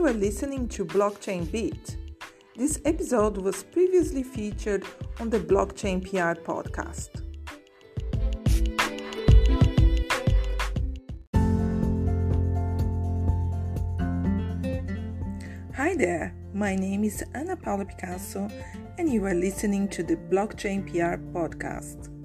you 0.00 0.06
are 0.06 0.14
listening 0.14 0.66
to 0.66 0.82
Blockchain 0.82 1.52
Beat. 1.52 1.98
This 2.56 2.80
episode 2.86 3.36
was 3.36 3.64
previously 3.64 4.22
featured 4.22 4.86
on 5.20 5.28
the 5.28 5.38
Blockchain 5.38 6.00
PR 6.00 6.40
podcast. 6.40 7.10
Hi 15.76 15.94
there, 15.94 16.34
my 16.54 16.74
name 16.74 17.04
is 17.04 17.22
Ana 17.34 17.56
Paula 17.56 17.84
Picasso, 17.84 18.48
and 18.96 19.12
you 19.12 19.26
are 19.26 19.34
listening 19.34 19.86
to 19.88 20.02
the 20.02 20.16
Blockchain 20.16 20.86
PR 20.90 21.20
podcast. 21.38 22.19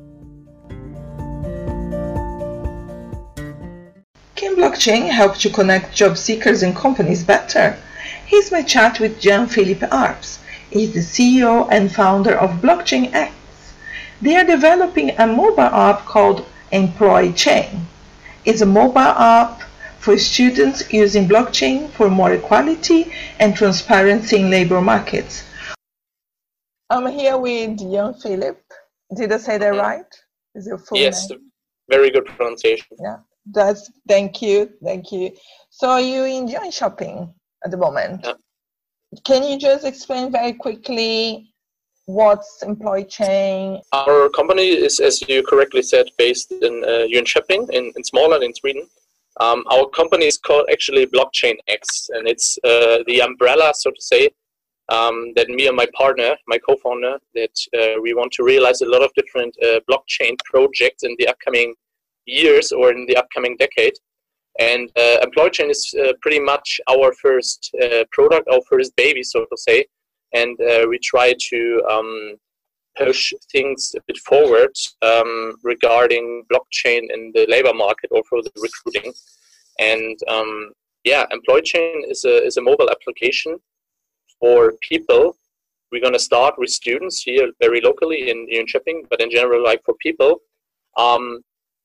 Blockchain 4.75 5.09
help 5.09 5.37
to 5.37 5.49
connect 5.49 5.95
job 5.95 6.17
seekers 6.17 6.61
and 6.61 6.75
companies 6.75 7.23
better? 7.23 7.77
Here's 8.25 8.51
my 8.51 8.61
chat 8.61 8.99
with 8.99 9.21
Jan-Phillip 9.21 9.79
Arps. 9.89 10.39
He's 10.69 10.93
the 10.93 10.99
CEO 10.99 11.65
and 11.71 11.89
founder 11.89 12.35
of 12.37 12.61
Blockchain 12.61 13.13
X. 13.13 13.33
They 14.21 14.35
are 14.35 14.43
developing 14.43 15.11
a 15.11 15.27
mobile 15.27 15.61
app 15.61 16.03
called 16.03 16.45
Employchain. 16.73 17.85
It's 18.43 18.59
a 18.59 18.65
mobile 18.65 18.99
app 18.99 19.61
for 19.99 20.17
students 20.17 20.91
using 20.91 21.25
blockchain 21.25 21.89
for 21.91 22.09
more 22.09 22.33
equality 22.33 23.13
and 23.39 23.55
transparency 23.55 24.41
in 24.41 24.49
labor 24.49 24.81
markets. 24.81 25.45
I'm 26.89 27.07
here 27.07 27.37
with 27.37 27.79
Jan-Phillip. 27.79 28.61
Did 29.15 29.31
I 29.31 29.37
say 29.37 29.57
that 29.57 29.71
mm-hmm. 29.71 29.79
right? 29.79 30.15
Is 30.53 30.67
your 30.67 30.79
full 30.79 30.97
yes, 30.97 31.29
name? 31.29 31.49
very 31.87 32.11
good 32.11 32.25
pronunciation. 32.25 32.97
Yeah. 33.01 33.19
That's 33.45 33.91
thank 34.07 34.41
you, 34.41 34.71
thank 34.83 35.11
you. 35.11 35.31
So 35.69 35.97
you 35.97 36.23
enjoy 36.23 36.69
shopping 36.71 37.33
at 37.63 37.71
the 37.71 37.77
moment. 37.77 38.21
Yeah. 38.23 38.33
Can 39.23 39.43
you 39.43 39.59
just 39.59 39.85
explain 39.85 40.31
very 40.31 40.53
quickly 40.53 41.53
what's 42.05 42.63
Employchain? 42.63 43.81
Our 43.93 44.29
company 44.29 44.69
is, 44.69 44.99
as 44.99 45.21
you 45.27 45.43
correctly 45.43 45.81
said, 45.81 46.07
based 46.17 46.51
in 46.51 46.83
uh, 46.83 47.07
Jönköping 47.07 47.69
in, 47.71 47.93
in 47.95 48.03
Småland 48.03 48.43
in 48.43 48.53
Sweden. 48.53 48.87
Um, 49.39 49.63
our 49.69 49.87
company 49.89 50.25
is 50.25 50.37
called 50.37 50.67
actually 50.71 51.07
Blockchain 51.07 51.55
X, 51.67 52.09
and 52.13 52.27
it's 52.27 52.57
uh, 52.63 52.99
the 53.05 53.21
umbrella, 53.21 53.73
so 53.75 53.91
to 53.91 54.01
say, 54.01 54.29
um, 54.89 55.33
that 55.35 55.49
me 55.49 55.67
and 55.67 55.75
my 55.75 55.87
partner, 55.97 56.35
my 56.47 56.57
co-founder, 56.57 57.17
that 57.33 57.55
uh, 57.77 58.01
we 58.01 58.13
want 58.13 58.31
to 58.33 58.43
realize 58.43 58.81
a 58.81 58.87
lot 58.87 59.01
of 59.03 59.11
different 59.15 59.55
uh, 59.61 59.79
blockchain 59.89 60.37
projects 60.45 61.03
in 61.03 61.15
the 61.19 61.27
upcoming 61.27 61.73
years 62.25 62.71
or 62.71 62.91
in 62.91 63.05
the 63.07 63.17
upcoming 63.17 63.55
decade. 63.57 63.93
And 64.59 64.89
uh, 64.97 65.17
Employchain 65.21 65.69
is 65.69 65.93
uh, 66.01 66.13
pretty 66.21 66.39
much 66.39 66.79
our 66.89 67.11
first 67.13 67.73
uh, 67.83 68.05
product, 68.11 68.47
our 68.51 68.61
first 68.69 68.95
baby, 68.95 69.23
so 69.23 69.41
to 69.41 69.57
say. 69.57 69.85
And 70.33 70.59
uh, 70.61 70.85
we 70.89 70.97
try 70.99 71.33
to 71.49 71.83
um, 71.89 72.35
push 72.97 73.33
things 73.51 73.93
a 73.97 74.01
bit 74.07 74.17
forward 74.19 74.73
um, 75.01 75.55
regarding 75.63 76.43
blockchain 76.51 77.01
in 77.13 77.31
the 77.33 77.45
labor 77.49 77.73
market 77.73 78.09
or 78.11 78.23
for 78.29 78.41
the 78.41 78.51
recruiting. 78.55 79.13
And 79.79 80.17
um, 80.29 80.71
yeah, 81.03 81.25
Employchain 81.31 82.03
is 82.09 82.23
a, 82.23 82.43
is 82.43 82.57
a 82.57 82.61
mobile 82.61 82.89
application 82.89 83.57
for 84.39 84.73
people. 84.81 85.37
We're 85.91 86.01
going 86.01 86.13
to 86.13 86.19
start 86.19 86.55
with 86.57 86.69
students 86.69 87.21
here 87.21 87.51
very 87.61 87.81
locally 87.81 88.29
in, 88.29 88.47
in 88.49 88.65
Jönköping, 88.65 89.07
but 89.09 89.21
in 89.21 89.29
general, 89.29 89.63
like 89.63 89.81
for 89.85 89.93
people 90.01 90.39
um, 90.97 91.41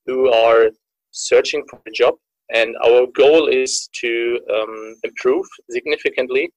who 0.06 0.31
are 0.33 0.70
searching 1.11 1.65
for 1.69 1.81
a 1.87 1.91
job. 1.91 2.15
And 2.53 2.77
our 2.84 3.06
goal 3.15 3.47
is 3.47 3.89
to 4.01 4.41
um, 4.53 4.97
improve 5.05 5.47
significantly 5.70 6.51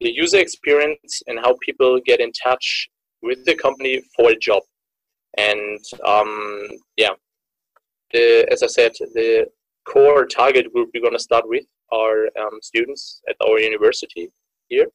the 0.00 0.12
user 0.12 0.38
experience 0.38 1.22
and 1.26 1.38
how 1.38 1.56
people 1.62 2.00
get 2.04 2.20
in 2.20 2.30
touch 2.32 2.88
with 3.22 3.44
the 3.44 3.54
company 3.54 4.02
for 4.14 4.30
a 4.30 4.38
job. 4.38 4.62
And 5.36 5.78
um, 6.04 6.68
yeah, 6.96 7.14
the, 8.12 8.46
as 8.50 8.62
I 8.62 8.66
said, 8.66 8.92
the 9.14 9.46
core 9.86 10.26
target 10.26 10.72
group 10.72 10.90
we're 10.92 11.02
going 11.02 11.12
to 11.12 11.18
start 11.18 11.44
with 11.46 11.64
are 11.92 12.26
um, 12.40 12.58
students 12.62 13.20
at 13.28 13.36
our 13.46 13.58
university 13.60 14.28
here 14.68 14.86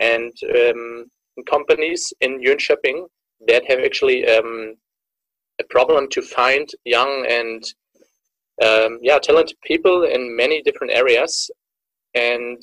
and 0.00 0.32
um, 0.54 1.06
companies 1.48 2.12
in 2.20 2.40
Jönköping 2.40 3.06
that 3.46 3.64
have 3.68 3.80
actually 3.80 4.26
um, 4.28 4.74
a 5.60 5.64
problem 5.64 6.08
to 6.10 6.22
find 6.22 6.68
young 6.84 7.26
and 7.28 7.62
um, 8.64 8.98
yeah 9.02 9.18
talented 9.18 9.56
people 9.64 10.04
in 10.04 10.36
many 10.36 10.62
different 10.62 10.92
areas 10.92 11.50
and 12.14 12.62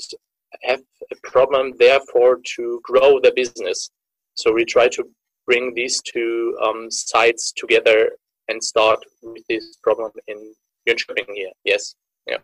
have 0.63 0.81
a 1.11 1.15
problem 1.23 1.73
therefore 1.79 2.39
to 2.55 2.79
grow 2.83 3.19
the 3.19 3.33
business. 3.35 3.91
So 4.35 4.53
we 4.53 4.65
try 4.65 4.87
to 4.89 5.03
bring 5.45 5.73
these 5.73 6.01
two 6.01 6.57
um, 6.63 6.89
sides 6.89 7.53
together 7.55 8.11
and 8.47 8.63
start 8.63 8.99
with 9.21 9.43
this 9.49 9.77
problem 9.83 10.11
in 10.27 10.53
Jönköping 10.87 11.33
here. 11.33 11.51
Yes. 11.63 11.95
Yeah. 12.27 12.37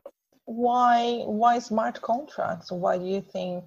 Why 0.45 1.21
why 1.25 1.59
smart 1.59 2.01
contracts? 2.01 2.71
Why 2.71 2.97
do 2.97 3.05
you 3.05 3.21
think 3.21 3.63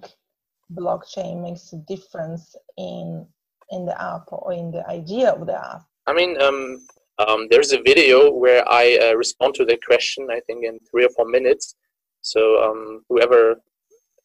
blockchain 0.71 1.41
makes 1.41 1.73
a 1.73 1.77
difference 1.77 2.55
in 2.77 3.25
in 3.71 3.85
the 3.85 3.99
app 4.01 4.25
or 4.31 4.53
in 4.53 4.71
the 4.71 4.87
idea 4.87 5.29
of 5.31 5.47
the 5.47 5.57
app 5.57 5.83
I 6.07 6.13
mean, 6.13 6.39
um, 6.41 6.85
um, 7.19 7.47
there's 7.49 7.71
a 7.71 7.81
video 7.81 8.31
where 8.31 8.67
I 8.69 8.97
uh, 9.01 9.15
respond 9.15 9.55
to 9.55 9.65
the 9.65 9.77
question, 9.85 10.27
I 10.31 10.39
think, 10.41 10.65
in 10.65 10.79
three 10.91 11.05
or 11.05 11.09
four 11.09 11.25
minutes. 11.25 11.75
So 12.21 12.63
um, 12.63 13.03
whoever 13.09 13.55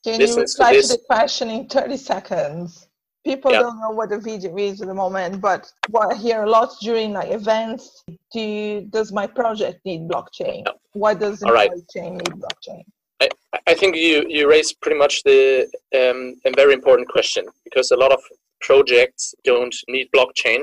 Can 0.04 0.18
listens 0.18 0.56
you 0.58 0.64
reply 0.64 0.72
to, 0.72 0.78
this, 0.78 0.88
to 0.88 0.96
the 0.96 1.02
question 1.06 1.50
in 1.50 1.68
30 1.68 1.96
seconds? 1.96 2.88
People 3.24 3.52
yeah. 3.52 3.60
don't 3.60 3.80
know 3.80 3.91
what 3.91 4.08
the 4.08 4.18
video 4.18 4.56
is 4.56 4.80
at 4.80 4.88
the 4.88 4.94
moment, 4.94 5.41
but 5.42 5.70
what 5.91 6.12
I 6.12 6.16
hear 6.16 6.44
a 6.44 6.50
lot 6.50 6.70
during 6.80 7.12
like 7.12 7.30
events, 7.30 8.02
do 8.32 8.41
you, 8.41 8.80
does 8.91 9.12
my 9.12 9.26
project 9.26 9.84
need 9.84 10.08
blockchain? 10.08 10.62
Yeah. 10.66 10.72
Why 10.94 11.14
does 11.14 11.42
right. 11.42 11.70
blockchain 11.70 12.12
need 12.12 12.42
blockchain? 12.42 12.82
I, 13.20 13.28
I 13.66 13.74
think 13.74 13.97
you, 13.97 14.24
you 14.26 14.48
raised 14.48 14.80
pretty 14.80 14.98
much 14.98 15.22
the 15.24 15.70
um, 15.94 16.36
a 16.47 16.52
very 16.56 16.72
important 16.72 17.08
question 17.08 17.44
because 17.64 17.91
a 17.91 17.97
lot 17.97 18.10
of 18.10 18.20
projects 18.62 19.34
don't 19.44 19.76
need 19.88 20.08
blockchain 20.16 20.62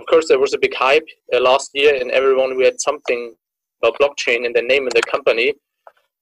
of 0.00 0.06
course, 0.06 0.28
there 0.28 0.38
was 0.38 0.54
a 0.54 0.58
big 0.58 0.74
hype 0.74 1.06
uh, 1.34 1.40
last 1.40 1.70
year, 1.74 1.94
and 2.00 2.10
everyone 2.10 2.56
we 2.56 2.64
had 2.64 2.80
something 2.80 3.34
about 3.82 3.98
blockchain 4.00 4.44
in 4.46 4.52
the 4.52 4.62
name 4.62 4.86
of 4.86 4.94
the 4.94 5.02
company. 5.02 5.54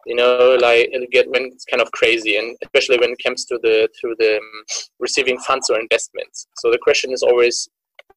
You 0.06 0.14
know, 0.14 0.56
like 0.60 0.88
it 0.90 1.10
get 1.10 1.28
when 1.30 1.44
it's 1.52 1.64
kind 1.64 1.82
of 1.82 1.90
crazy, 1.92 2.36
and 2.36 2.56
especially 2.64 2.98
when 2.98 3.10
it 3.10 3.22
comes 3.24 3.44
to 3.46 3.58
the 3.62 3.88
to 4.00 4.14
the 4.18 4.36
um, 4.36 4.64
receiving 4.98 5.38
funds 5.40 5.68
or 5.70 5.78
investments. 5.80 6.46
So 6.56 6.70
the 6.70 6.78
question 6.78 7.12
is 7.12 7.22
always 7.22 7.68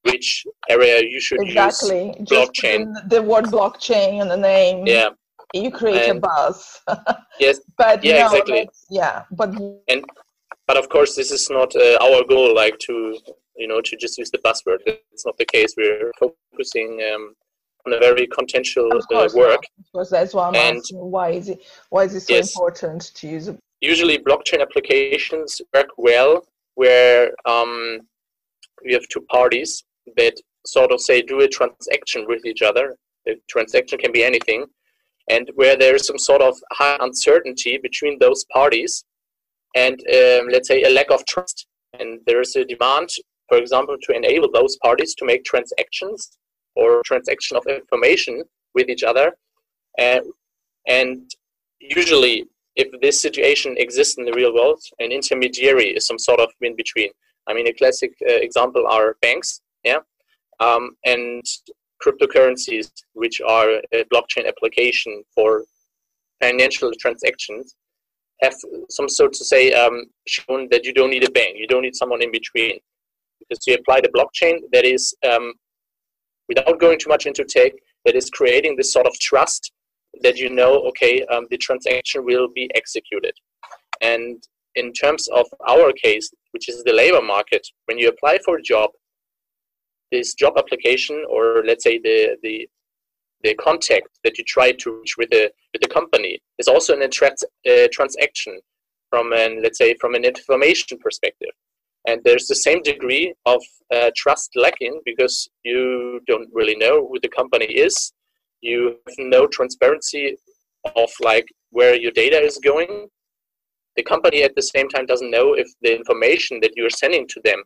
which 0.04 0.46
area 0.70 1.02
you 1.04 1.20
should 1.20 1.42
exactly. 1.42 2.16
use 2.20 2.30
blockchain. 2.30 2.94
Just 2.94 3.10
the 3.10 3.22
word 3.22 3.46
blockchain 3.46 4.22
and 4.22 4.32
the 4.32 4.38
name. 4.38 4.86
Yeah. 4.86 5.10
You 5.54 5.70
create 5.70 6.10
and 6.10 6.18
a 6.18 6.22
buzz. 6.22 6.80
yes. 7.40 7.60
But 7.78 8.04
yeah, 8.04 8.20
no, 8.20 8.28
exactly. 8.28 8.70
Yeah, 8.90 9.24
but 9.32 9.50
and 9.90 10.06
but 10.66 10.78
of 10.78 10.88
course 10.88 11.16
this 11.16 11.30
is 11.32 11.50
not 11.50 11.76
uh, 11.76 11.98
our 12.02 12.24
goal. 12.24 12.56
Like 12.56 12.78
to 12.88 13.18
you 13.62 13.68
know, 13.68 13.80
to 13.80 13.96
just 13.96 14.18
use 14.18 14.32
the 14.32 14.40
buzzword. 14.40 14.80
It's 15.14 15.26
not 15.26 15.38
the 15.38 15.46
case. 15.46 15.76
We're 15.78 16.12
focusing 16.20 17.00
um, 17.14 17.36
on 17.86 17.94
a 17.94 18.00
very 18.00 18.26
contentious 18.28 18.92
uh, 19.14 19.30
work. 19.36 19.62
Because 19.94 20.10
that's 20.10 20.34
why 20.34 20.48
I'm 20.48 20.56
and 20.56 20.78
asking 20.78 20.98
why 20.98 21.30
is 21.30 21.48
it 21.50 21.60
why 21.90 22.04
is 22.06 22.16
it 22.16 22.22
so 22.22 22.34
yes, 22.34 22.56
important 22.56 23.12
to 23.16 23.28
use? 23.28 23.50
Usually, 23.80 24.18
blockchain 24.18 24.62
applications 24.62 25.62
work 25.76 25.90
well 25.98 26.44
where 26.76 27.32
um, 27.46 28.00
we 28.84 28.94
have 28.94 29.08
two 29.10 29.22
parties 29.30 29.84
that 30.18 30.34
sort 30.66 30.92
of 30.92 31.00
say 31.00 31.22
do 31.22 31.42
a 31.42 31.48
transaction 31.48 32.26
with 32.28 32.44
each 32.46 32.64
other. 32.64 32.96
The 33.28 33.36
transaction 33.48 34.00
can 34.00 34.12
be 34.12 34.24
anything, 34.24 34.66
and 35.30 35.52
where 35.54 35.78
there 35.78 35.96
is 35.96 36.08
some 36.08 36.18
sort 36.18 36.42
of 36.42 36.56
high 36.74 36.98
uncertainty 37.00 37.78
between 37.78 38.18
those 38.18 38.44
parties, 38.46 39.04
and 39.76 39.94
um, 39.94 40.48
let's 40.52 40.68
say 40.68 40.82
a 40.82 40.90
lack 40.90 41.12
of 41.12 41.24
trust 41.28 41.68
and 42.00 42.20
there 42.26 42.42
is 42.42 42.56
a 42.56 42.66
demand 42.66 43.10
for 43.52 43.58
example, 43.58 43.98
to 44.02 44.14
enable 44.14 44.50
those 44.50 44.78
parties 44.78 45.14
to 45.16 45.26
make 45.26 45.44
transactions 45.44 46.38
or 46.78 47.02
transaction 47.04 47.58
of 47.58 47.68
information 47.68 48.44
with 48.74 48.88
each 48.88 49.04
other. 49.04 49.34
And 50.88 51.30
usually, 51.82 52.46
if 52.78 52.88
this 53.02 53.20
situation 53.22 53.76
exists 53.78 54.18
in 54.18 54.24
the 54.24 54.32
real 54.32 54.54
world, 54.54 54.82
an 55.00 55.12
intermediary 55.12 55.90
is 55.98 56.08
some 56.08 56.18
sort 56.18 56.40
of 56.40 56.50
in 56.62 56.78
between. 56.78 57.12
I 57.48 57.54
mean, 57.54 57.68
a 57.68 57.74
classic 57.74 58.14
uh, 58.22 58.40
example 58.48 58.88
are 58.88 59.18
banks, 59.22 59.60
yeah, 59.84 60.00
um, 60.62 60.92
and 61.04 61.44
cryptocurrencies, 62.02 62.90
which 63.16 63.42
are 63.42 63.82
a 63.92 64.06
blockchain 64.14 64.48
application 64.48 65.24
for 65.36 65.66
financial 66.42 66.90
transactions, 67.02 67.76
have 68.42 68.56
some 68.90 69.10
sort 69.10 69.34
to 69.34 69.44
say 69.44 69.74
um, 69.74 70.06
shown 70.26 70.70
that 70.72 70.86
you 70.86 70.94
don't 70.94 71.10
need 71.10 71.28
a 71.28 71.32
bank, 71.32 71.58
you 71.58 71.68
don't 71.68 71.82
need 71.82 71.98
someone 71.98 72.22
in 72.22 72.32
between 72.32 72.80
because 73.50 73.66
you 73.68 73.76
apply 73.76 74.02
the 74.02 74.10
blockchain 74.10 74.60
that 74.72 74.86
is, 74.86 75.14
um, 75.30 75.54
without 76.48 76.80
going 76.80 77.00
too 77.00 77.10
much 77.10 77.26
into 77.26 77.44
tech, 77.44 77.74
that 78.06 78.16
is 78.16 78.30
creating 78.30 78.76
this 78.76 78.94
sort 78.94 79.06
of 79.06 79.14
trust 79.20 79.72
that 80.22 80.38
you 80.38 80.50
know, 80.50 80.82
okay, 80.90 81.26
um, 81.26 81.48
the 81.50 81.58
transaction 81.58 82.26
will 82.26 82.48
be 82.54 82.70
executed. 82.76 83.34
And 84.02 84.42
in 84.76 84.94
terms 84.94 85.28
of 85.30 85.46
our 85.68 85.92
case, 85.94 86.30
which 86.52 86.70
is 86.70 86.84
the 86.84 86.94
labor 86.94 87.22
market, 87.22 87.66
when 87.86 87.98
you 87.98 88.10
apply 88.10 88.40
for 88.46 88.58
a 88.58 88.62
job, 88.62 88.90
this 90.12 90.34
job 90.34 90.54
application, 90.58 91.24
or 91.30 91.64
let's 91.66 91.84
say 91.84 91.98
the 92.00 92.38
the 92.44 92.68
the 93.44 93.54
contact 93.56 94.08
that 94.24 94.38
you 94.38 94.44
try 94.44 94.72
to 94.72 95.00
reach 95.00 95.16
with 95.18 95.30
the 95.30 95.52
with 95.74 95.82
the 95.82 95.88
company, 95.88 96.40
is 96.60 96.68
also 96.68 96.94
an 96.94 97.02
attract, 97.02 97.44
uh, 97.70 97.88
transaction 97.92 98.60
from 99.10 99.32
an 99.34 99.62
let's 99.64 99.78
say 99.78 99.96
from 100.00 100.16
an 100.16 100.26
information 100.26 100.98
perspective. 101.00 101.54
And 102.08 102.22
there's 102.24 102.48
the 102.48 102.56
same 102.56 102.82
degree 102.82 103.34
of 103.46 103.62
uh, 103.94 104.10
trust 104.16 104.52
lacking 104.56 105.02
because 105.06 105.50
you 105.64 106.20
don't 106.28 106.50
really 106.52 106.76
know 106.76 107.08
who 107.08 107.20
the 107.22 107.30
company 107.30 107.66
is. 107.66 108.14
You 108.62 108.98
have 109.08 109.16
no 109.20 109.48
transparency 109.48 110.36
of 110.96 111.10
like 111.22 111.46
where 111.70 111.96
your 111.96 112.12
data 112.12 112.40
is 112.40 112.58
going 112.58 113.08
the 113.96 114.04
company 114.04 114.44
at 114.44 114.56
the 114.56 114.62
same 114.62 114.88
time 114.90 115.06
doesn't 115.06 115.32
know 115.32 115.54
if 115.54 115.68
the 115.82 115.96
information 115.96 116.60
that 116.62 116.72
you're 116.76 116.90
sending 116.90 117.28
to 117.28 117.42
them 117.44 117.62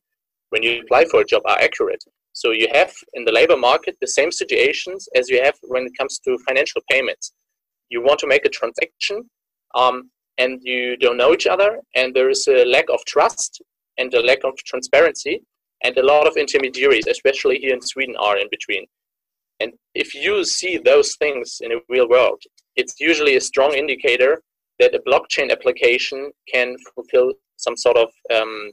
when 0.49 0.63
you 0.63 0.81
apply 0.81 1.05
for 1.05 1.21
a 1.21 1.25
job 1.25 1.43
are 1.45 1.59
accurate. 1.59 2.03
So 2.33 2.51
you 2.51 2.67
have 2.73 2.91
in 3.13 3.23
the 3.25 3.31
labor 3.31 3.57
market 3.57 3.95
the 4.01 4.07
same 4.07 4.31
situations 4.31 5.07
as 5.15 5.29
you 5.29 5.41
have 5.43 5.55
when 5.63 5.85
it 5.85 5.93
comes 5.97 6.19
to 6.19 6.37
financial 6.47 6.81
payments. 6.89 7.33
You 7.89 8.01
want 8.01 8.19
to 8.19 8.27
make 8.27 8.45
a 8.45 8.49
transaction 8.49 9.29
um, 9.75 10.09
and 10.37 10.59
you 10.63 10.97
don't 10.97 11.17
know 11.17 11.33
each 11.33 11.47
other, 11.47 11.79
and 11.95 12.13
there 12.13 12.29
is 12.29 12.47
a 12.47 12.65
lack 12.65 12.89
of 12.89 12.99
trust 13.05 13.61
and 13.97 14.13
a 14.13 14.21
lack 14.21 14.43
of 14.43 14.55
transparency, 14.57 15.41
and 15.83 15.97
a 15.97 16.05
lot 16.05 16.27
of 16.27 16.37
intermediaries, 16.37 17.07
especially 17.07 17.57
here 17.59 17.73
in 17.73 17.81
Sweden, 17.81 18.15
are 18.17 18.37
in 18.37 18.47
between. 18.49 18.85
And 19.59 19.73
if 19.93 20.13
you 20.13 20.43
see 20.43 20.77
those 20.77 21.15
things 21.15 21.59
in 21.61 21.71
a 21.71 21.79
real 21.89 22.09
world, 22.09 22.41
it's 22.75 22.99
usually 22.99 23.35
a 23.37 23.41
strong 23.41 23.73
indicator 23.73 24.41
that 24.79 24.95
a 24.95 24.99
blockchain 24.99 25.51
application 25.51 26.31
can 26.51 26.75
fulfill 26.93 27.33
some 27.55 27.77
sort 27.77 27.97
of 27.97 28.09
um, 28.35 28.71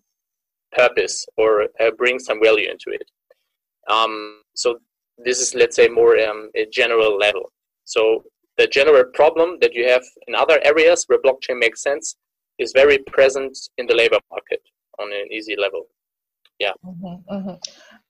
purpose 0.73 1.25
or 1.37 1.69
uh, 1.81 1.91
bring 1.97 2.19
some 2.19 2.41
value 2.43 2.69
into 2.69 2.91
it. 2.91 3.09
Um, 3.89 4.43
so 4.55 4.79
this 5.19 5.39
is, 5.41 5.55
let's 5.55 5.77
say, 5.77 5.89
more 5.89 6.19
um, 6.19 6.51
a 6.57 6.67
general 6.73 7.17
level. 7.17 7.53
So 7.85 8.25
the 8.59 8.67
general 8.67 9.05
problem 9.15 9.59
that 9.61 9.75
you 9.75 9.89
have 9.89 10.03
in 10.27 10.35
other 10.35 10.61
areas 10.65 11.05
where 11.07 11.21
blockchain 11.21 11.59
makes 11.59 11.83
sense 11.83 12.17
is 12.59 12.73
very 12.75 12.99
present 12.99 13.57
in 13.79 13.87
the 13.87 13.95
labor 13.95 14.19
market 14.31 14.61
on 14.99 15.13
an 15.13 15.29
easy 15.31 15.57
level. 15.57 15.87
Yeah. 16.59 16.73
Mm-hmm, 16.85 17.35
mm-hmm. 17.35 17.55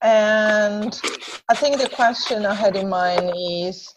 And 0.01 1.01
I 1.49 1.55
think 1.55 1.79
the 1.79 1.89
question 1.89 2.45
I 2.45 2.53
had 2.53 2.75
in 2.75 2.89
mind 2.89 3.31
is 3.35 3.91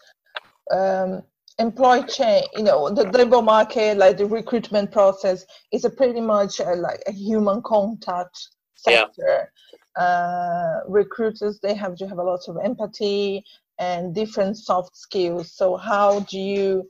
um, 0.73 1.21
Employchain, 1.59 2.43
you 2.55 2.63
know, 2.63 2.89
the 2.89 3.05
labor 3.11 3.41
market, 3.41 3.97
like 3.97 4.17
the 4.17 4.25
recruitment 4.25 4.91
process, 4.91 5.45
is 5.71 5.85
a 5.85 5.89
pretty 5.89 6.21
much 6.21 6.59
a, 6.59 6.75
like 6.75 7.01
a 7.07 7.11
human 7.11 7.61
contact 7.63 8.37
sector. 8.75 9.51
Yeah. 9.95 10.03
Uh, 10.03 10.81
recruiters 10.87 11.59
they 11.59 11.73
have 11.73 11.95
to 11.95 12.07
have 12.07 12.19
a 12.19 12.23
lot 12.23 12.39
of 12.47 12.57
empathy 12.63 13.43
and 13.79 14.13
different 14.13 14.55
soft 14.55 14.95
skills. 14.95 15.51
So 15.51 15.75
how 15.75 16.19
do 16.21 16.39
you, 16.39 16.87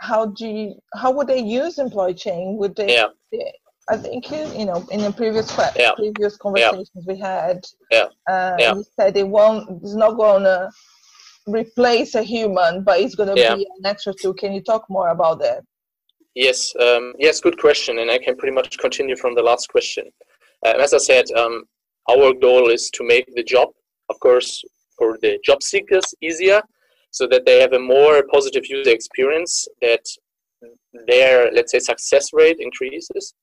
how 0.00 0.26
do 0.26 0.46
you, 0.46 0.74
how 0.94 1.10
would 1.12 1.26
they 1.26 1.40
use 1.40 1.78
Employchain? 1.78 2.56
Would 2.58 2.76
they? 2.76 2.94
Yeah. 2.94 3.08
I 3.88 3.96
think 3.96 4.30
you 4.30 4.46
you 4.58 4.64
know 4.64 4.86
in 4.90 5.00
the 5.02 5.12
previous 5.12 5.54
yeah. 5.76 5.92
previous 5.94 6.36
conversations 6.36 6.90
yeah. 6.94 7.02
we 7.06 7.18
had, 7.18 7.64
yeah. 7.90 8.06
Uh, 8.28 8.56
yeah. 8.58 8.74
you 8.74 8.84
said 8.96 9.16
it 9.16 9.28
won't. 9.28 9.82
It's 9.82 9.94
not 9.94 10.16
gonna 10.16 10.70
replace 11.46 12.14
a 12.14 12.22
human, 12.22 12.82
but 12.82 13.00
it's 13.00 13.14
going 13.14 13.34
to 13.34 13.40
yeah. 13.40 13.54
be 13.54 13.66
an 13.78 13.86
extra 13.86 14.14
tool. 14.14 14.34
Can 14.34 14.52
you 14.52 14.62
talk 14.62 14.88
more 14.88 15.08
about 15.08 15.38
that? 15.40 15.62
Yes, 16.34 16.74
um, 16.80 17.12
yes, 17.18 17.40
good 17.40 17.58
question, 17.58 17.98
and 17.98 18.10
I 18.10 18.18
can 18.18 18.36
pretty 18.36 18.54
much 18.54 18.76
continue 18.78 19.16
from 19.16 19.34
the 19.34 19.42
last 19.42 19.68
question. 19.68 20.10
Uh, 20.64 20.74
as 20.80 20.92
I 20.92 20.98
said, 20.98 21.30
um, 21.32 21.64
our 22.10 22.32
goal 22.32 22.70
is 22.70 22.90
to 22.90 23.04
make 23.04 23.26
the 23.34 23.42
job, 23.44 23.68
of 24.08 24.18
course, 24.20 24.64
for 24.98 25.18
the 25.22 25.38
job 25.44 25.62
seekers 25.62 26.14
easier, 26.20 26.60
so 27.10 27.28
that 27.28 27.46
they 27.46 27.60
have 27.60 27.72
a 27.72 27.78
more 27.78 28.24
positive 28.32 28.66
user 28.66 28.90
experience, 28.90 29.68
that 29.80 30.04
their 31.06 31.52
let's 31.52 31.70
say 31.70 31.78
success 31.78 32.32
rate 32.32 32.58
increases, 32.58 33.34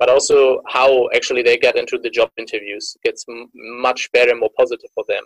but 0.00 0.08
also 0.08 0.60
how 0.66 1.08
actually 1.14 1.42
they 1.42 1.56
get 1.56 1.76
into 1.76 1.98
the 1.98 2.10
job 2.10 2.30
interviews 2.36 2.96
gets 3.04 3.24
m- 3.28 3.48
much 3.54 4.10
better, 4.12 4.32
and 4.32 4.40
more 4.40 4.50
positive 4.58 4.90
for 4.94 5.04
them 5.06 5.22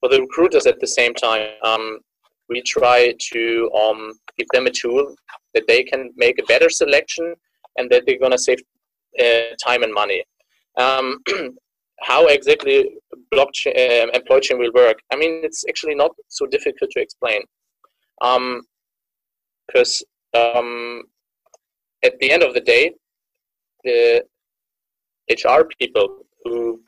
for 0.00 0.08
the 0.08 0.20
recruiters 0.20 0.66
at 0.66 0.80
the 0.80 0.86
same 0.86 1.14
time, 1.14 1.48
um, 1.62 2.00
we 2.48 2.62
try 2.62 3.14
to 3.32 3.70
um, 3.72 4.12
give 4.38 4.48
them 4.52 4.66
a 4.66 4.70
tool 4.70 5.14
that 5.54 5.64
they 5.68 5.84
can 5.84 6.10
make 6.16 6.38
a 6.38 6.46
better 6.46 6.68
selection 6.68 7.34
and 7.76 7.90
that 7.90 8.04
they're 8.06 8.18
going 8.18 8.32
to 8.32 8.38
save 8.38 8.58
uh, 9.20 9.54
time 9.62 9.82
and 9.82 9.92
money. 9.92 10.24
Um, 10.76 11.18
how 12.00 12.26
exactly 12.26 12.96
blockchain 13.32 13.74
uh, 13.76 14.06
Employchain 14.14 14.58
will 14.58 14.72
work? 14.74 14.98
I 15.12 15.16
mean, 15.16 15.42
it's 15.44 15.64
actually 15.68 15.94
not 15.94 16.12
so 16.28 16.46
difficult 16.46 16.90
to 16.92 17.00
explain. 17.00 17.42
Because 19.66 20.02
um, 20.34 20.56
um, 20.56 21.02
at 22.02 22.18
the 22.20 22.32
end 22.32 22.42
of 22.42 22.54
the 22.54 22.60
day, 22.60 22.94
the 23.84 24.22
HR 25.30 25.68
people 25.78 26.24
who 26.44 26.82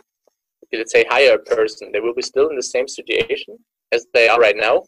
let's 0.72 0.92
say 0.92 1.04
hire 1.08 1.34
a 1.34 1.38
person, 1.38 1.90
they 1.92 2.00
will 2.00 2.14
be 2.14 2.22
still 2.22 2.48
in 2.48 2.56
the 2.56 2.62
same 2.62 2.88
situation 2.88 3.58
as 3.92 4.06
they 4.14 4.28
are 4.28 4.40
right 4.40 4.56
now. 4.56 4.82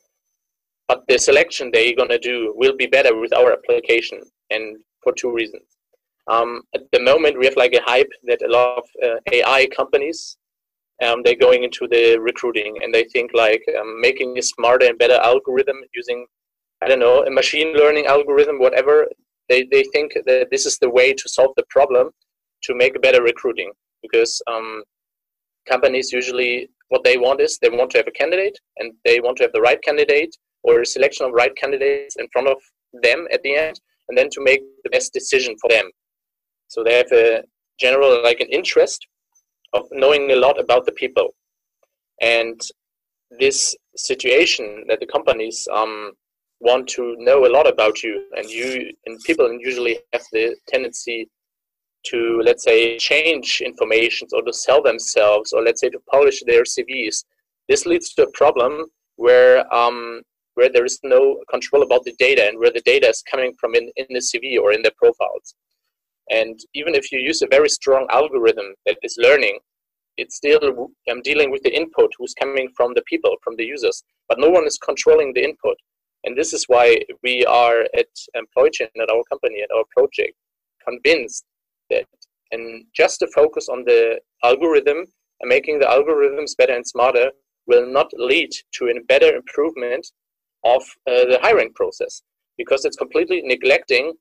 But 0.89 1.05
the 1.09 1.19
selection 1.19 1.71
they're 1.73 1.95
gonna 1.95 2.19
do 2.19 2.55
will 2.57 2.77
be 2.77 2.87
better 2.87 3.19
with 3.19 3.35
our 3.35 3.53
application, 3.53 4.21
and 4.51 4.79
for 5.03 5.13
two 5.13 5.33
reasons. 5.33 5.65
Um, 6.27 6.63
at 6.75 6.83
the 6.93 7.01
moment, 7.01 7.39
we 7.39 7.47
have 7.47 7.57
like 7.57 7.75
a 7.75 7.83
hype 7.83 8.11
that 8.25 8.43
a 8.43 8.49
lot 8.49 8.79
of 8.79 8.85
uh, 9.03 9.17
AI 9.33 9.67
companies 9.77 10.39
um, 11.03 11.23
they're 11.25 11.35
going 11.35 11.65
into 11.65 11.89
the 11.89 12.19
recruiting, 12.19 12.79
and 12.83 12.95
they 12.95 13.05
think 13.05 13.33
like 13.35 13.63
um, 13.79 14.01
making 14.01 14.39
a 14.39 14.43
smarter 14.43 14.87
and 14.87 14.99
better 14.99 15.15
algorithm 15.15 15.79
using 15.95 16.27
I 16.83 16.89
don't 16.89 17.01
know 17.01 17.25
a 17.25 17.31
machine 17.31 17.75
learning 17.75 18.07
algorithm, 18.07 18.59
whatever. 18.59 19.07
They 19.49 19.65
they 19.71 19.85
think 19.93 20.13
that 20.15 20.49
this 20.51 20.67
is 20.67 20.79
the 20.79 20.91
way 20.91 21.13
to 21.13 21.29
solve 21.29 21.53
the 21.57 21.65
problem 21.71 22.11
to 22.65 22.75
make 22.75 23.01
better 23.03 23.23
recruiting 23.23 23.71
because 24.03 24.41
um, 24.51 24.83
companies 25.69 26.13
usually 26.13 26.69
what 26.89 27.05
they 27.05 27.17
want 27.17 27.41
is 27.41 27.59
they 27.59 27.71
want 27.71 27.91
to 27.91 27.99
have 27.99 28.07
a 28.09 28.13
candidate 28.13 28.59
and 28.79 28.93
they 29.05 29.21
want 29.21 29.37
to 29.39 29.45
have 29.45 29.53
the 29.53 29.61
right 29.61 29.83
candidate 29.83 30.35
or 30.63 30.81
a 30.81 30.87
selection 30.87 31.27
of 31.27 31.33
right 31.33 31.55
candidates 31.57 32.17
in 32.19 32.27
front 32.33 32.49
of 32.49 32.57
them 33.03 33.27
at 33.33 33.43
the 33.43 33.55
end 33.55 33.81
and 34.09 34.17
then 34.17 34.29
to 34.31 34.43
make 34.43 34.63
the 34.85 34.91
best 34.91 35.13
decision 35.13 35.55
for 35.61 35.69
them. 35.69 35.91
So 36.69 36.83
they 36.83 36.97
have 36.97 37.13
a 37.13 37.43
general 37.79 38.23
like 38.23 38.41
an 38.41 38.49
interest 38.49 39.07
of 39.73 39.87
knowing 39.91 40.31
a 40.31 40.37
lot 40.37 40.61
about 40.61 40.87
the 40.87 40.93
people. 40.93 41.29
And 42.21 42.61
this 43.39 43.75
situation 43.97 44.85
that 44.89 45.01
the 45.01 45.07
companies 45.07 45.67
um, 45.73 46.13
want 46.65 46.89
to 46.89 47.15
know 47.19 47.47
a 47.47 47.55
lot 47.57 47.69
about 47.69 48.03
you 48.03 48.25
and 48.37 48.49
you 48.49 48.91
and 49.07 49.21
people 49.25 49.47
usually 49.61 49.99
have 50.13 50.25
the 50.33 50.57
tendency 50.67 51.29
to 52.07 52.41
let's 52.45 52.65
say 52.65 52.97
change 52.99 53.63
information 53.65 54.27
or 54.33 54.43
to 54.43 54.53
sell 54.53 54.83
themselves 54.83 55.53
or 55.53 55.63
let's 55.63 55.81
say 55.81 55.91
to 55.91 56.01
polish 56.11 56.43
their 56.47 56.65
CVs. 56.65 57.25
This 57.69 57.87
leads 57.87 58.13
to 58.15 58.25
a 58.25 58.33
problem 58.33 58.87
where 59.17 59.73
um, 59.75 60.23
where 60.55 60.71
there 60.71 60.85
is 60.85 60.99
no 61.03 61.43
control 61.51 61.83
about 61.83 62.05
the 62.05 62.15
data 62.19 62.47
and 62.49 62.59
where 62.59 62.71
the 62.71 62.83
data 62.85 63.09
is 63.09 63.23
coming 63.31 63.53
from 63.61 63.75
in, 63.75 63.91
in 63.97 64.07
the 64.11 64.21
CV 64.21 64.59
or 64.61 64.73
in 64.73 64.83
the 64.83 64.93
profiles. 64.97 65.55
And 66.31 66.59
even 66.75 66.95
if 66.95 67.11
you 67.13 67.19
use 67.19 67.43
a 67.43 67.49
very 67.51 67.69
strong 67.69 68.07
algorithm 68.11 68.75
that 68.87 68.99
is 69.03 69.17
learning, 69.19 69.59
it's 70.17 70.37
still 70.37 70.61
i'm 71.11 71.23
dealing 71.23 71.51
with 71.51 71.63
the 71.65 71.75
input 71.75 72.11
who's 72.17 72.35
coming 72.35 72.69
from 72.77 72.93
the 72.95 73.03
people, 73.03 73.35
from 73.43 73.57
the 73.57 73.65
users, 73.65 74.05
but 74.29 74.39
no 74.39 74.49
one 74.49 74.67
is 74.67 74.79
controlling 74.79 75.33
the 75.33 75.43
input. 75.43 75.77
And 76.25 76.37
this 76.37 76.53
is 76.53 76.65
why 76.69 76.99
we 77.23 77.45
are 77.45 77.83
at 77.97 78.09
EmployChain, 78.35 78.89
at 79.01 79.11
our 79.11 79.23
company, 79.31 79.61
at 79.63 79.75
our 79.77 79.85
project, 79.97 80.35
convinced 80.87 81.45
that. 81.91 82.07
And 82.53 82.85
just 82.95 83.21
to 83.21 83.27
focus 83.35 83.69
on 83.69 83.85
the 83.85 84.21
algorithm 84.43 85.05
and 85.41 85.49
making 85.49 85.79
the 85.79 85.87
algorithms 85.87 86.57
better 86.57 86.75
and 86.75 86.87
smarter 86.87 87.31
will 87.67 87.87
not 87.87 88.11
lead 88.17 88.51
to 88.75 88.87
a 88.87 89.01
better 89.09 89.35
improvement 89.35 90.07
of 90.65 90.83
uh, 91.07 91.25
the 91.25 91.39
hiring 91.43 91.73
process 91.75 92.23
because 92.57 92.85
it's 92.85 92.97
completely 92.97 93.43
neglecting 93.43 94.13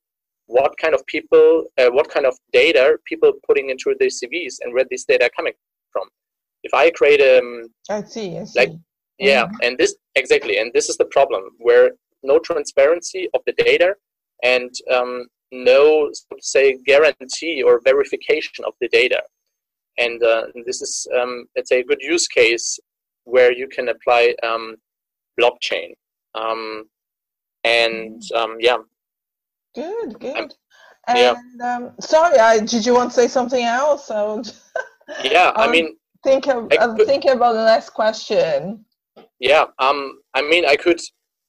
what 0.47 0.77
kind 0.77 0.93
of 0.93 1.05
people, 1.05 1.65
uh, 1.77 1.89
what 1.89 2.09
kind 2.09 2.25
of 2.25 2.37
data 2.51 2.97
people 3.05 3.31
putting 3.47 3.69
into 3.69 3.95
their 3.99 4.09
CVs 4.09 4.55
and 4.61 4.73
where 4.73 4.85
this 4.89 5.05
data 5.05 5.25
are 5.25 5.35
coming 5.35 5.53
from. 5.91 6.07
If 6.63 6.73
I 6.73 6.89
create 6.91 7.21
a, 7.21 7.39
um, 7.39 7.69
I 7.89 8.03
see, 8.03 8.37
I 8.37 8.43
see. 8.43 8.59
like, 8.59 8.71
yeah, 9.19 9.45
mm-hmm. 9.45 9.55
and 9.63 9.77
this 9.77 9.95
exactly, 10.15 10.57
and 10.57 10.71
this 10.73 10.89
is 10.89 10.97
the 10.97 11.05
problem 11.05 11.43
where 11.59 11.91
no 12.23 12.39
transparency 12.39 13.29
of 13.33 13.41
the 13.45 13.53
data 13.53 13.93
and 14.43 14.71
um, 14.93 15.27
no 15.51 16.09
say 16.39 16.77
guarantee 16.85 17.61
or 17.61 17.81
verification 17.83 18.63
of 18.65 18.73
the 18.81 18.87
data 18.89 19.21
and 19.97 20.23
uh, 20.23 20.43
this 20.65 20.81
is 20.81 21.07
um, 21.19 21.45
let's 21.55 21.69
say 21.69 21.79
a 21.79 21.83
good 21.83 22.01
use 22.01 22.27
case 22.27 22.79
where 23.25 23.51
you 23.53 23.67
can 23.67 23.89
apply 23.89 24.33
um, 24.43 24.75
blockchain 25.39 25.93
um, 26.35 26.85
and 27.63 28.21
um, 28.35 28.57
yeah 28.59 28.77
good 29.75 30.19
good 30.19 30.53
And 31.05 31.19
yeah. 31.19 31.75
um, 31.75 31.91
sorry, 31.99 32.39
I, 32.39 32.59
did 32.59 32.85
you 32.85 32.93
want 32.93 33.11
to 33.11 33.15
say 33.15 33.27
something 33.27 33.65
else? 33.65 34.07
So, 34.07 34.41
yeah, 35.23 35.51
I 35.53 35.69
mean, 35.69 35.97
think 36.23 36.47
of, 36.47 36.71
I'm 36.79 36.95
thinking 36.95 37.31
about 37.31 37.53
the 37.53 37.65
next 37.65 37.89
question. 37.89 38.85
Yeah, 39.43 39.65
um, 39.79 40.21
I 40.33 40.41
mean, 40.41 40.63
I 40.65 40.77
could 40.77 41.01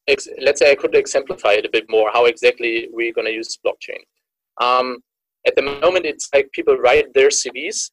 ex- 0.09 0.29
let's 0.41 0.59
say 0.59 0.73
I 0.73 0.75
could 0.75 0.97
exemplify 0.97 1.53
it 1.53 1.65
a 1.65 1.71
bit 1.71 1.85
more 1.89 2.11
how 2.13 2.25
exactly 2.25 2.89
we're 2.91 3.13
going 3.13 3.29
to 3.29 3.33
use 3.33 3.57
blockchain. 3.65 4.03
Um, 4.61 4.99
at 5.47 5.55
the 5.55 5.63
moment, 5.63 6.05
it's 6.05 6.29
like 6.35 6.51
people 6.51 6.77
write 6.77 7.15
their 7.15 7.29
CVs. 7.29 7.93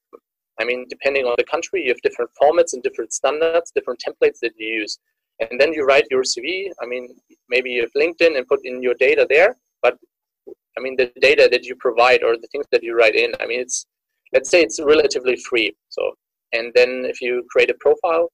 I 0.60 0.66
mean, 0.66 0.88
depending 0.90 1.26
on 1.26 1.36
the 1.38 1.44
country, 1.44 1.84
you 1.84 1.90
have 1.90 2.02
different 2.02 2.32
formats 2.42 2.74
and 2.74 2.82
different 2.82 3.14
standards, 3.14 3.72
different 3.76 4.02
templates 4.04 4.40
that 4.42 4.54
you 4.58 4.80
use. 4.82 4.98
And 5.40 5.62
then 5.62 5.72
you 5.72 5.86
write 5.86 6.06
your 6.10 6.24
CV. 6.24 6.72
I 6.82 6.88
mean, 6.88 7.08
maybe 7.50 7.70
you 7.70 7.82
have 7.82 7.94
LinkedIn 7.96 8.36
and 8.36 8.48
put 8.48 8.62
in 8.64 8.82
your 8.82 8.96
data 8.96 9.28
there, 9.30 9.56
but 9.84 10.00
I 10.48 10.82
mean, 10.82 10.96
the 10.98 11.12
data 11.22 11.48
that 11.52 11.66
you 11.66 11.76
provide 11.76 12.24
or 12.24 12.38
the 12.38 12.48
things 12.52 12.66
that 12.72 12.82
you 12.82 12.98
write 12.98 13.16
in, 13.16 13.34
I 13.40 13.46
mean, 13.46 13.60
it's, 13.60 13.86
let's 14.34 14.50
say 14.50 14.64
it's 14.64 14.80
relatively 14.82 15.36
free. 15.36 15.76
So, 15.90 16.14
and 16.54 16.72
then 16.74 17.06
if 17.06 17.22
you 17.22 17.46
create 17.52 17.70
a 17.70 17.76
profile, 17.80 18.30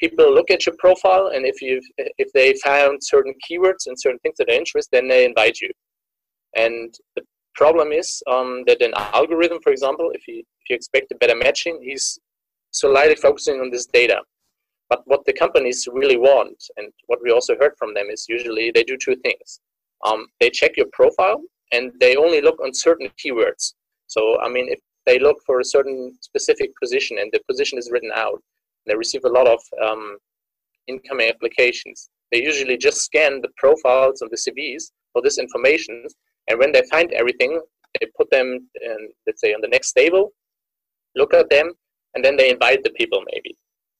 people 0.00 0.32
look 0.34 0.50
at 0.50 0.66
your 0.66 0.74
profile 0.78 1.30
and 1.34 1.44
if 1.46 1.60
you 1.60 1.80
if 1.98 2.32
they 2.32 2.54
found 2.64 2.98
certain 3.02 3.34
keywords 3.44 3.86
and 3.86 4.00
certain 4.00 4.18
things 4.20 4.36
that 4.38 4.48
are 4.48 4.60
interest 4.62 4.88
then 4.90 5.06
they 5.06 5.24
invite 5.24 5.60
you. 5.60 5.70
And 6.56 6.92
the 7.16 7.22
problem 7.54 7.92
is 7.92 8.22
um, 8.30 8.64
that 8.66 8.82
an 8.82 8.92
algorithm 8.96 9.60
for 9.62 9.70
example 9.70 10.10
if 10.14 10.26
you 10.26 10.38
if 10.38 10.70
you 10.70 10.76
expect 10.76 11.12
a 11.12 11.16
better 11.16 11.36
matching 11.36 11.80
he's 11.82 12.18
slightly 12.72 13.16
focusing 13.16 13.60
on 13.60 13.70
this 13.70 13.86
data. 13.86 14.20
But 14.88 15.02
what 15.04 15.24
the 15.24 15.32
companies 15.32 15.86
really 15.92 16.16
want 16.16 16.58
and 16.76 16.92
what 17.06 17.20
we 17.22 17.30
also 17.30 17.54
heard 17.60 17.74
from 17.78 17.94
them 17.94 18.06
is 18.10 18.26
usually 18.28 18.72
they 18.74 18.82
do 18.82 18.96
two 18.96 19.16
things. 19.16 19.60
Um, 20.04 20.26
they 20.40 20.50
check 20.50 20.76
your 20.76 20.86
profile 20.92 21.40
and 21.72 21.92
they 22.00 22.16
only 22.16 22.40
look 22.40 22.58
on 22.60 22.74
certain 22.74 23.08
keywords. 23.22 23.74
So 24.06 24.40
i 24.40 24.48
mean 24.48 24.68
if 24.68 24.80
they 25.06 25.18
look 25.18 25.38
for 25.46 25.60
a 25.60 25.64
certain 25.64 26.12
specific 26.20 26.70
position 26.82 27.18
and 27.18 27.30
the 27.32 27.40
position 27.48 27.78
is 27.78 27.90
written 27.90 28.12
out 28.14 28.40
they 28.86 28.94
receive 28.94 29.24
a 29.24 29.28
lot 29.28 29.46
of 29.46 29.60
um, 29.84 30.16
incoming 30.86 31.28
applications. 31.28 32.10
They 32.32 32.42
usually 32.42 32.76
just 32.76 33.02
scan 33.02 33.40
the 33.40 33.48
profiles 33.56 34.22
of 34.22 34.30
the 34.30 34.36
CVs 34.36 34.90
for 35.12 35.22
this 35.22 35.38
information, 35.38 36.04
and 36.48 36.58
when 36.58 36.72
they 36.72 36.82
find 36.90 37.12
everything, 37.12 37.60
they 37.98 38.06
put 38.16 38.30
them, 38.30 38.68
in, 38.82 39.08
let's 39.26 39.40
say, 39.40 39.52
on 39.52 39.60
the 39.60 39.68
next 39.68 39.92
table, 39.92 40.32
look 41.16 41.34
at 41.34 41.50
them, 41.50 41.72
and 42.14 42.24
then 42.24 42.36
they 42.36 42.50
invite 42.50 42.84
the 42.84 42.90
people 42.90 43.22
maybe. 43.32 43.56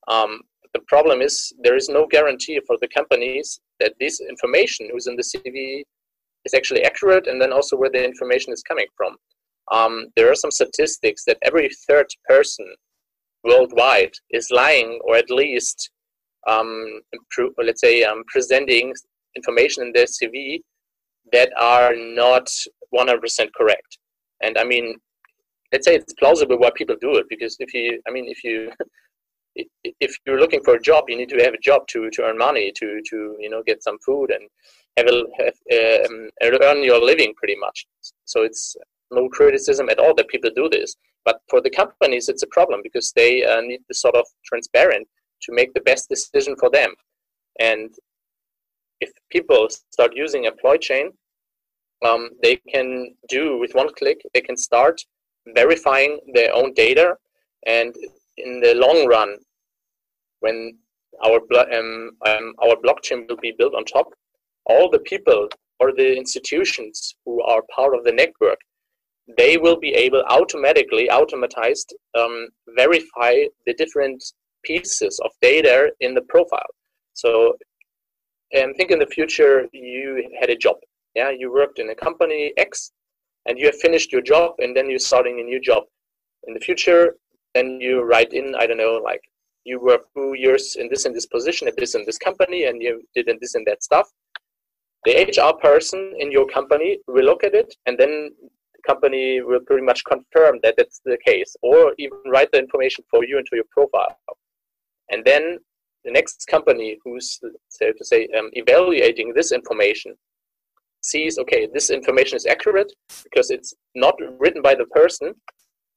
Um, 0.08 0.40
the 0.72 0.80
problem 0.86 1.20
is 1.20 1.52
there 1.62 1.76
is 1.76 1.88
no 1.88 2.06
guarantee 2.06 2.60
for 2.66 2.76
the 2.80 2.88
companies 2.88 3.60
that 3.80 3.94
this 3.98 4.20
information 4.20 4.88
who's 4.92 5.08
in 5.08 5.16
the 5.16 5.22
CV 5.22 5.82
is 6.44 6.54
actually 6.54 6.84
accurate, 6.84 7.26
and 7.26 7.40
then 7.40 7.52
also 7.52 7.76
where 7.76 7.90
the 7.90 8.04
information 8.04 8.52
is 8.52 8.62
coming 8.62 8.86
from. 8.96 9.16
Um, 9.72 10.06
there 10.16 10.30
are 10.30 10.36
some 10.36 10.50
statistics 10.50 11.24
that 11.24 11.38
every 11.42 11.70
third 11.88 12.06
person 12.28 12.66
worldwide 13.44 14.12
is 14.30 14.50
lying 14.50 15.00
or 15.04 15.16
at 15.16 15.30
least 15.30 15.90
um, 16.48 17.00
improve, 17.12 17.52
let's 17.62 17.80
say 17.80 18.02
um, 18.04 18.22
presenting 18.28 18.92
information 19.36 19.84
in 19.84 19.92
their 19.92 20.06
CV 20.06 20.60
that 21.32 21.50
are 21.58 21.94
not 21.94 22.48
100% 22.94 23.48
correct. 23.56 23.98
And 24.42 24.58
I 24.58 24.64
mean, 24.64 24.96
let's 25.72 25.86
say 25.86 25.96
it's 25.96 26.14
plausible 26.14 26.58
why 26.58 26.70
people 26.74 26.96
do 27.00 27.16
it 27.16 27.26
because 27.28 27.56
if 27.60 27.72
you, 27.74 28.00
I 28.08 28.10
mean, 28.10 28.26
if 28.28 28.42
you 28.42 28.70
if 29.56 30.16
you're 30.26 30.40
looking 30.40 30.62
for 30.62 30.74
a 30.74 30.80
job, 30.80 31.04
you 31.08 31.16
need 31.16 31.28
to 31.28 31.42
have 31.42 31.54
a 31.54 31.58
job 31.58 31.82
to, 31.88 32.08
to 32.10 32.22
earn 32.22 32.38
money, 32.38 32.72
to, 32.76 33.00
to 33.10 33.36
you 33.38 33.50
know 33.50 33.62
get 33.66 33.82
some 33.82 33.98
food 34.04 34.30
and 34.30 34.48
have, 34.96 35.06
a, 35.06 35.22
have 35.38 36.10
um, 36.10 36.30
earn 36.62 36.82
your 36.84 37.04
living 37.04 37.34
pretty 37.36 37.56
much. 37.56 37.86
So 38.24 38.42
it's 38.42 38.76
no 39.10 39.28
criticism 39.28 39.88
at 39.88 39.98
all 39.98 40.14
that 40.14 40.28
people 40.28 40.50
do 40.54 40.68
this. 40.68 40.94
But 41.24 41.40
for 41.48 41.60
the 41.60 41.70
companies, 41.70 42.28
it's 42.28 42.42
a 42.42 42.48
problem 42.48 42.80
because 42.82 43.12
they 43.12 43.44
uh, 43.44 43.60
need 43.60 43.80
the 43.88 43.94
sort 43.94 44.14
of 44.14 44.26
transparent 44.44 45.06
to 45.42 45.52
make 45.52 45.72
the 45.74 45.80
best 45.80 46.08
decision 46.08 46.56
for 46.58 46.70
them. 46.70 46.94
And 47.58 47.90
if 49.00 49.10
people 49.30 49.68
start 49.90 50.12
using 50.14 50.44
Employchain, 50.44 51.10
um, 52.04 52.30
they 52.42 52.56
can 52.56 53.14
do 53.28 53.58
with 53.58 53.74
one 53.74 53.92
click, 53.98 54.20
they 54.32 54.40
can 54.40 54.56
start 54.56 55.00
verifying 55.54 56.20
their 56.34 56.54
own 56.54 56.72
data. 56.74 57.14
And 57.66 57.94
in 58.38 58.60
the 58.60 58.74
long 58.74 59.06
run, 59.06 59.36
when 60.40 60.78
our, 61.22 61.40
um, 61.74 62.12
um, 62.26 62.54
our 62.62 62.76
blockchain 62.76 63.28
will 63.28 63.36
be 63.36 63.54
built 63.58 63.74
on 63.74 63.84
top, 63.84 64.08
all 64.64 64.88
the 64.88 65.00
people 65.00 65.48
or 65.78 65.92
the 65.92 66.16
institutions 66.16 67.14
who 67.24 67.42
are 67.42 67.62
part 67.74 67.94
of 67.94 68.04
the 68.04 68.12
network 68.12 68.58
they 69.36 69.56
will 69.56 69.78
be 69.78 69.90
able 69.90 70.22
automatically, 70.28 71.08
automatized, 71.08 71.92
um, 72.18 72.48
verify 72.76 73.34
the 73.66 73.74
different 73.74 74.22
pieces 74.64 75.20
of 75.24 75.30
data 75.40 75.90
in 76.00 76.14
the 76.14 76.22
profile. 76.22 76.70
So, 77.14 77.56
and 78.52 78.74
think 78.76 78.90
in 78.90 78.98
the 78.98 79.06
future 79.06 79.66
you 79.72 80.28
had 80.40 80.50
a 80.50 80.56
job. 80.56 80.76
Yeah, 81.14 81.30
you 81.30 81.52
worked 81.52 81.78
in 81.78 81.90
a 81.90 81.94
company 81.94 82.52
X, 82.56 82.92
and 83.46 83.58
you 83.58 83.66
have 83.66 83.76
finished 83.76 84.12
your 84.12 84.22
job, 84.22 84.54
and 84.58 84.76
then 84.76 84.88
you're 84.88 84.98
starting 84.98 85.40
a 85.40 85.44
new 85.44 85.60
job. 85.60 85.84
In 86.46 86.54
the 86.54 86.60
future, 86.60 87.16
then 87.54 87.80
you 87.80 88.02
write 88.02 88.32
in, 88.32 88.54
I 88.58 88.66
don't 88.66 88.78
know, 88.78 89.00
like 89.02 89.20
you 89.64 89.80
work 89.80 90.02
two 90.16 90.34
years 90.34 90.76
in 90.76 90.88
this 90.88 91.04
and 91.04 91.14
this 91.14 91.26
position 91.26 91.68
at 91.68 91.76
this 91.76 91.94
and 91.94 92.06
this 92.06 92.18
company, 92.18 92.64
and 92.64 92.80
you 92.80 93.02
did 93.14 93.28
in 93.28 93.38
this 93.40 93.54
and 93.54 93.66
that 93.66 93.82
stuff. 93.82 94.08
The 95.04 95.12
HR 95.14 95.56
person 95.58 96.14
in 96.18 96.30
your 96.30 96.46
company 96.46 96.98
will 97.08 97.24
look 97.24 97.44
at 97.44 97.54
it, 97.54 97.74
and 97.86 97.98
then 97.98 98.30
company 98.86 99.40
will 99.40 99.60
pretty 99.66 99.84
much 99.84 100.04
confirm 100.04 100.58
that 100.62 100.74
that's 100.76 101.00
the 101.04 101.18
case 101.24 101.54
or 101.62 101.94
even 101.98 102.18
write 102.26 102.50
the 102.52 102.58
information 102.58 103.04
for 103.10 103.24
you 103.24 103.38
into 103.38 103.50
your 103.54 103.64
profile. 103.70 104.16
And 105.10 105.24
then 105.24 105.58
the 106.04 106.12
next 106.12 106.46
company 106.48 106.98
who's, 107.04 107.38
so 107.68 107.92
to 107.92 108.04
say, 108.04 108.28
um, 108.38 108.50
evaluating 108.52 109.32
this 109.34 109.52
information 109.52 110.14
sees, 111.02 111.38
okay, 111.38 111.68
this 111.72 111.90
information 111.90 112.36
is 112.36 112.46
accurate 112.46 112.92
because 113.24 113.50
it's 113.50 113.74
not 113.94 114.14
written 114.38 114.62
by 114.62 114.74
the 114.74 114.86
person, 114.86 115.34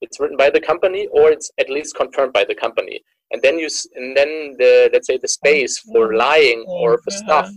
it's 0.02 0.20
written 0.20 0.38
by 0.38 0.50
the 0.50 0.60
company, 0.60 1.08
or 1.12 1.32
it's 1.32 1.52
at 1.60 1.70
least 1.70 1.96
confirmed 1.96 2.34
by 2.34 2.44
the 2.44 2.56
company. 2.56 3.02
And 3.32 3.42
then 3.42 3.58
you, 3.58 3.68
and 3.96 4.16
then 4.16 4.56
the 4.60 4.90
let's 4.94 5.08
say 5.08 5.18
the 5.18 5.28
space 5.28 5.80
for 5.80 6.08
mm-hmm. 6.08 6.18
lying 6.18 6.66
or 6.68 7.00
for 7.00 7.12
stuff 7.12 7.50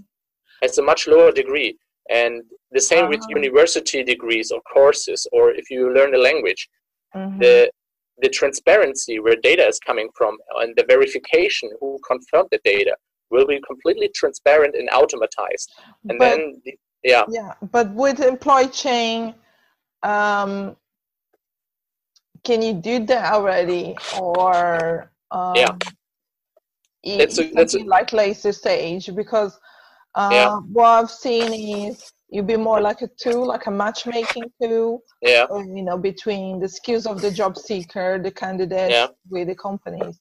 has 0.63 0.79
a 0.79 0.83
much 0.83 1.07
lower 1.07 1.33
degree. 1.33 1.77
And 2.11 2.43
the 2.73 2.81
same 2.81 3.05
uh-huh. 3.05 3.11
with 3.11 3.27
university 3.29 4.03
degrees 4.03 4.51
or 4.51 4.61
courses, 4.63 5.27
or 5.33 5.51
if 5.51 5.71
you 5.71 5.93
learn 5.93 6.15
a 6.15 6.19
language. 6.19 6.69
Mm-hmm. 7.15 7.39
The 7.39 7.71
the 8.19 8.29
transparency 8.31 9.19
where 9.19 9.37
data 9.37 9.67
is 9.67 9.79
coming 9.79 10.09
from 10.17 10.39
and 10.61 10.75
the 10.77 10.85
verification 10.89 11.71
who 11.81 11.99
confirmed 12.07 12.49
the 12.51 12.61
data 12.65 12.97
will 13.31 13.47
be 13.47 13.61
completely 13.67 14.11
transparent 14.15 14.75
and 14.75 14.89
automatized. 14.91 15.69
And 16.09 16.19
but, 16.19 16.31
then, 16.31 16.63
the, 16.65 16.79
yeah. 17.03 17.25
Yeah, 17.29 17.53
but 17.71 17.91
with 17.93 18.21
Employchain, 18.21 19.35
um, 20.03 20.77
can 22.45 22.63
you 22.63 22.75
do 22.75 23.05
that 23.07 23.33
already, 23.33 23.97
or 24.21 25.11
um, 25.31 25.55
yeah? 25.57 25.77
That's 27.19 27.39
a, 27.39 27.51
that's 27.53 27.75
a, 27.75 27.81
like 27.81 28.13
later 28.13 28.53
stage 28.53 29.15
because 29.15 29.59
uh, 30.17 30.31
yeah. 30.33 30.57
what 30.77 30.89
I've 30.99 31.11
seen 31.11 31.49
is 31.87 32.13
you'd 32.29 32.49
be 32.55 32.57
more 32.57 32.81
like 32.81 33.01
a 33.03 33.11
tool, 33.23 33.47
like 33.47 33.67
a 33.67 33.71
matchmaking 33.71 34.51
tool. 34.61 35.03
Yeah. 35.23 35.47
Or, 35.49 35.63
you 35.79 35.85
know, 35.89 35.99
between 36.11 36.59
the 36.59 36.69
skills 36.69 37.07
of 37.07 37.21
the 37.21 37.31
job 37.31 37.57
seeker, 37.57 38.19
the 38.19 38.35
candidate, 38.43 38.91
yeah. 38.91 39.09
with 39.31 39.47
the 39.49 39.55
companies. 39.55 40.19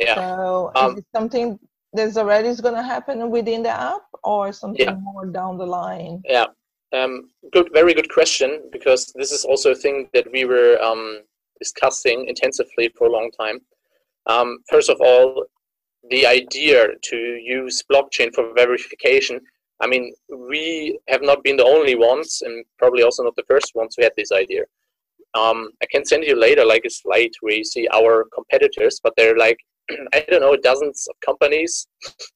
Yeah. 0.00 0.16
So 0.16 0.72
um, 0.74 0.92
is 0.92 0.98
it 0.98 1.06
something 1.14 1.58
that's 1.92 2.16
already 2.16 2.48
is 2.48 2.60
going 2.60 2.74
to 2.74 2.82
happen 2.82 3.30
within 3.30 3.62
the 3.62 3.74
app, 3.92 4.02
or 4.24 4.52
something 4.52 4.86
yeah. 4.86 4.96
more 5.08 5.26
down 5.26 5.58
the 5.58 5.66
line? 5.66 6.22
Yeah. 6.24 6.46
Um, 6.92 7.30
good, 7.52 7.68
very 7.72 7.94
good 7.94 8.10
question, 8.10 8.50
because 8.72 9.12
this 9.14 9.30
is 9.30 9.44
also 9.44 9.72
a 9.72 9.74
thing 9.84 10.08
that 10.14 10.26
we 10.32 10.44
were 10.44 10.80
um, 10.82 11.20
discussing 11.60 12.26
intensively 12.26 12.86
for 12.96 13.06
a 13.06 13.10
long 13.10 13.30
time. 13.30 13.60
Um, 14.26 14.58
first 14.70 14.90
of 14.90 15.00
all, 15.00 15.44
the 16.10 16.26
idea 16.26 16.86
to 17.02 17.16
use 17.16 17.82
blockchain 17.90 18.34
for 18.34 18.52
verification 18.54 19.40
I 19.80 19.86
mean, 19.86 20.14
we 20.28 20.98
have 21.08 21.22
not 21.22 21.42
been 21.42 21.56
the 21.56 21.64
only 21.64 21.94
ones, 21.94 22.42
and 22.44 22.64
probably 22.78 23.02
also 23.02 23.24
not 23.24 23.36
the 23.36 23.44
first 23.48 23.72
ones 23.74 23.94
who 23.96 24.04
had 24.04 24.12
this 24.16 24.32
idea. 24.32 24.62
Um, 25.34 25.70
I 25.82 25.86
can 25.90 26.04
send 26.04 26.24
you 26.24 26.38
later 26.38 26.64
like 26.64 26.84
a 26.84 26.90
slide 26.90 27.30
where 27.40 27.54
you 27.54 27.64
see 27.64 27.88
our 27.92 28.24
competitors, 28.32 29.00
but 29.02 29.14
they're 29.16 29.36
like 29.36 29.58
I 30.14 30.24
don't 30.30 30.40
know 30.40 30.56
dozens 30.56 31.06
of 31.08 31.16
companies 31.20 31.88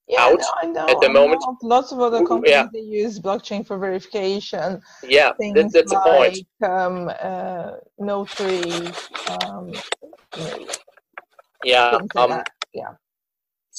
yeah, 0.08 0.20
out 0.22 0.42
no, 0.64 0.72
know, 0.72 0.88
at 0.88 1.00
the 1.00 1.08
moment. 1.08 1.42
Lots 1.62 1.92
of 1.92 2.00
other 2.00 2.26
companies 2.26 2.50
yeah. 2.50 2.66
they 2.72 2.80
use 2.80 3.20
blockchain 3.20 3.64
for 3.64 3.78
verification. 3.78 4.82
Yeah, 5.04 5.30
that, 5.38 5.70
that's 5.72 5.92
like, 5.92 6.06
a 6.06 6.16
point. 6.16 6.70
Um, 6.70 7.10
uh, 7.20 7.70
notary. 7.98 8.88
Um, 9.40 9.72
yeah. 11.64 11.98
Um, 12.16 12.42
yeah 12.74 12.94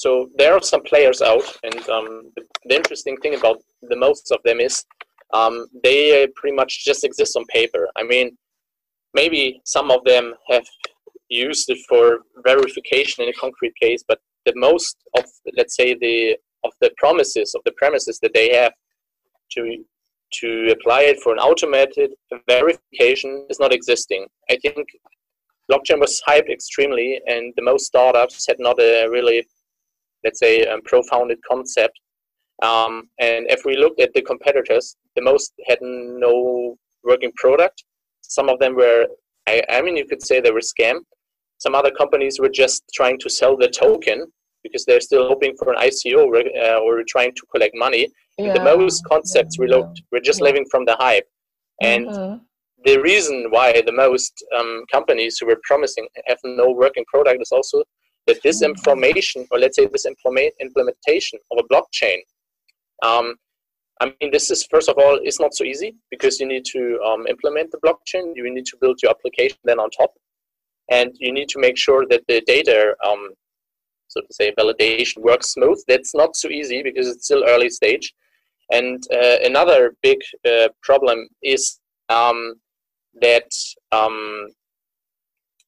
so 0.00 0.30
there 0.38 0.54
are 0.54 0.62
some 0.62 0.82
players 0.82 1.20
out, 1.20 1.46
and 1.62 1.78
um, 1.90 2.32
the, 2.34 2.42
the, 2.64 2.74
interesting 2.74 3.18
thing 3.18 3.34
about 3.34 3.58
the 3.82 3.96
most 3.96 4.32
of 4.32 4.38
them 4.46 4.58
is 4.58 4.82
um, 5.34 5.66
they 5.84 6.26
pretty 6.36 6.56
much 6.56 6.86
just 6.86 7.04
exist 7.04 7.36
on 7.36 7.44
paper. 7.58 7.86
I 7.96 8.02
mean, 8.04 8.34
maybe 9.12 9.60
some 9.66 9.90
of 9.90 10.02
them 10.04 10.32
have 10.48 10.64
used 11.28 11.68
it 11.68 11.80
for 11.86 12.20
verification 12.46 13.24
in 13.24 13.28
a 13.28 13.40
concrete 13.44 13.74
case, 13.76 14.02
but 14.08 14.20
the 14.46 14.54
most 14.56 14.96
of 15.18 15.24
let's 15.58 15.76
say 15.76 15.94
the 15.94 16.34
of 16.64 16.72
the 16.80 16.90
promises 16.96 17.54
of 17.54 17.60
the 17.66 17.72
premises 17.72 18.18
that 18.22 18.32
they 18.32 18.54
have 18.54 18.72
to 19.52 19.84
to 20.40 20.74
apply 20.76 21.02
it 21.10 21.20
for 21.20 21.34
an 21.34 21.40
automated 21.40 22.10
verification 22.48 23.46
is 23.50 23.60
not 23.60 23.74
existing. 23.74 24.26
I 24.48 24.56
think 24.62 24.88
blockchain 25.70 26.00
was 26.00 26.22
hyped 26.26 26.50
extremely, 26.50 27.20
and 27.26 27.52
the 27.56 27.62
most 27.62 27.84
startups 27.84 28.46
had 28.48 28.56
not 28.58 28.80
a 28.80 29.06
really, 29.08 29.46
let's 30.24 30.38
say, 30.38 30.64
um, 30.66 30.80
profounded 30.82 31.38
concept. 31.48 31.98
Um, 32.62 33.08
and 33.18 33.46
if 33.48 33.64
we 33.64 33.76
look 33.76 33.98
at 34.00 34.12
the 34.14 34.22
competitors, 34.22 34.96
the 35.16 35.22
most 35.22 35.52
had 35.66 35.78
no 35.80 36.76
working 37.04 37.32
product. 37.36 37.84
Some 38.20 38.48
of 38.48 38.58
them 38.58 38.76
were, 38.76 39.06
I, 39.48 39.62
I 39.70 39.82
mean, 39.82 39.96
you 39.96 40.06
could 40.06 40.22
say 40.22 40.40
they 40.40 40.50
were 40.50 40.60
scam. 40.60 40.98
Some 41.58 41.74
other 41.74 41.90
companies 41.90 42.38
were 42.38 42.48
just 42.48 42.82
trying 42.94 43.18
to 43.20 43.30
sell 43.30 43.56
the 43.56 43.68
token 43.68 44.26
because 44.62 44.84
they're 44.84 45.00
still 45.00 45.28
hoping 45.28 45.54
for 45.58 45.72
an 45.72 45.78
ICO 45.78 46.24
uh, 46.24 46.80
or 46.80 47.02
trying 47.08 47.32
to 47.34 47.42
collect 47.52 47.74
money. 47.74 48.08
Yeah. 48.38 48.54
The 48.54 48.64
most 48.64 49.04
concepts 49.04 49.58
we 49.58 49.68
looked 49.68 50.02
we're 50.12 50.20
just 50.20 50.40
yeah. 50.40 50.44
living 50.44 50.64
from 50.70 50.84
the 50.86 50.96
hype, 50.98 51.26
and 51.82 52.06
mm-hmm. 52.06 52.36
the 52.84 52.98
reason 53.02 53.46
why 53.50 53.82
the 53.84 53.92
most 53.92 54.32
um, 54.58 54.84
companies 54.90 55.36
who 55.38 55.46
were 55.46 55.60
promising 55.64 56.08
have 56.26 56.38
no 56.44 56.70
working 56.70 57.04
product 57.12 57.42
is 57.42 57.52
also 57.52 57.82
that 58.26 58.42
this 58.42 58.62
information, 58.62 59.46
or 59.50 59.58
let's 59.58 59.76
say 59.76 59.86
this 59.86 60.06
implementation 60.06 61.38
of 61.50 61.58
a 61.58 61.74
blockchain. 61.74 62.18
Um, 63.02 63.34
I 64.00 64.12
mean, 64.20 64.30
this 64.30 64.50
is 64.50 64.66
first 64.70 64.88
of 64.88 64.96
all, 64.98 65.18
it's 65.22 65.40
not 65.40 65.54
so 65.54 65.64
easy 65.64 65.94
because 66.10 66.40
you 66.40 66.46
need 66.46 66.64
to 66.66 67.00
um, 67.04 67.26
implement 67.26 67.70
the 67.70 67.78
blockchain. 67.78 68.32
You 68.34 68.52
need 68.52 68.66
to 68.66 68.76
build 68.80 68.98
your 69.02 69.10
application 69.10 69.58
then 69.64 69.78
on 69.78 69.90
top, 69.90 70.12
and 70.90 71.12
you 71.18 71.32
need 71.32 71.48
to 71.50 71.58
make 71.58 71.76
sure 71.76 72.06
that 72.08 72.22
the 72.28 72.40
data 72.46 72.94
um, 73.06 73.30
so 74.10 74.20
to 74.20 74.32
say, 74.32 74.52
validation 74.58 75.18
works 75.18 75.52
smooth. 75.52 75.80
That's 75.86 76.14
not 76.14 76.34
so 76.36 76.48
easy 76.48 76.82
because 76.82 77.06
it's 77.08 77.24
still 77.24 77.44
early 77.46 77.70
stage. 77.70 78.12
And 78.72 79.02
uh, 79.12 79.36
another 79.44 79.94
big 80.02 80.18
uh, 80.44 80.68
problem 80.82 81.28
is 81.42 81.78
um, 82.08 82.54
that 83.20 83.50
um, 83.92 84.48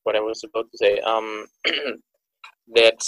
what 0.02 0.16
I 0.16 0.20
was 0.20 0.42
about 0.44 0.66
to 0.72 0.78
say 0.78 0.98
um, 1.00 1.46
that 2.74 3.00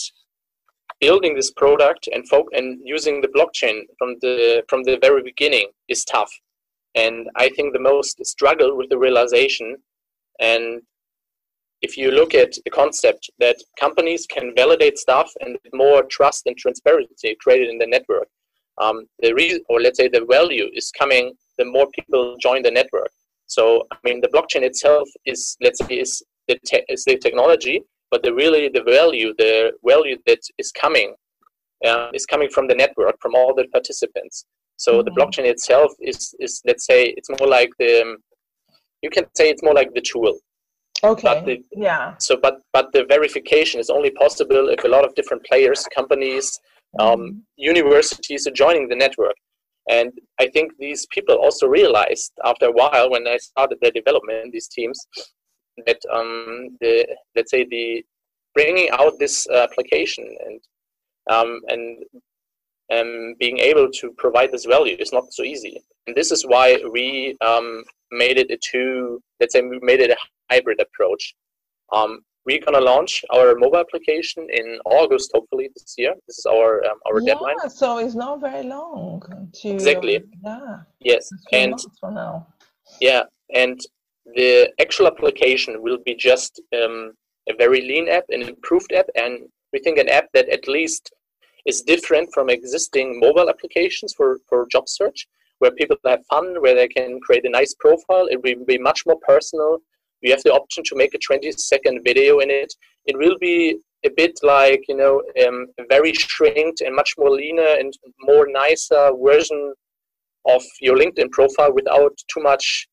building 1.01 1.35
this 1.35 1.51
product 1.51 2.09
and 2.13 2.29
folk 2.29 2.47
and 2.53 2.81
using 2.85 3.21
the 3.21 3.29
blockchain 3.29 3.83
from 3.99 4.17
the 4.21 4.63
from 4.69 4.83
the 4.85 4.97
very 5.01 5.23
beginning 5.23 5.69
is 5.89 6.05
tough. 6.05 6.33
And 6.95 7.29
I 7.37 7.49
think 7.51 7.73
the 7.73 7.81
most 7.81 8.25
struggle 8.25 8.77
with 8.77 8.89
the 8.89 8.99
realization 8.99 9.77
and 10.41 10.83
if 11.83 11.99
you 11.99 12.11
look 12.11 12.35
at 12.35 12.53
the 12.65 12.71
concept 12.71 13.31
that 13.39 13.57
companies 13.79 14.27
can 14.27 14.55
validate 14.57 14.97
stuff 14.97 15.31
and 15.41 15.59
more 15.75 16.03
trust 16.05 16.47
and 16.47 16.57
transparency 16.57 17.37
created 17.41 17.69
in 17.69 17.79
the 17.79 17.87
network, 17.87 18.29
um, 18.81 19.07
the 19.21 19.61
or 19.69 19.81
let's 19.81 19.99
say 19.99 20.09
the 20.09 20.27
value 20.31 20.69
is 20.73 20.91
coming 20.99 21.35
the 21.59 21.65
more 21.65 21.87
people 21.95 22.37
join 22.41 22.63
the 22.63 22.71
network. 22.71 23.11
So, 23.47 23.87
I 23.93 23.97
mean, 24.05 24.21
the 24.21 24.29
blockchain 24.29 24.63
itself 24.63 25.09
is, 25.27 25.57
let's 25.61 25.79
say, 25.79 25.95
is 25.95 26.23
the, 26.49 26.59
te- 26.65 26.85
is 26.89 27.05
the 27.05 27.19
technology, 27.19 27.83
but 28.15 28.23
the 28.23 28.33
really 28.43 28.65
the 28.69 28.85
value, 29.01 29.31
the 29.45 29.73
value 29.93 30.17
that 30.29 30.43
is 30.63 30.71
coming, 30.85 31.09
uh, 31.89 32.11
is 32.19 32.25
coming 32.33 32.51
from 32.57 32.69
the 32.69 32.77
network, 32.83 33.17
from 33.21 33.35
all 33.39 33.53
the 33.59 33.67
participants. 33.77 34.37
So 34.85 34.91
mm-hmm. 34.93 35.05
the 35.07 35.15
blockchain 35.17 35.47
itself 35.55 35.91
is, 36.11 36.21
is, 36.45 36.63
let's 36.69 36.87
say, 36.91 36.99
it's 37.17 37.31
more 37.37 37.49
like 37.59 37.73
the, 37.81 37.93
you 39.03 39.11
can 39.11 39.25
say 39.39 39.51
it's 39.51 39.65
more 39.65 39.75
like 39.81 39.91
the 39.95 40.05
tool. 40.13 40.35
Okay. 41.03 41.43
The, 41.49 41.57
yeah. 41.89 42.15
So, 42.27 42.33
but 42.41 42.57
but 42.73 42.87
the 42.93 43.05
verification 43.15 43.81
is 43.85 43.91
only 43.91 44.13
possible 44.25 44.69
if 44.69 44.85
a 44.85 44.93
lot 44.97 45.05
of 45.05 45.13
different 45.17 45.43
players, 45.51 45.81
companies, 45.99 46.47
um, 47.01 47.21
mm-hmm. 47.21 47.39
universities 47.73 48.47
are 48.47 48.57
joining 48.65 48.87
the 48.89 49.01
network. 49.05 49.39
And 49.91 50.13
I 50.39 50.47
think 50.55 50.67
these 50.79 51.03
people 51.15 51.35
also 51.35 51.67
realized 51.67 52.31
after 52.51 52.67
a 52.67 52.77
while, 52.81 53.07
when 53.11 53.27
I 53.27 53.39
started 53.39 53.79
the 53.83 53.91
development, 53.91 54.53
these 54.53 54.69
teams, 54.69 54.99
that 55.87 56.01
um, 56.13 56.77
the 56.81 57.07
let's 57.35 57.51
say 57.51 57.65
the 57.65 58.05
bringing 58.55 58.89
out 58.91 59.19
this 59.19 59.49
application 59.49 60.25
and 60.47 60.61
um, 61.31 61.61
and 61.69 62.05
um, 62.93 63.35
being 63.39 63.59
able 63.59 63.91
to 63.91 64.13
provide 64.19 64.53
this 64.53 64.65
value 64.65 64.97
is 64.99 65.13
not 65.13 65.33
so 65.33 65.43
easy. 65.43 65.81
And 66.07 66.15
this 66.15 66.31
is 66.31 66.45
why 66.47 66.79
we 66.93 67.37
um, 67.41 67.83
made 68.11 68.39
it 68.39 68.51
a 68.51 68.59
two, 68.59 69.23
let's 69.41 69.55
say 69.55 69.63
we 69.63 69.79
made 69.83 70.01
it 70.01 70.11
a 70.11 70.17
hybrid 70.51 70.81
approach. 70.81 71.35
Um, 71.93 72.21
we're 72.45 72.61
gonna 72.61 72.81
launch 72.81 73.25
our 73.33 73.55
mobile 73.55 73.79
application 73.79 74.47
in 74.53 74.79
August, 74.85 75.31
hopefully 75.35 75.71
this 75.75 75.95
year. 75.97 76.15
This 76.27 76.41
is 76.41 76.47
our 76.47 76.85
um, 76.85 76.99
our 77.07 77.21
yeah, 77.21 77.33
deadline. 77.33 77.71
so 77.71 77.99
it's 77.99 78.15
not 78.15 78.41
very 78.41 78.65
long. 78.65 79.23
To, 79.55 79.69
exactly. 79.71 80.23
Yeah. 80.45 80.81
Yes, 81.01 81.31
and 81.53 81.75
yeah, 83.01 83.23
and 83.55 83.81
the 84.27 84.73
actual 84.81 85.07
application 85.07 85.83
will 85.83 85.99
be 86.05 86.15
just 86.15 86.61
um, 86.75 87.13
a 87.49 87.55
very 87.57 87.81
lean 87.81 88.09
app, 88.09 88.25
an 88.31 88.43
improved 88.43 88.93
app, 88.93 89.07
and 89.17 89.41
we 89.73 89.79
think 89.81 89.99
an 89.99 90.09
app 90.09 90.27
that 90.33 90.49
at 90.49 90.67
least 90.69 91.13
is 91.67 91.83
different 91.83 92.29
from 92.33 92.51
existing 92.51 93.21
mobile 93.21 93.49
applications 93.49 94.15
for, 94.15 94.39
for 94.49 94.67
job 94.71 94.89
search, 94.89 95.27
where 95.59 95.71
people 95.73 95.97
have 96.07 96.25
fun, 96.31 96.61
where 96.61 96.75
they 96.75 96.89
can 96.89 97.21
create 97.21 97.45
a 97.45 97.51
nice 97.51 97.75
profile. 97.79 98.27
It 98.31 98.43
will 98.43 98.65
be 98.67 98.79
much 98.79 99.03
more 99.07 99.19
personal 99.27 99.81
you 100.25 100.33
have 100.33 100.43
the 100.43 100.53
option 100.53 100.83
to 100.85 100.97
make 100.97 101.15
a 101.15 101.19
20 101.19 101.53
second 101.53 102.01
video 102.03 102.39
in 102.39 102.51
it. 102.51 102.73
It 103.07 103.17
will 103.17 103.37
be 103.41 103.77
a 104.07 104.11
bit 104.17 104.39
like, 104.43 104.83
you 104.89 104.97
know, 104.97 105.23
um, 105.47 105.67
a 105.79 105.85
very 105.89 106.13
shrinked 106.15 106.81
and 106.81 106.97
much 106.97 107.15
more 107.19 107.31
leaner 107.31 107.77
and 107.79 107.93
more 108.21 108.47
nicer 108.51 109.11
version 109.23 109.75
of 110.49 110.63
your 110.81 110.97
LinkedIn 110.97 111.31
profile 111.31 111.73
without 111.75 112.13
too 112.33 112.43
much, 112.43 112.89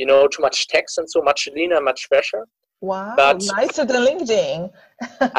you 0.00 0.06
know, 0.10 0.20
too 0.34 0.42
much 0.46 0.58
text 0.74 0.92
and 0.98 1.06
so 1.14 1.20
much 1.28 1.40
leaner, 1.56 1.80
much 1.90 2.00
fresher. 2.10 2.42
Wow, 2.80 3.12
but, 3.20 3.42
nicer 3.56 3.84
than 3.90 4.00
LinkedIn. 4.10 4.58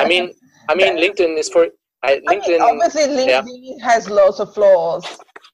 I 0.01 0.03
mean, 0.11 0.25
I 0.69 0.73
mean, 0.79 0.93
LinkedIn 1.03 1.33
is 1.41 1.49
for 1.55 1.63
I, 2.03 2.11
LinkedIn. 2.29 2.59
I 2.61 2.65
mean, 2.65 2.69
obviously, 2.69 3.05
LinkedIn 3.19 3.59
yeah. 3.61 3.89
has 3.89 4.01
lots 4.19 4.39
of 4.43 4.53
flaws. 4.53 5.05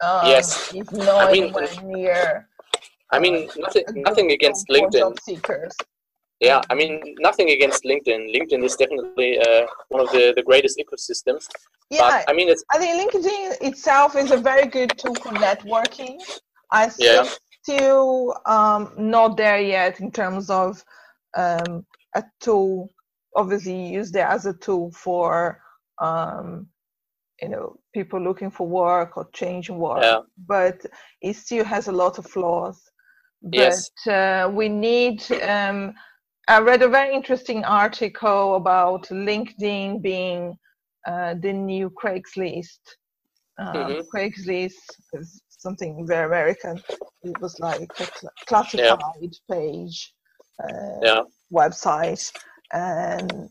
Um, 0.06 0.28
yes, 0.34 0.48
it's 0.80 0.92
not 0.92 1.30
I 1.30 1.32
mean, 1.32 1.54
near 1.84 2.48
I 3.16 3.20
mean, 3.20 3.36
nothing, 3.58 3.84
nothing 4.08 4.32
against 4.38 4.68
LinkedIn. 4.68 5.18
Seekers. 5.22 5.76
Yeah, 6.48 6.62
I 6.70 6.76
mean, 6.76 6.92
nothing 7.20 7.50
against 7.50 7.84
LinkedIn. 7.84 8.22
LinkedIn 8.36 8.64
is 8.64 8.76
definitely 8.76 9.40
uh, 9.40 9.66
one 9.90 10.02
of 10.06 10.10
the, 10.12 10.34
the 10.36 10.44
greatest 10.44 10.76
ecosystems. 10.84 11.48
Yeah, 11.90 12.02
but, 12.02 12.30
I 12.30 12.34
mean, 12.34 12.48
it's. 12.50 12.64
I 12.72 12.78
think 12.78 12.92
LinkedIn 13.02 13.68
itself 13.70 14.16
is 14.16 14.32
a 14.32 14.38
very 14.38 14.68
good 14.68 14.92
tool 14.98 15.16
for 15.16 15.32
networking. 15.48 16.16
I 16.72 16.92
yeah. 17.00 17.28
Still 17.68 18.36
um, 18.46 18.94
not 18.98 19.38
there 19.38 19.60
yet 19.60 20.00
in 20.00 20.12
terms 20.12 20.50
of 20.50 20.84
um, 21.36 21.86
a 22.16 22.24
tool. 22.40 22.90
Obviously, 23.36 23.88
use 23.88 24.10
it 24.16 24.22
as 24.22 24.46
a 24.46 24.54
tool 24.54 24.92
for 24.92 25.60
um, 26.02 26.68
you 27.42 27.50
know 27.50 27.78
people 27.94 28.22
looking 28.22 28.52
for 28.52 28.68
work 28.68 29.18
or 29.18 29.30
changing 29.34 29.78
work, 29.78 30.02
yeah. 30.02 30.20
but 30.48 30.86
it 31.22 31.36
still 31.36 31.66
has 31.66 31.88
a 31.88 31.92
lot 31.92 32.18
of 32.18 32.26
flaws 32.26 32.82
but 33.42 33.56
yes. 33.56 33.90
uh, 34.08 34.50
we 34.52 34.68
need 34.68 35.24
um, 35.44 35.94
i 36.48 36.60
read 36.60 36.82
a 36.82 36.88
very 36.88 37.14
interesting 37.14 37.64
article 37.64 38.56
about 38.56 39.08
linkedin 39.10 40.02
being 40.02 40.58
uh, 41.08 41.36
the 41.42 41.54
new 41.54 41.90
craigslist 41.90 42.80
um, 43.60 43.76
mm-hmm. 43.76 44.02
craigslist 44.16 44.74
is 45.14 45.42
something 45.58 46.06
very 46.06 46.26
american 46.26 46.82
it 47.24 47.40
was 47.42 47.60
like 47.60 47.90
a 48.00 48.06
cl- 48.06 48.32
classified 48.46 49.00
yeah. 49.22 49.56
page 49.56 50.14
uh, 50.64 51.00
yeah. 51.02 51.22
website 51.54 52.32
and 52.74 53.50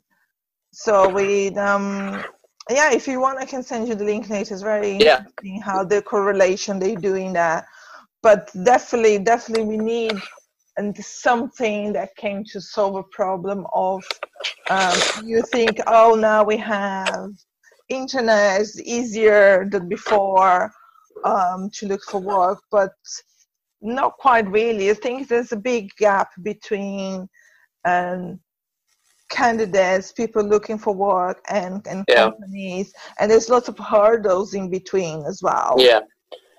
so 0.73 1.09
we 1.09 1.49
um 1.57 2.23
yeah 2.71 2.92
if 2.92 3.07
you 3.07 3.21
want 3.21 3.38
i 3.38 3.45
can 3.45 3.62
send 3.62 3.87
you 3.88 3.95
the 3.95 4.05
link 4.05 4.29
later 4.29 4.55
it's 4.55 4.62
very 4.62 4.97
yeah. 4.99 5.19
interesting 5.19 5.61
how 5.61 5.85
the 5.85 6.01
correlation 6.03 6.79
they're 6.79 6.97
doing 6.97 7.33
that 7.33 7.64
but 8.27 8.51
definitely, 8.64 9.21
definitely, 9.21 9.66
we 9.66 9.77
need 9.77 10.19
and 10.79 10.97
something 10.97 11.92
that 11.92 12.16
came 12.16 12.42
to 12.47 12.61
solve 12.61 12.97
a 12.97 13.05
problem 13.05 13.64
of 13.73 14.03
um, 14.69 14.99
you 15.25 15.42
think, 15.53 15.79
oh, 15.87 16.16
now 16.16 16.42
we 16.42 16.57
have 16.57 17.31
internet 17.88 18.61
is 18.61 18.83
easier 18.83 19.69
than 19.71 19.88
before 19.88 20.73
um, 21.24 21.70
to 21.74 21.87
look 21.87 22.02
for 22.05 22.20
work, 22.20 22.59
but 22.70 22.92
not 23.81 24.12
quite 24.18 24.48
really. 24.50 24.90
I 24.90 24.94
think 24.94 25.29
there's 25.29 25.52
a 25.52 25.57
big 25.57 25.90
gap 25.98 26.31
between 26.42 27.29
um, 27.85 28.40
candidates, 29.29 30.12
people 30.12 30.42
looking 30.42 30.79
for 30.79 30.94
work, 30.94 31.42
and, 31.48 31.87
and 31.87 32.05
yeah. 32.09 32.31
companies, 32.31 32.92
and 33.18 33.31
there's 33.31 33.48
lots 33.48 33.68
of 33.68 33.79
hurdles 33.79 34.55
in 34.55 34.70
between 34.70 35.24
as 35.26 35.40
well. 35.42 35.76
Yeah, 35.79 36.00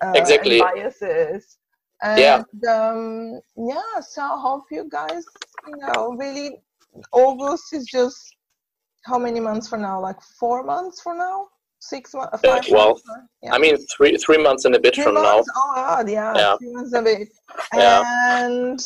uh, 0.02 0.12
exactly. 0.14 0.60
biases. 0.60 1.58
And, 2.02 2.20
yeah. 2.20 2.42
Um, 2.72 3.40
yeah. 3.56 4.00
So 4.00 4.22
I 4.22 4.40
hope 4.40 4.64
you 4.70 4.88
guys, 4.90 5.24
you 5.66 5.76
know, 5.76 6.16
really. 6.16 6.62
August 7.12 7.74
is 7.74 7.84
just 7.84 8.34
how 9.04 9.18
many 9.18 9.40
months 9.40 9.68
from 9.68 9.82
now? 9.82 10.00
Like 10.00 10.20
four 10.38 10.62
months 10.62 11.00
from 11.00 11.18
now? 11.18 11.46
Six 11.80 12.12
months? 12.12 12.42
Well? 12.70 13.00
Yeah. 13.42 13.54
I 13.54 13.58
mean, 13.58 13.76
three 13.86 14.16
three 14.16 14.42
months 14.42 14.64
and 14.64 14.74
a 14.74 14.80
bit 14.80 14.94
three 14.96 15.04
from 15.04 15.14
months? 15.14 15.48
now. 15.54 15.62
Oh 15.62 15.72
God, 15.76 16.10
yeah, 16.10 16.32
yeah. 16.34 16.56
three 16.58 16.72
months 16.72 16.92
a 16.92 17.02
bit. 17.02 17.28
And 17.72 18.80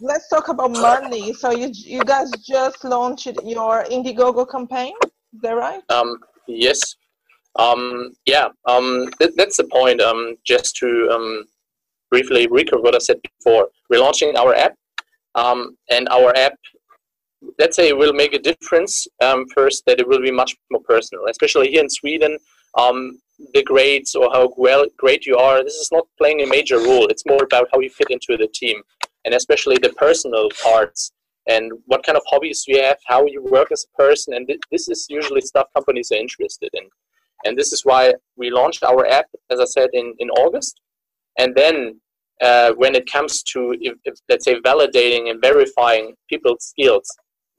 let's 0.00 0.28
talk 0.28 0.48
about 0.48 0.72
money. 0.72 1.32
So 1.32 1.50
you 1.50 1.70
you 1.72 2.04
guys 2.04 2.30
just 2.46 2.84
launched 2.84 3.26
your 3.26 3.84
Indiegogo 3.84 4.50
campaign. 4.50 4.92
Is 5.02 5.40
that 5.42 5.52
right? 5.52 5.82
Um, 5.88 6.18
yes. 6.46 6.96
Um, 7.56 8.12
yeah. 8.26 8.48
Um, 8.66 9.10
th- 9.18 9.32
that's 9.36 9.56
the 9.56 9.64
point. 9.64 10.00
Um, 10.00 10.36
just 10.44 10.76
to 10.76 11.08
um, 11.12 11.44
briefly 12.10 12.48
recap 12.48 12.82
what 12.82 12.94
I 12.94 12.98
said 12.98 13.20
before, 13.22 13.68
we're 13.88 14.00
launching 14.00 14.36
our 14.36 14.54
app, 14.54 14.74
um, 15.34 15.76
and 15.90 16.08
our 16.10 16.36
app 16.36 16.54
let's 17.58 17.76
say 17.76 17.88
it 17.88 17.96
will 17.96 18.12
make 18.12 18.34
a 18.34 18.38
difference 18.38 19.06
um, 19.22 19.46
first 19.54 19.84
that 19.86 20.00
it 20.00 20.06
will 20.06 20.20
be 20.20 20.30
much 20.30 20.56
more 20.70 20.82
personal 20.82 21.24
especially 21.28 21.70
here 21.70 21.82
in 21.82 21.90
sweden 21.90 22.38
um, 22.78 23.18
the 23.54 23.62
grades 23.62 24.14
or 24.14 24.30
how 24.32 24.52
well 24.56 24.84
great 24.96 25.26
you 25.26 25.36
are 25.36 25.62
this 25.64 25.74
is 25.74 25.90
not 25.92 26.06
playing 26.18 26.42
a 26.42 26.46
major 26.46 26.78
role. 26.78 27.06
It's 27.06 27.26
more 27.26 27.42
about 27.42 27.68
how 27.72 27.80
you 27.80 27.90
fit 27.90 28.10
into 28.10 28.36
the 28.36 28.48
team 28.48 28.82
and 29.24 29.34
especially 29.34 29.76
the 29.80 29.90
personal 29.90 30.48
parts 30.62 31.12
and 31.48 31.72
what 31.86 32.04
kind 32.04 32.16
of 32.16 32.22
hobbies 32.28 32.64
you 32.66 32.82
have 32.82 32.98
how 33.06 33.24
you 33.26 33.42
work 33.42 33.72
as 33.72 33.84
a 33.84 33.96
person 33.96 34.34
and 34.34 34.46
th- 34.46 34.60
this 34.70 34.88
is 34.88 35.06
usually 35.08 35.40
stuff 35.40 35.68
companies 35.74 36.10
are 36.12 36.16
interested 36.16 36.70
in. 36.74 36.84
And 37.44 37.58
this 37.58 37.72
is 37.72 37.84
why 37.84 38.14
we 38.36 38.50
launched 38.50 38.82
our 38.82 39.06
app 39.06 39.26
as 39.50 39.60
i 39.60 39.64
said 39.64 39.90
in, 39.92 40.14
in 40.18 40.30
august. 40.30 40.80
And 41.38 41.54
then 41.54 42.00
uh, 42.42 42.72
when 42.72 42.94
it 42.94 43.10
comes 43.10 43.42
to 43.42 43.74
if, 43.80 43.94
if, 44.04 44.14
let's 44.28 44.44
say 44.44 44.60
validating 44.60 45.30
and 45.30 45.40
verifying 45.40 46.14
people's 46.28 46.64
skills 46.64 47.08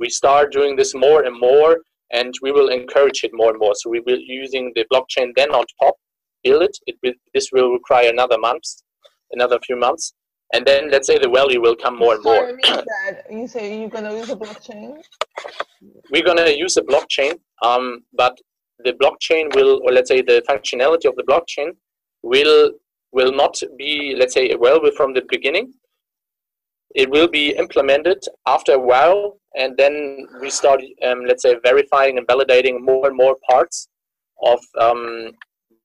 we 0.03 0.09
start 0.09 0.51
doing 0.51 0.75
this 0.75 0.93
more 1.05 1.23
and 1.23 1.39
more 1.39 1.71
and 2.11 2.33
we 2.41 2.51
will 2.51 2.69
encourage 2.79 3.23
it 3.23 3.31
more 3.33 3.51
and 3.51 3.59
more. 3.59 3.73
So 3.75 3.89
we 3.89 4.01
will 4.07 4.19
using 4.43 4.71
the 4.75 4.85
blockchain 4.91 5.27
then 5.35 5.51
on 5.51 5.65
top 5.81 5.95
build 6.43 6.63
it, 6.63 6.77
it 6.87 6.95
will, 7.03 7.13
this 7.33 7.49
will 7.53 7.71
require 7.71 8.09
another 8.09 8.39
month 8.47 8.65
another 9.31 9.59
few 9.65 9.77
months. 9.77 10.13
And 10.53 10.65
then 10.65 10.91
let's 10.91 11.07
say 11.07 11.17
the 11.17 11.29
value 11.29 11.61
will 11.61 11.75
come 11.75 11.97
more 11.97 12.15
and 12.15 12.23
more. 12.23 12.57
that. 12.63 13.23
you 13.31 13.47
say 13.47 13.79
you're 13.79 13.89
going 13.89 14.03
to 14.03 14.15
use 14.17 14.29
a 14.29 14.35
blockchain? 14.35 15.01
We're 16.11 16.23
going 16.23 16.43
to 16.45 16.57
use 16.57 16.75
a 16.75 16.81
blockchain 16.81 17.33
um, 17.61 18.03
but 18.13 18.37
the 18.83 18.93
blockchain 18.93 19.53
will 19.55 19.81
or 19.85 19.91
let's 19.91 20.09
say 20.09 20.21
the 20.21 20.43
functionality 20.49 21.05
of 21.05 21.15
the 21.15 21.23
blockchain 21.23 21.69
will 22.23 22.71
will 23.11 23.31
not 23.31 23.55
be 23.77 24.15
let's 24.17 24.33
say 24.33 24.49
available 24.49 24.91
from 24.97 25.13
the 25.13 25.23
beginning 25.29 25.71
it 26.95 27.09
will 27.09 27.27
be 27.27 27.51
implemented 27.51 28.23
after 28.47 28.73
a 28.73 28.79
while 28.79 29.37
and 29.55 29.75
then 29.77 30.27
we 30.39 30.49
start 30.49 30.81
um, 31.05 31.25
let's 31.25 31.43
say 31.43 31.55
verifying 31.63 32.17
and 32.17 32.27
validating 32.27 32.79
more 32.79 33.07
and 33.07 33.15
more 33.15 33.35
parts 33.49 33.87
of 34.43 34.59
um, 34.79 35.31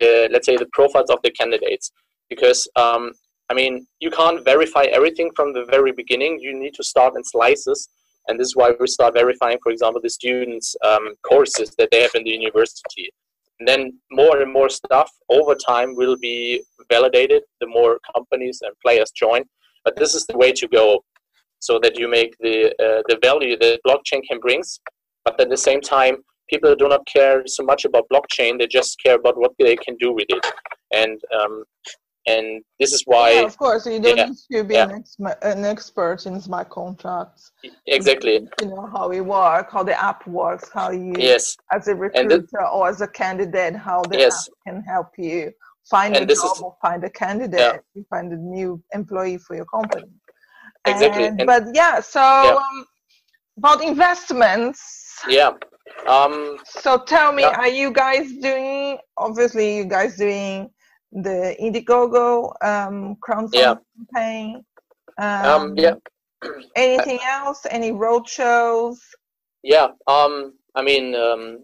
the, 0.00 0.28
let's 0.32 0.46
say 0.46 0.56
the 0.56 0.68
profiles 0.72 1.10
of 1.10 1.18
the 1.22 1.30
candidates. 1.30 1.92
Because 2.28 2.68
um, 2.76 3.12
i 3.48 3.54
mean 3.54 3.86
you 4.00 4.10
can't 4.10 4.44
verify 4.44 4.84
everything 4.84 5.30
from 5.34 5.52
the 5.52 5.64
very 5.70 5.92
beginning. 5.92 6.38
You 6.40 6.54
need 6.58 6.74
to 6.74 6.84
start 6.84 7.14
in 7.16 7.24
slices. 7.24 7.88
And 8.28 8.40
this 8.40 8.48
is 8.48 8.56
why 8.56 8.72
we 8.78 8.86
start 8.88 9.14
verifying 9.14 9.58
for 9.62 9.72
example 9.72 10.00
the 10.00 10.10
students 10.10 10.76
um, 10.84 11.14
courses 11.22 11.74
that 11.78 11.88
they 11.90 12.02
have 12.02 12.14
in 12.14 12.24
the 12.24 12.30
university. 12.30 13.10
And 13.58 13.66
then 13.66 13.98
more 14.10 14.42
and 14.42 14.52
more 14.52 14.68
stuff 14.68 15.10
over 15.28 15.54
time 15.54 15.94
will 15.94 16.16
be 16.20 16.62
validated 16.90 17.42
the 17.60 17.66
more 17.66 17.98
companies 18.14 18.60
and 18.62 18.72
players 18.84 19.10
join 19.12 19.44
but 19.86 19.96
this 19.96 20.14
is 20.14 20.26
the 20.26 20.36
way 20.36 20.52
to 20.52 20.66
go 20.68 21.02
so 21.60 21.78
that 21.82 21.98
you 21.98 22.08
make 22.08 22.32
the 22.40 22.56
uh, 22.86 23.00
the 23.08 23.18
value 23.22 23.56
that 23.62 23.80
blockchain 23.86 24.20
can 24.28 24.38
brings. 24.40 24.80
But 25.24 25.40
at 25.40 25.48
the 25.48 25.62
same 25.68 25.80
time 25.80 26.16
people 26.50 26.74
do 26.76 26.88
not 26.88 27.06
care 27.06 27.42
so 27.46 27.62
much 27.64 27.84
about 27.84 28.04
blockchain 28.12 28.58
they 28.58 28.68
just 28.68 28.92
care 29.04 29.16
about 29.16 29.36
what 29.42 29.52
they 29.58 29.76
can 29.76 29.96
do 29.96 30.12
with 30.12 30.26
it. 30.28 30.44
And 30.92 31.18
um, 31.38 31.64
and 32.28 32.46
this 32.80 32.92
is 32.92 33.02
why 33.06 33.26
yeah, 33.30 33.42
of 33.42 33.56
course 33.56 33.86
you 33.86 34.00
don't 34.00 34.16
yeah, 34.16 34.26
need 34.26 34.36
to 34.52 34.64
be 34.64 34.74
yeah. 34.74 34.88
an, 34.88 34.94
ex- 34.96 35.16
an, 35.42 35.64
expert 35.64 36.26
in 36.26 36.40
smart 36.40 36.68
contracts. 36.70 37.52
Exactly. 37.86 38.48
You 38.60 38.66
know 38.66 38.88
how 38.92 39.12
it 39.12 39.20
works 39.20 39.72
how 39.72 39.84
the 39.84 39.96
app 40.10 40.26
works 40.26 40.68
how 40.72 40.90
you 40.90 41.14
yes. 41.18 41.56
as 41.72 41.86
a 41.86 41.94
recruiter 41.94 42.38
the, 42.38 42.68
or 42.68 42.88
as 42.88 43.00
a 43.00 43.08
candidate 43.08 43.76
how 43.76 44.02
the 44.02 44.18
yes. 44.18 44.48
app 44.48 44.54
can 44.66 44.82
help 44.82 45.10
you 45.16 45.52
find 45.88 46.16
and 46.16 46.30
a 46.30 46.34
job 46.34 46.52
is, 46.56 46.60
or 46.62 46.76
find 46.80 47.04
a 47.04 47.10
candidate 47.10 47.60
yeah. 47.60 47.76
you 47.94 48.04
find 48.10 48.32
a 48.32 48.36
new 48.36 48.82
employee 48.92 49.38
for 49.38 49.54
your 49.56 49.64
company 49.66 50.10
exactly 50.86 51.26
and, 51.26 51.46
but 51.46 51.64
yeah 51.74 52.00
so 52.00 52.20
yeah. 52.20 52.54
Um, 52.54 52.86
about 53.58 53.82
investments 53.82 54.80
yeah 55.28 55.52
um, 56.08 56.58
so 56.64 56.98
tell 56.98 57.32
me 57.32 57.42
yeah. 57.42 57.56
are 57.56 57.68
you 57.68 57.90
guys 57.92 58.32
doing 58.40 58.98
obviously 59.16 59.76
you 59.76 59.84
guys 59.84 60.16
doing 60.16 60.68
the 61.12 61.56
indiegogo 61.60 62.52
um 62.62 63.16
crowdfunding 63.26 63.54
yeah. 63.54 63.74
campaign 63.96 64.64
um, 65.18 65.44
um, 65.44 65.74
yeah 65.76 65.94
anything 66.76 67.18
else 67.24 67.66
any 67.70 67.92
road 67.92 68.28
shows 68.28 69.00
yeah 69.62 69.88
um 70.06 70.52
i 70.74 70.82
mean 70.82 71.14
um 71.14 71.60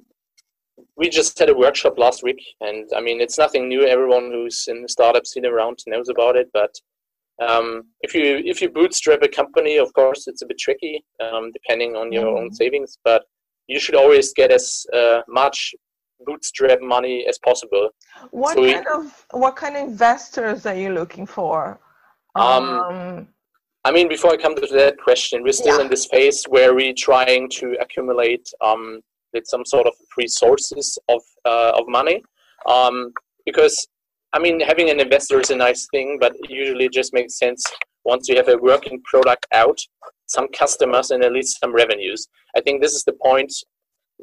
we 1.03 1.09
just 1.09 1.39
had 1.39 1.51
a 1.51 1.61
workshop 1.65 1.95
last 1.99 2.23
week 2.23 2.43
and 2.67 2.89
i 2.99 3.01
mean 3.07 3.21
it's 3.25 3.39
nothing 3.45 3.69
new 3.69 3.83
everyone 3.95 4.27
who's 4.35 4.59
in 4.69 4.83
the 4.83 4.89
startup 4.97 5.27
scene 5.27 5.47
around 5.47 5.77
knows 5.87 6.09
about 6.09 6.37
it 6.37 6.49
but 6.53 6.73
um, 7.41 7.85
if 8.03 8.15
you 8.15 8.43
if 8.45 8.61
you 8.61 8.69
bootstrap 8.71 9.23
a 9.23 9.29
company, 9.29 9.79
of 9.79 9.93
course, 9.95 10.29
it's 10.29 10.43
a 10.43 10.47
bit 10.47 10.59
tricky 10.59 11.05
um, 11.21 11.51
depending 11.53 11.97
on 11.97 12.13
your 12.13 12.27
mm-hmm. 12.27 12.45
own 12.45 12.55
savings. 12.55 12.99
But 13.05 13.25
you 13.67 13.81
should 13.81 13.95
always 13.95 14.33
get 14.33 14.51
as 14.51 14.87
uh, 14.93 15.23
much 15.29 15.75
bootstrap 16.25 16.81
money 16.81 17.27
as 17.29 17.39
possible. 17.39 17.91
What 18.31 18.55
so 18.55 18.65
kind 18.65 18.87
we, 18.87 18.95
of 18.95 19.27
what 19.33 19.57
kind 19.57 19.77
of 19.77 19.83
investors 19.89 20.67
are 20.67 20.75
you 20.75 20.93
looking 20.93 21.27
for? 21.27 21.81
Um, 22.35 22.65
um, 22.65 23.29
I 23.85 23.91
mean, 23.91 24.09
before 24.09 24.33
I 24.33 24.37
come 24.37 24.55
to 24.55 24.67
that 24.67 24.99
question, 24.99 25.43
we're 25.43 25.53
still 25.53 25.79
yeah. 25.79 25.85
in 25.85 25.91
this 25.91 26.07
phase 26.07 26.45
where 26.45 26.75
we're 26.75 26.95
trying 26.95 27.51
to 27.51 27.77
accumulate 27.81 28.49
um, 28.61 29.01
with 29.33 29.45
some 29.47 29.65
sort 29.65 29.87
of 29.87 29.95
free 30.15 30.29
sources 30.29 30.99
of 31.09 31.23
uh, 31.45 31.73
of 31.75 31.85
money, 31.89 32.23
um, 32.67 33.13
because 33.47 33.87
I 34.33 34.39
mean, 34.39 34.61
having 34.61 34.89
an 34.91 35.01
investor 35.01 35.41
is 35.41 35.51
a 35.51 35.57
nice 35.57 35.87
thing, 35.93 36.17
but 36.21 36.33
usually 36.49 36.87
it 36.87 36.93
just 36.93 37.13
makes 37.13 37.39
sense 37.39 37.63
once 38.05 38.29
you 38.29 38.37
have 38.37 38.49
a 38.49 38.57
working 38.57 39.01
product 39.05 39.47
out, 39.53 39.79
some 40.27 40.49
customers, 40.49 41.11
and 41.11 41.23
at 41.23 41.33
least 41.33 41.61
some 41.61 41.75
revenues. 41.75 42.27
I 42.57 42.61
think 42.61 42.81
this 42.81 42.95
is 42.95 43.05
the 43.05 43.13
point, 43.25 43.53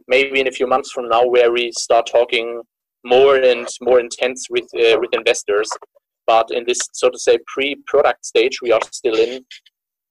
maybe 0.08 0.40
in 0.40 0.48
a 0.48 0.52
few 0.52 0.68
months 0.68 0.92
from 0.92 1.10
now, 1.10 1.26
where 1.28 1.52
we 1.52 1.72
start 1.72 2.08
talking 2.08 2.62
more 3.06 3.36
and 3.36 3.68
more 3.82 4.00
intense 4.00 4.48
with 4.50 4.66
uh, 4.76 4.98
with 5.00 5.14
investors. 5.14 5.70
But 6.26 6.48
in 6.52 6.64
this, 6.66 6.80
so 6.94 7.10
to 7.10 7.18
say, 7.18 7.40
pre-product 7.48 8.26
stage, 8.26 8.62
we 8.62 8.72
are 8.72 8.82
still 8.92 9.16
in. 9.16 9.46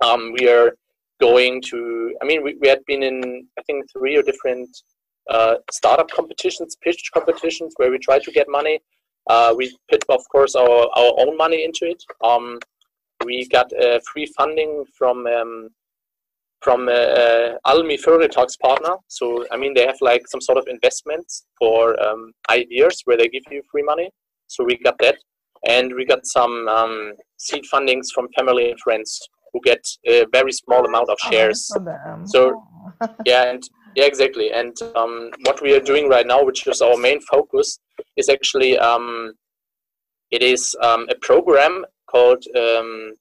Um, 0.04 0.32
we 0.38 0.48
are 0.48 0.72
going 1.20 1.62
to. 1.62 2.14
I 2.22 2.26
mean, 2.26 2.42
we, 2.42 2.56
we 2.60 2.68
had 2.68 2.84
been 2.86 3.02
in, 3.02 3.46
I 3.58 3.62
think, 3.62 3.86
three 3.92 4.16
or 4.16 4.22
different 4.22 4.68
uh, 5.30 5.56
startup 5.70 6.10
competitions, 6.10 6.76
pitch 6.82 7.10
competitions, 7.12 7.74
where 7.76 7.90
we 7.90 7.98
try 7.98 8.18
to 8.18 8.30
get 8.32 8.48
money 8.48 8.80
uh, 9.28 9.54
we 9.56 9.76
put, 9.90 10.04
of 10.08 10.26
course, 10.30 10.54
our, 10.54 10.88
our 10.96 11.12
own 11.18 11.36
money 11.36 11.64
into 11.64 11.84
it. 11.84 12.02
Um, 12.24 12.58
we 13.24 13.46
got 13.48 13.70
uh, 13.72 14.00
free 14.12 14.26
funding 14.36 14.84
from 14.96 15.26
um, 15.26 15.68
from 16.60 16.88
uh, 16.88 16.92
uh 16.92 17.58
Almi 17.66 17.98
Företags 18.00 18.58
partner. 18.60 18.96
So 19.08 19.46
I 19.52 19.56
mean, 19.56 19.74
they 19.74 19.86
have 19.86 19.98
like 20.00 20.26
some 20.26 20.40
sort 20.40 20.58
of 20.58 20.66
investments 20.68 21.44
for 21.58 22.00
um, 22.02 22.32
ideas 22.50 23.02
where 23.04 23.16
they 23.16 23.28
give 23.28 23.42
you 23.50 23.62
free 23.70 23.82
money. 23.82 24.10
So 24.46 24.64
we 24.64 24.78
got 24.78 24.98
that, 25.00 25.16
and 25.66 25.92
we 25.94 26.06
got 26.06 26.26
some 26.26 26.68
um, 26.68 27.12
seed 27.36 27.64
fundings 27.72 28.06
from 28.14 28.28
family 28.36 28.70
and 28.70 28.80
friends 28.80 29.20
who 29.52 29.60
get 29.64 29.84
a 30.06 30.26
very 30.32 30.52
small 30.52 30.84
amount 30.84 31.08
of 31.10 31.18
shares. 31.30 31.70
So 32.26 32.62
yeah, 33.24 33.50
and 33.50 33.62
yeah, 33.94 34.04
exactly. 34.04 34.50
And 34.52 34.76
um, 34.96 35.30
what 35.44 35.62
we 35.62 35.74
are 35.74 35.80
doing 35.80 36.08
right 36.08 36.26
now, 36.26 36.42
which 36.44 36.66
is 36.66 36.80
our 36.80 36.96
main 36.96 37.20
focus, 37.20 37.78
is 38.16 38.28
actually 38.28 38.78
um, 38.78 39.34
it 40.30 40.42
is 40.42 40.76
um, 40.82 41.06
a 41.10 41.14
program 41.16 41.84
called 42.10 42.44
um, 42.56 43.12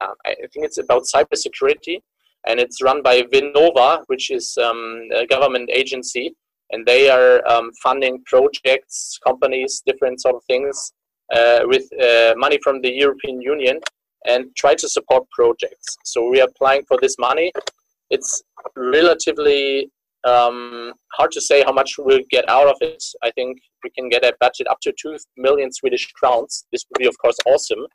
uh, 0.00 0.14
I 0.24 0.34
think 0.52 0.64
it's 0.64 0.78
about 0.78 1.02
cybersecurity, 1.14 1.98
and 2.46 2.58
it's 2.58 2.82
run 2.82 3.02
by 3.02 3.22
Vinnova, 3.22 4.02
which 4.06 4.30
is 4.30 4.56
um, 4.58 5.08
a 5.14 5.26
government 5.26 5.70
agency, 5.72 6.34
and 6.70 6.86
they 6.86 7.10
are 7.10 7.46
um, 7.46 7.70
funding 7.82 8.22
projects, 8.24 9.18
companies, 9.26 9.82
different 9.86 10.20
sort 10.20 10.36
of 10.36 10.42
things 10.44 10.92
uh, 11.34 11.60
with 11.64 11.84
uh, 12.00 12.34
money 12.36 12.58
from 12.62 12.80
the 12.80 12.90
European 12.90 13.40
Union, 13.40 13.80
and 14.26 14.46
try 14.56 14.74
to 14.74 14.88
support 14.88 15.24
projects. 15.30 15.96
So 16.04 16.28
we 16.28 16.40
are 16.40 16.48
applying 16.48 16.84
for 16.86 16.98
this 17.00 17.16
money. 17.18 17.52
It's 18.10 18.42
relatively 18.76 19.90
um, 20.24 20.92
hard 21.12 21.30
to 21.32 21.40
say 21.40 21.62
how 21.62 21.72
much 21.72 21.94
we'll 21.98 22.20
get 22.30 22.48
out 22.48 22.68
of 22.68 22.76
it. 22.80 23.02
I 23.22 23.30
think 23.30 23.58
we 23.82 23.90
can 23.90 24.08
get 24.08 24.24
a 24.24 24.34
budget 24.40 24.66
up 24.68 24.78
to 24.82 24.92
2 25.00 25.16
million 25.36 25.72
Swedish 25.72 26.10
crowns. 26.12 26.66
This 26.72 26.84
would 26.90 26.98
be, 26.98 27.06
of 27.06 27.16
course, 27.18 27.36
awesome. 27.46 27.86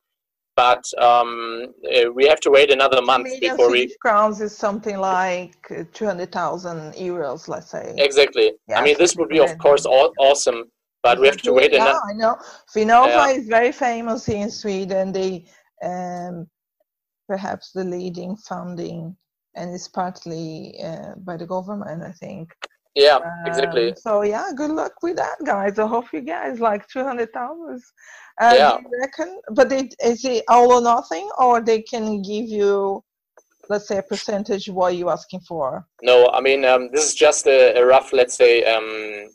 but 0.56 0.84
um, 1.00 1.74
uh, 1.94 2.12
we 2.14 2.26
have 2.28 2.40
to 2.40 2.50
wait 2.50 2.72
another 2.72 3.02
month 3.02 3.28
before 3.40 3.70
we. 3.70 3.94
crowns 4.02 4.42
is 4.42 4.58
something 4.58 4.98
like 4.98 5.58
uh, 5.70 5.84
two 5.94 6.06
hundred 6.06 6.32
thousand 6.32 6.94
euros, 6.94 7.48
let's 7.48 7.70
say. 7.70 7.94
Exactly. 7.98 8.54
Yes, 8.68 8.80
I 8.80 8.84
mean, 8.84 8.96
this 8.98 9.16
would 9.18 9.30
be 9.30 9.40
of 9.40 9.58
course 9.58 9.86
awesome, 9.86 10.64
but 11.04 11.20
we 11.20 11.28
have 11.28 11.42
to 11.42 11.54
wait. 11.54 11.74
Yeah, 11.74 12.00
I 12.10 12.14
know. 12.14 12.38
Vinnova 12.74 13.08
yeah. 13.08 13.30
is 13.30 13.48
very 13.48 13.74
famous 13.74 14.30
in 14.30 14.50
Sweden. 14.50 15.12
They 15.12 15.46
um, 15.84 16.48
perhaps 17.28 17.72
the 17.72 17.84
leading 17.84 18.36
funding, 18.38 19.16
and 19.56 19.74
it's 19.74 19.88
partly 19.88 20.76
uh, 20.84 21.16
by 21.18 21.38
the 21.38 21.46
government, 21.46 22.04
I 22.04 22.12
think. 22.12 22.50
Yeah, 22.96 23.20
exactly. 23.46 23.90
Um, 23.90 23.96
so 23.98 24.22
yeah, 24.24 24.52
good 24.56 24.72
luck 24.72 24.94
with 25.04 25.18
that, 25.18 25.36
guys. 25.46 25.78
I 25.80 25.86
hope 25.86 26.06
you 26.14 26.22
guys 26.22 26.60
like 26.60 26.88
two 26.88 27.04
hundred 27.04 27.34
thousand. 27.34 27.82
Uh, 28.40 28.54
yeah. 28.56 28.78
reckon? 29.02 29.40
But 29.52 29.72
it, 29.72 29.94
is 30.04 30.24
it 30.24 30.46
all 30.48 30.72
or 30.72 30.82
nothing, 30.82 31.30
or 31.38 31.62
they 31.62 31.82
can 31.82 32.22
give 32.22 32.48
you, 32.48 33.04
let's 33.70 33.88
say, 33.88 33.98
a 33.98 34.04
percentage 34.04 34.70
what 34.70 34.96
you're 34.96 35.12
asking 35.12 35.42
for? 35.42 35.86
No, 36.04 36.30
I 36.34 36.40
mean 36.40 36.64
um, 36.64 36.90
this 36.94 37.06
is 37.08 37.16
just 37.16 37.48
a, 37.48 37.78
a 37.78 37.86
rough, 37.86 38.14
let's 38.14 38.36
say, 38.36 38.64
um, 38.64 39.28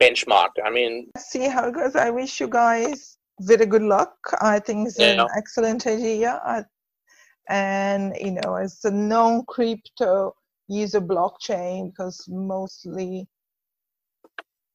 benchmark. 0.00 0.50
I 0.64 0.70
mean, 0.70 1.10
see 1.16 1.46
how 1.46 1.68
it 1.68 1.74
goes. 1.74 1.94
I 1.94 2.10
wish 2.10 2.40
you 2.40 2.48
guys 2.48 3.18
very 3.40 3.66
good 3.66 3.82
luck. 3.82 4.14
I 4.40 4.58
think 4.58 4.88
it's 4.88 4.98
yeah. 4.98 5.22
an 5.22 5.28
excellent 5.36 5.86
idea. 5.86 6.40
I, 6.44 6.64
and 7.48 8.14
you 8.20 8.32
know, 8.32 8.54
as 8.54 8.78
a 8.84 8.90
non-crypto 8.90 10.34
use 10.68 10.94
a 10.94 11.00
blockchain 11.00 11.90
because 11.90 12.24
mostly 12.28 13.26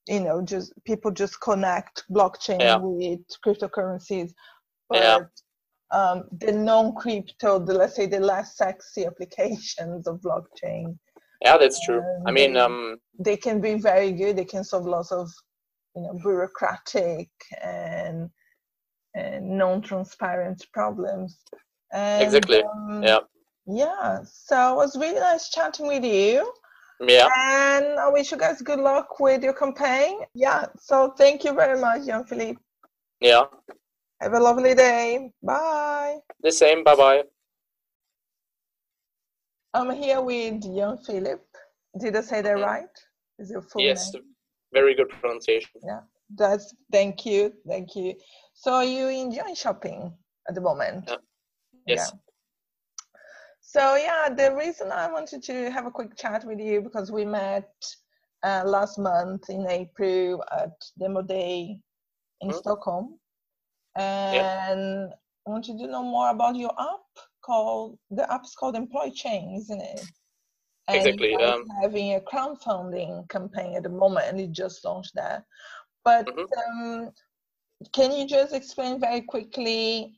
you 0.08 0.19
know 0.19 0.41
just 0.41 0.73
people 0.86 1.10
just 1.10 1.39
connect 1.41 2.04
blockchain 2.12 2.60
yeah. 2.60 2.78
with 2.78 3.21
cryptocurrencies 3.45 4.32
but 4.89 5.01
yeah. 5.01 5.19
um, 5.91 6.25
the 6.39 6.51
non-crypto 6.51 7.60
the 7.60 7.73
let's 7.73 7.95
say 7.95 8.06
the 8.06 8.19
less 8.19 8.58
sexy 8.58 9.06
applications 9.12 10.06
of 10.06 10.19
blockchain 10.19 10.97
yeah 11.41 11.58
that's 11.58 11.84
true 11.86 12.04
i 12.28 12.32
mean 12.32 12.54
they, 12.54 12.60
um, 12.60 12.97
they 13.17 13.38
can 13.38 13.62
be 13.62 13.75
very 13.75 14.12
good 14.12 14.36
they 14.36 14.45
can 14.45 14.63
solve 14.63 14.86
lots 14.86 15.12
of 15.12 15.30
you 15.95 16.01
know 16.01 16.13
bureaucratic 16.21 17.30
and 17.63 17.94
non-transparent 19.41 20.65
problems 20.73 21.39
and, 21.93 22.23
exactly 22.23 22.63
um, 22.63 23.01
yeah 23.04 23.19
yeah, 23.67 24.19
so 24.25 24.73
it 24.73 24.75
was 24.75 24.95
really 24.95 25.19
nice 25.19 25.49
chatting 25.49 25.88
with 25.88 26.04
you. 26.04 26.51
Yeah. 27.01 27.28
And 27.36 27.99
I 27.99 28.10
wish 28.10 28.32
you 28.32 28.38
guys 28.38 28.62
good 28.62 28.80
luck 28.80 29.19
with 29.19 29.43
your 29.43 29.54
campaign. 29.54 30.19
Yeah, 30.34 30.67
so 30.80 31.13
thank 31.17 31.43
you 31.43 31.54
very 31.54 31.80
much, 31.80 32.06
Jan 32.06 32.25
Phillip. 32.25 32.58
Yeah. 33.19 33.45
Have 34.21 34.34
a 34.34 34.39
lovely 34.39 34.75
day. 34.75 35.32
Bye. 35.43 36.17
The 36.41 36.51
same. 36.51 36.84
Bye 36.84 36.95
bye. 36.95 37.23
I'm 39.73 39.91
here 39.91 40.21
with 40.21 40.62
Jan 40.62 40.97
Phillip. 40.97 41.43
Did 41.99 42.15
I 42.15 42.21
say 42.21 42.41
that 42.41 42.56
mm-hmm. 42.56 42.63
right? 42.63 42.95
Is 43.39 43.49
your 43.49 43.62
full 43.62 43.82
yes, 43.82 44.13
name? 44.13 44.23
very 44.73 44.95
good 44.95 45.10
pronunciation. 45.10 45.82
Yeah, 45.86 46.01
that's 46.38 46.73
thank 46.91 47.25
you, 47.25 47.51
thank 47.67 47.95
you. 47.95 48.13
So 48.55 48.79
you 48.79 49.09
enjoy 49.09 49.53
shopping 49.53 50.11
at 50.47 50.55
the 50.55 50.61
moment? 50.61 51.05
Yeah. 51.07 51.17
Yes. 51.85 52.11
Yeah. 52.11 52.19
So 53.61 53.95
yeah, 53.95 54.29
the 54.33 54.55
reason 54.55 54.91
I 54.91 55.11
wanted 55.11 55.43
to 55.43 55.69
have 55.69 55.85
a 55.85 55.91
quick 55.91 56.15
chat 56.15 56.45
with 56.45 56.59
you 56.59 56.81
because 56.81 57.11
we 57.11 57.25
met 57.25 57.69
uh, 58.43 58.63
last 58.65 58.97
month 58.97 59.49
in 59.49 59.67
April 59.67 60.43
at 60.51 60.71
Demo 60.97 61.21
Day 61.21 61.77
in 62.41 62.49
mm-hmm. 62.49 62.57
Stockholm, 62.57 63.19
and 63.95 65.11
I 65.45 65.49
wanted 65.49 65.77
to 65.79 65.87
know 65.87 66.03
more 66.03 66.29
about 66.29 66.55
your 66.55 66.71
app 66.79 67.25
called 67.43 67.97
the 68.11 68.31
app's 68.31 68.55
called 68.55 68.75
Employchain, 68.75 69.57
isn't 69.57 69.81
it? 69.81 70.05
And 70.87 70.97
exactly. 70.97 71.35
Um, 71.35 71.65
having 71.81 72.15
a 72.15 72.21
crowdfunding 72.21 73.27
campaign 73.29 73.75
at 73.75 73.83
the 73.83 73.89
moment, 73.89 74.27
and 74.27 74.39
it 74.39 74.51
just 74.51 74.85
launched 74.85 75.15
that. 75.15 75.43
But 76.05 76.27
mm-hmm. 76.27 77.01
um, 77.03 77.11
can 77.93 78.11
you 78.11 78.27
just 78.27 78.53
explain 78.53 78.99
very 78.99 79.21
quickly 79.21 80.13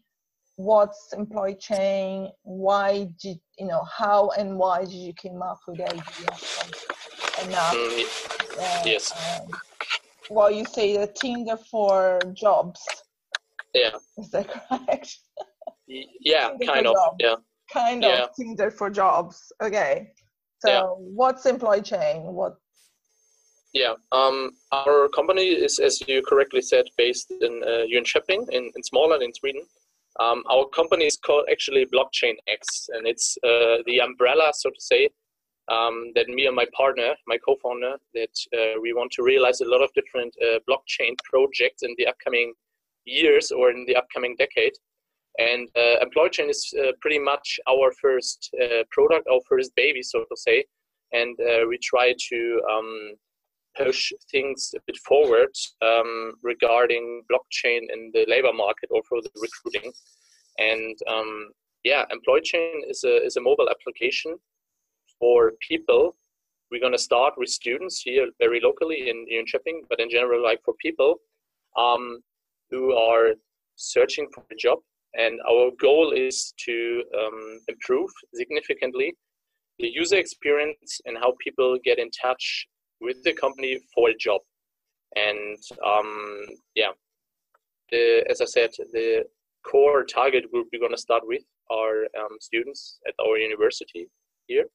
what's 0.56 1.14
Employchain? 1.14 2.30
Why 2.44 3.10
did 3.22 3.40
you 3.58 3.68
know 3.68 3.84
how 3.84 4.30
and 4.38 4.58
why 4.58 4.82
did 4.86 4.94
you 4.94 5.14
came 5.14 5.42
up 5.42 5.60
with 5.68 5.78
the 5.78 5.86
idea 5.86 6.28
and 7.40 7.52
now 7.52 7.70
uh, 7.70 8.82
yes. 8.86 9.14
um, 9.40 9.48
well 10.30 10.52
you 10.52 10.66
say 10.66 10.98
the 10.98 11.08
tinder 11.08 11.58
for 11.58 12.20
jobs. 12.34 12.82
Yeah. 13.74 13.92
Is 14.18 14.30
that 14.32 14.50
correct? 14.70 15.16
Yeah 15.88 16.52
kind 16.66 16.88
of 16.88 16.96
yeah. 17.20 17.36
Kind 17.72 18.04
yeah. 18.04 18.24
of 18.24 18.30
tinder 18.36 18.72
for 18.72 18.90
jobs. 18.90 19.52
Okay. 19.62 20.12
So 20.60 20.70
yeah. 20.70 20.84
what's 20.98 21.46
Employchain? 21.46 22.24
What 22.24 22.56
yeah, 23.74 23.94
um, 24.12 24.52
our 24.72 25.10
company 25.10 25.48
is, 25.48 25.80
as 25.80 26.02
you 26.08 26.22
correctly 26.22 26.62
said, 26.62 26.86
based 26.98 27.32
in 27.42 27.64
uh, 27.66 27.84
in, 27.84 28.72
in 28.76 28.82
Småland 28.82 29.24
in 29.24 29.34
Sweden. 29.34 29.64
Um, 30.20 30.44
our 30.50 30.66
company 30.70 31.06
is 31.06 31.18
called 31.18 31.46
actually 31.52 31.86
Blockchain 31.86 32.36
X, 32.48 32.90
and 32.94 33.06
it's 33.06 33.38
uh, 33.44 33.78
the 33.86 34.02
umbrella, 34.02 34.52
so 34.54 34.70
to 34.70 34.80
say, 34.80 35.10
um, 35.70 36.12
that 36.16 36.28
me 36.28 36.48
and 36.48 36.56
my 36.56 36.66
partner, 36.76 37.14
my 37.28 37.38
co-founder, 37.38 37.98
that 38.14 38.36
uh, 38.58 38.80
we 38.82 38.94
want 38.94 39.12
to 39.12 39.24
realize 39.24 39.62
a 39.62 39.70
lot 39.70 39.84
of 39.84 39.94
different 39.94 40.34
uh, 40.42 40.60
blockchain 40.68 41.16
projects 41.30 41.84
in 41.84 41.94
the 41.98 42.08
upcoming 42.08 42.54
years 43.06 43.52
or 43.52 43.70
in 43.70 43.86
the 43.86 43.96
upcoming 43.96 44.36
decade. 44.38 44.74
And 45.38 45.70
uh, 45.76 46.00
Employchain 46.02 46.50
is 46.50 46.74
uh, 46.80 46.94
pretty 47.00 47.20
much 47.20 47.60
our 47.70 47.92
first 48.02 48.50
uh, 48.60 48.84
product, 48.90 49.28
our 49.32 49.42
first 49.48 49.76
baby, 49.76 50.02
so 50.02 50.20
to 50.20 50.36
say. 50.36 50.66
And 51.12 51.38
uh, 51.40 51.68
we 51.70 51.78
try 51.78 52.16
to 52.30 52.62
um, 52.72 53.14
push 53.78 54.12
things 54.32 54.74
a 54.76 54.80
bit 54.88 54.98
forward 54.98 55.54
um, 55.82 56.34
regarding 56.42 57.24
blockchain 57.32 57.82
in 57.94 58.12
the 58.14 58.26
labor 58.28 58.54
market 58.54 58.90
or 58.92 59.02
for 59.08 59.22
the 59.22 59.30
recruiting. 59.36 59.92
And 60.58 60.98
um, 61.08 61.50
yeah, 61.84 62.06
Employchain 62.12 62.82
is 62.90 63.04
a, 63.04 63.24
is 63.24 63.38
a 63.38 63.42
mobile 63.42 63.70
application 63.70 64.38
for 65.20 65.54
people. 65.68 66.16
We're 66.72 66.82
going 66.82 66.94
to 66.94 66.98
start 66.98 67.36
with 67.38 67.50
students 67.50 68.02
here 68.02 68.28
very 68.40 68.60
locally 68.62 69.10
in, 69.10 69.26
in 69.30 69.46
Jönköping, 69.46 69.82
but 69.90 70.00
in 70.00 70.10
general, 70.10 70.44
like 70.44 70.60
for 70.66 70.74
people 70.82 71.16
um, 71.78 72.20
who 72.70 72.94
are 72.94 73.36
searching 73.76 74.28
for 74.34 74.44
a 74.52 74.56
job. 74.56 74.80
And 75.14 75.40
our 75.50 75.72
goal 75.80 76.12
is 76.12 76.54
to 76.66 77.04
um, 77.18 77.60
improve 77.68 78.10
significantly 78.34 79.14
the 79.80 79.88
user 79.88 80.18
experience 80.18 81.00
and 81.06 81.18
how 81.18 81.36
people 81.42 81.78
get 81.84 82.00
in 82.00 82.10
touch 82.12 82.68
with 83.02 83.24
the 83.24 83.34
company 83.34 83.80
for 83.94 84.10
a 84.10 84.18
job. 84.18 84.42
And 85.16 85.58
um, 85.86 86.46
yeah, 86.76 86.92
the, 87.92 88.26
as 88.30 88.42
I 88.42 88.46
said, 88.46 88.72
the 88.92 89.24
core 89.64 90.04
target 90.04 90.52
group 90.52 90.68
we're 90.72 90.80
going 90.80 90.92
to 90.92 90.98
start 90.98 91.24
with 91.26 91.44
are 91.70 92.04
um, 92.20 92.38
students 92.40 93.00
at 93.08 93.14
our 93.22 93.38
university 93.38 94.08
here. 94.48 94.66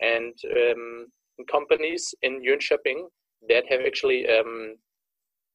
And 0.00 0.34
um, 0.56 1.06
companies 1.50 2.14
in 2.22 2.42
Jönköping 2.42 3.04
that 3.48 3.64
have 3.68 3.80
actually 3.86 4.28
um, 4.28 4.76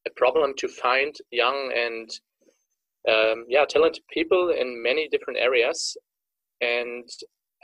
a 0.06 0.10
problem 0.15 0.54
to 0.58 0.67
find 0.67 1.15
young 1.32 1.72
and 1.76 2.10
um, 3.10 3.46
yeah 3.48 3.65
talented 3.65 4.04
people 4.12 4.50
in 4.50 4.82
many 4.84 5.08
different 5.10 5.39
areas 5.39 5.96
and 6.62 7.08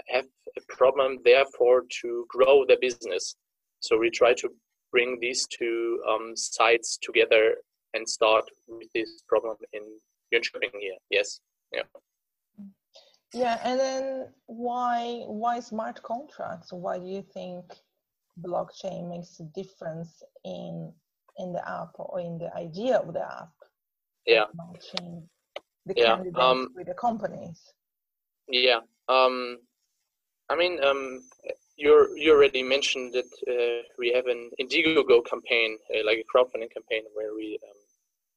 have 0.08 0.26
a 0.58 0.62
problem 0.76 1.18
therefore 1.24 1.84
to 2.02 2.26
grow 2.30 2.66
their 2.66 2.80
business 2.80 3.36
so 3.84 3.98
we 3.98 4.10
try 4.10 4.34
to 4.34 4.50
bring 4.94 5.18
these 5.20 5.46
two 5.48 6.02
um, 6.10 6.32
sides 6.36 6.98
together 7.02 7.56
and 7.94 8.08
start 8.08 8.46
with 8.68 8.88
this 8.96 9.24
problem 9.28 9.58
in 9.74 9.82
Jönköping 10.34 10.72
here. 10.80 10.98
Yes. 11.10 11.42
Yeah. 11.74 11.84
Yeah, 13.34 13.60
and 13.64 13.80
then 13.80 14.28
why 14.46 15.24
why 15.26 15.60
smart 15.60 16.02
contracts? 16.04 16.72
Why 16.72 17.00
do 17.00 17.08
you 17.08 17.24
think 17.34 17.66
blockchain 18.40 19.10
makes 19.10 19.40
a 19.40 19.44
difference 19.60 20.24
in 20.46 20.94
in 21.38 21.52
the 21.52 21.68
app 21.68 21.94
or 21.98 22.20
in 22.22 22.38
the 22.38 22.56
idea 22.56 22.98
of 22.98 23.14
the 23.14 23.26
app? 23.26 23.54
Yeah. 24.26 24.46
Matching 24.56 25.28
the 25.88 25.94
yeah. 25.98 26.16
candidates 26.16 26.38
um, 26.40 26.70
with 26.76 26.88
the 26.88 26.94
companies. 26.94 27.60
Yeah. 28.48 28.82
Um, 29.10 29.58
I 30.50 30.56
mean, 30.56 30.84
um, 30.84 31.24
you 31.84 32.14
you 32.16 32.32
already 32.32 32.64
mentioned 32.64 33.14
that 33.18 33.32
uh, 33.54 33.82
we 34.00 34.08
have 34.18 34.28
an 34.28 34.42
Indiegogo 34.62 35.18
campaign, 35.32 35.78
uh, 35.94 36.06
like 36.06 36.20
a 36.24 36.28
crowdfunding 36.32 36.72
campaign, 36.78 37.04
where 37.14 37.36
we 37.36 37.60
um, 37.68 37.80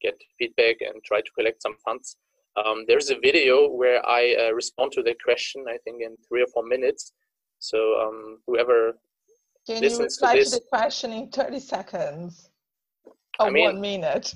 get 0.03 0.17
feedback 0.39 0.77
and 0.81 1.03
try 1.05 1.21
to 1.21 1.31
collect 1.39 1.63
some 1.63 1.77
funds. 1.85 2.17
Um, 2.63 2.85
there's 2.89 3.11
a 3.11 3.19
video 3.29 3.69
where 3.69 4.01
I 4.07 4.23
uh, 4.43 4.53
respond 4.53 4.93
to 4.93 5.03
the 5.03 5.15
question, 5.23 5.65
I 5.69 5.79
think, 5.85 6.03
in 6.03 6.17
three 6.27 6.43
or 6.43 6.51
four 6.55 6.65
minutes. 6.67 7.13
So 7.59 7.79
um, 8.05 8.39
whoever 8.47 8.99
can 9.67 9.83
you 9.83 9.99
reply 9.99 10.37
to, 10.37 10.45
to, 10.45 10.51
the 10.51 10.61
question 10.73 11.13
in 11.13 11.29
30 11.31 11.61
seconds 11.61 12.51
or 13.39 13.47
I 13.47 13.51
mean, 13.51 13.65
one 13.65 13.81
minute? 13.81 14.35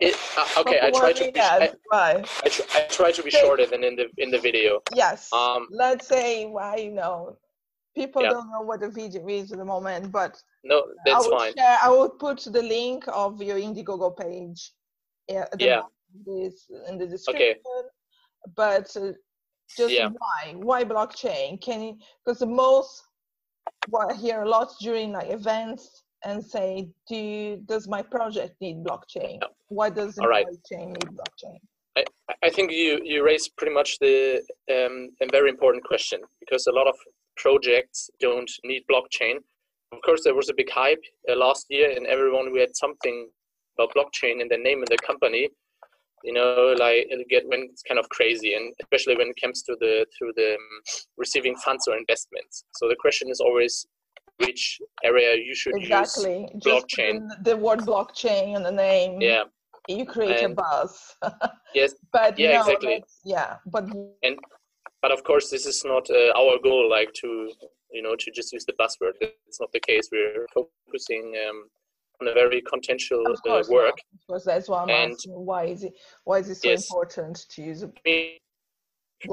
It, 0.00 0.16
uh, 0.36 0.46
okay, 0.60 0.78
I 0.82 0.90
try 0.90 1.12
to 1.12 1.32
be. 1.32 1.40
I, 1.40 1.70
why? 1.88 2.24
I, 2.44 2.48
tr- 2.48 2.68
I 2.74 2.80
try 2.88 3.12
to 3.12 3.22
be 3.22 3.30
shorter 3.30 3.66
than 3.66 3.84
in 3.84 3.94
the 3.96 4.06
in 4.18 4.30
the 4.30 4.38
video. 4.38 4.80
Yes. 4.94 5.32
Um, 5.32 5.68
Let's 5.70 6.06
say 6.06 6.46
why 6.46 6.76
you 6.76 6.92
know 6.92 7.36
people 7.94 8.22
yeah. 8.22 8.30
don't 8.30 8.50
know 8.50 8.62
what 8.62 8.80
the 8.80 8.88
video 8.90 9.26
is 9.28 9.52
at 9.52 9.58
the 9.58 9.64
moment, 9.64 10.10
but 10.12 10.40
no, 10.64 10.84
that's 11.04 11.26
I 11.26 11.30
fine. 11.30 11.52
Share, 11.56 11.78
I 11.82 11.88
will 11.88 12.10
put 12.10 12.42
the 12.44 12.62
link 12.62 13.04
of 13.08 13.42
your 13.42 13.56
Indiegogo 13.56 14.16
page. 14.16 14.72
Yeah. 15.28 15.46
yeah. 15.58 15.82
This 16.26 16.70
in 16.88 16.98
the 16.98 17.06
description. 17.06 17.50
Okay. 17.50 17.88
But 18.56 18.94
uh, 18.96 19.12
just 19.76 19.94
yeah. 19.94 20.08
why? 20.08 20.54
Why 20.56 20.84
blockchain? 20.84 21.60
Can 21.60 21.82
you? 21.82 21.98
Because 22.24 22.40
the 22.40 22.46
most 22.46 23.02
what 23.88 24.12
I 24.12 24.16
hear 24.16 24.42
a 24.42 24.48
lot 24.48 24.72
during 24.80 25.12
like 25.12 25.30
events 25.30 26.02
and 26.24 26.44
say, 26.44 26.88
do 27.08 27.16
you, 27.16 27.56
does 27.66 27.88
my 27.88 28.02
project 28.02 28.54
need 28.60 28.84
blockchain? 28.84 29.38
Yeah. 29.40 29.48
Why 29.68 29.90
does 29.90 30.14
the 30.14 30.26
right. 30.26 30.46
blockchain 30.46 30.88
need 30.88 31.18
blockchain? 31.18 31.58
I, 31.96 32.04
I 32.42 32.50
think 32.50 32.70
you, 32.70 33.00
you 33.04 33.24
raised 33.24 33.56
pretty 33.56 33.74
much 33.74 33.98
the 33.98 34.42
um, 34.70 35.10
a 35.20 35.26
very 35.30 35.50
important 35.50 35.84
question 35.84 36.20
because 36.40 36.66
a 36.66 36.72
lot 36.72 36.86
of 36.86 36.94
projects 37.42 38.08
don't 38.20 38.50
need 38.64 38.82
blockchain. 38.90 39.36
Of 39.92 40.00
course, 40.04 40.22
there 40.24 40.34
was 40.34 40.48
a 40.48 40.54
big 40.56 40.70
hype 40.70 41.04
uh, 41.28 41.36
last 41.36 41.66
year, 41.68 41.90
and 41.94 42.06
everyone 42.06 42.52
we 42.52 42.60
had 42.60 42.74
something 42.74 43.28
about 43.76 43.94
blockchain 43.96 44.40
in 44.40 44.48
their 44.48 44.62
name 44.62 44.78
in 44.78 44.88
the 44.88 44.98
company, 45.06 45.48
you 46.24 46.32
know, 46.32 46.74
like 46.78 47.06
it 47.10 47.28
get 47.28 47.44
when 47.48 47.68
it's 47.70 47.82
kind 47.82 47.98
of 47.98 48.08
crazy, 48.08 48.54
and 48.54 48.72
especially 48.82 49.16
when 49.16 49.28
it 49.28 49.38
comes 49.42 49.62
to 49.64 49.76
the 49.80 50.06
to 50.18 50.32
the 50.36 50.54
um, 50.54 50.68
receiving 51.18 51.56
funds 51.56 51.86
or 51.88 51.96
investments. 51.96 52.64
So 52.76 52.88
the 52.88 52.96
question 53.00 53.28
is 53.28 53.40
always, 53.40 53.86
which 54.38 54.78
area 55.04 55.36
you 55.36 55.54
should 55.54 55.74
exactly. 55.76 56.48
use 56.54 56.64
blockchain. 56.64 57.28
Just 57.28 57.44
the 57.44 57.56
word 57.56 57.80
blockchain 57.80 58.56
and 58.56 58.64
the 58.64 58.72
name. 58.72 59.20
Yeah. 59.20 59.44
You 59.88 60.06
create 60.06 60.44
and 60.44 60.52
a 60.52 60.62
buzz. 60.62 61.16
yes. 61.74 61.94
But 62.12 62.38
yeah, 62.38 62.52
no, 62.52 62.60
exactly. 62.60 63.04
Yeah, 63.24 63.56
but 63.66 63.84
and 64.22 64.38
but 65.02 65.12
of 65.12 65.24
course 65.24 65.50
this 65.50 65.66
is 65.66 65.84
not 65.84 66.08
uh, 66.10 66.32
our 66.38 66.58
goal. 66.62 66.88
Like 66.88 67.12
to 67.14 67.50
you 67.92 68.02
know 68.02 68.16
to 68.16 68.30
just 68.30 68.52
use 68.52 68.64
the 68.64 68.74
buzzword. 68.74 69.14
It's 69.20 69.60
not 69.60 69.72
the 69.72 69.80
case. 69.80 70.08
We're 70.10 70.46
focusing 70.54 71.34
um, 71.48 71.64
on 72.20 72.28
a 72.28 72.32
very 72.32 72.62
contentious 72.62 73.18
uh, 73.48 73.62
work. 73.68 73.98
Of 74.14 74.26
course, 74.26 74.44
that's 74.44 74.68
why 74.68 74.82
I'm 74.82 74.90
and 74.90 75.12
asking. 75.12 75.32
Why 75.32 75.64
is 75.64 75.84
it? 75.84 75.92
Why 76.24 76.38
is 76.38 76.48
it 76.48 76.56
so 76.56 76.68
yes, 76.68 76.88
important 76.88 77.44
to 77.50 77.62
use? 77.62 77.84
A 78.06 78.38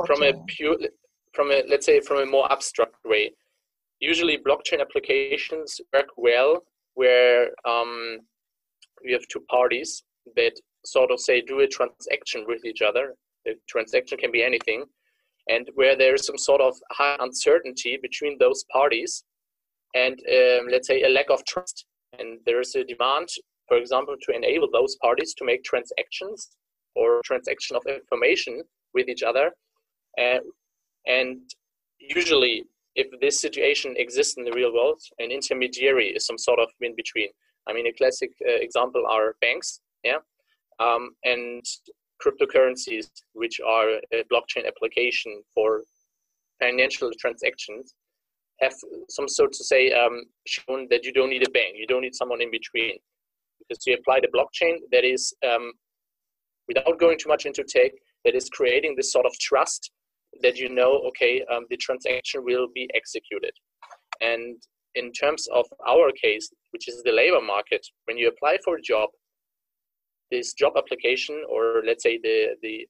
from 0.06 0.24
a 0.24 0.34
pure, 0.48 0.78
from 1.34 1.52
a 1.52 1.64
let's 1.70 1.86
say 1.86 2.00
from 2.02 2.18
a 2.18 2.26
more 2.26 2.52
abstract 2.52 2.96
way 3.06 3.32
usually 4.00 4.38
blockchain 4.38 4.80
applications 4.82 5.80
work 5.94 6.08
well 6.18 6.64
where 6.96 7.50
um, 7.68 8.20
we 9.04 9.12
have 9.12 9.26
two 9.30 9.42
parties 9.50 10.04
that 10.36 10.54
sort 10.86 11.12
of 11.12 11.20
say 11.20 11.42
do 11.42 11.60
a 11.60 11.68
transaction 11.68 12.46
with 12.48 12.66
each 12.66 12.82
other. 12.82 13.16
The 13.46 13.56
transaction 13.68 14.18
can 14.18 14.32
be 14.32 14.44
anything, 14.44 14.86
and 15.50 15.68
where 15.74 15.98
there's 15.98 16.26
some 16.26 16.38
sort 16.38 16.62
of 16.62 16.76
high 16.92 17.18
uncertainty 17.20 17.98
between 18.02 18.38
those 18.40 18.64
parties, 18.72 19.24
and 19.96 20.14
um, 20.14 20.68
let's 20.72 20.88
say 20.88 21.02
a 21.02 21.10
lack 21.10 21.30
of 21.30 21.44
trust, 21.46 21.86
and 22.18 22.40
there 22.46 22.62
is 22.62 22.76
a 22.76 22.84
demand, 22.84 23.28
for 23.68 23.78
example, 23.78 24.16
to 24.22 24.36
enable 24.36 24.70
those 24.72 24.96
parties 25.02 25.34
to 25.34 25.46
make 25.46 25.64
transactions 25.64 26.50
or 26.96 27.22
transaction 27.26 27.76
of 27.76 27.84
information 27.88 28.62
with 28.94 29.10
each 29.10 29.24
other, 29.24 29.52
and 30.18 30.42
and 31.08 31.38
usually 32.00 32.64
if 32.96 33.08
this 33.22 33.40
situation 33.40 33.96
exists 33.98 34.36
in 34.38 34.44
the 34.44 34.52
real 34.52 34.74
world, 34.74 35.00
an 35.20 35.32
intermediary 35.32 36.08
is 36.10 36.26
some 36.26 36.38
sort 36.38 36.60
of 36.60 36.70
in 36.82 36.96
between. 36.96 37.30
I 37.68 37.74
mean, 37.74 37.88
a 37.88 37.94
classic 37.94 38.32
uh, 38.48 38.60
example 38.68 39.04
are 39.10 39.36
banks, 39.42 39.80
yeah, 40.04 40.18
um, 40.80 41.12
and 41.24 41.64
cryptocurrencies, 42.24 43.08
which 43.34 43.60
are 43.66 43.90
a 44.14 44.24
blockchain 44.32 44.68
application 44.68 45.42
for 45.54 45.82
financial 46.62 47.12
transactions, 47.20 47.94
have 48.62 48.74
some 49.10 49.28
sort 49.28 49.54
to 49.54 49.64
say 49.64 49.92
um, 49.92 50.24
shown 50.46 50.88
that 50.90 51.06
you 51.06 51.14
don't 51.14 51.30
need 51.30 51.48
a 51.48 51.52
bank, 51.52 51.76
you 51.76 51.88
don't 51.88 52.02
need 52.02 52.16
someone 52.16 52.42
in 52.42 52.52
between, 52.52 52.98
because 53.60 53.86
you 53.86 53.96
apply 53.96 54.20
the 54.20 54.28
blockchain 54.28 54.78
that 54.92 55.06
is, 55.06 55.34
um, 55.48 55.72
without 56.68 57.00
going 57.00 57.18
too 57.18 57.30
much 57.30 57.46
into 57.46 57.64
tech, 57.64 57.92
that 58.26 58.36
is 58.36 58.50
creating 58.50 58.96
this 58.96 59.12
sort 59.12 59.26
of 59.26 59.32
trust 59.40 59.92
that 60.42 60.58
you 60.58 60.70
know, 60.70 61.02
okay, 61.08 61.44
um, 61.52 61.66
the 61.70 61.78
transaction 61.78 62.44
will 62.44 62.68
be 62.74 62.90
executed. 62.94 63.52
And 64.22 64.62
in 64.96 65.12
terms 65.12 65.48
of 65.54 65.66
our 65.88 66.12
case, 66.12 66.50
which 66.72 66.88
is 66.88 67.02
the 67.04 67.12
labor 67.12 67.42
market, 67.42 67.86
when 68.06 68.18
you 68.18 68.28
apply 68.28 68.58
for 68.64 68.76
a 68.76 68.82
job, 68.82 69.10
this 70.32 70.54
job 70.54 70.74
application, 70.78 71.44
or 71.50 71.82
let's 71.86 72.04
say 72.04 72.20
the 72.22 72.56
the 72.62 72.88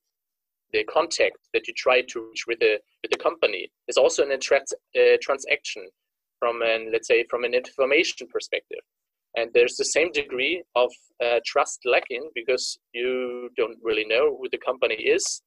the 0.72 0.84
contact 0.84 1.38
that 1.54 1.68
you 1.68 1.74
try 1.76 2.02
to 2.02 2.28
reach 2.30 2.46
with 2.48 2.60
the 2.60 2.80
with 3.02 3.12
the 3.12 3.18
company, 3.18 3.72
is 3.88 3.98
also 3.98 4.24
an 4.24 4.40
trans, 4.40 4.74
uh, 4.98 5.18
transaction 5.22 5.88
from 6.40 6.62
an 6.62 6.92
let's 6.92 7.08
say 7.08 7.26
from 7.30 7.44
an 7.44 7.54
information 7.54 8.28
perspective. 8.28 8.80
And 9.36 9.52
there's 9.54 9.78
the 9.78 9.86
same 9.86 10.12
degree 10.12 10.64
of 10.76 10.92
uh, 11.24 11.40
trust 11.46 11.82
lacking 11.86 12.30
because 12.34 12.80
you 12.94 13.50
don't 13.56 13.78
really 13.84 14.06
know 14.06 14.36
who 14.38 14.50
the 14.52 14.58
company 14.58 14.96
is. 14.96 15.42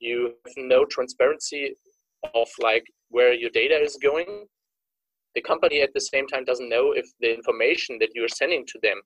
You 0.00 0.34
have 0.44 0.54
no 0.56 0.84
transparency 0.84 1.74
of 2.34 2.48
like 2.58 2.84
where 3.10 3.32
your 3.32 3.50
data 3.50 3.80
is 3.80 3.96
going. 4.02 4.46
The 5.34 5.42
company 5.42 5.82
at 5.82 5.94
the 5.94 6.00
same 6.00 6.26
time 6.26 6.44
doesn't 6.44 6.68
know 6.68 6.92
if 6.92 7.06
the 7.20 7.32
information 7.32 7.98
that 8.00 8.10
you're 8.14 8.28
sending 8.28 8.64
to 8.66 8.78
them 8.82 9.00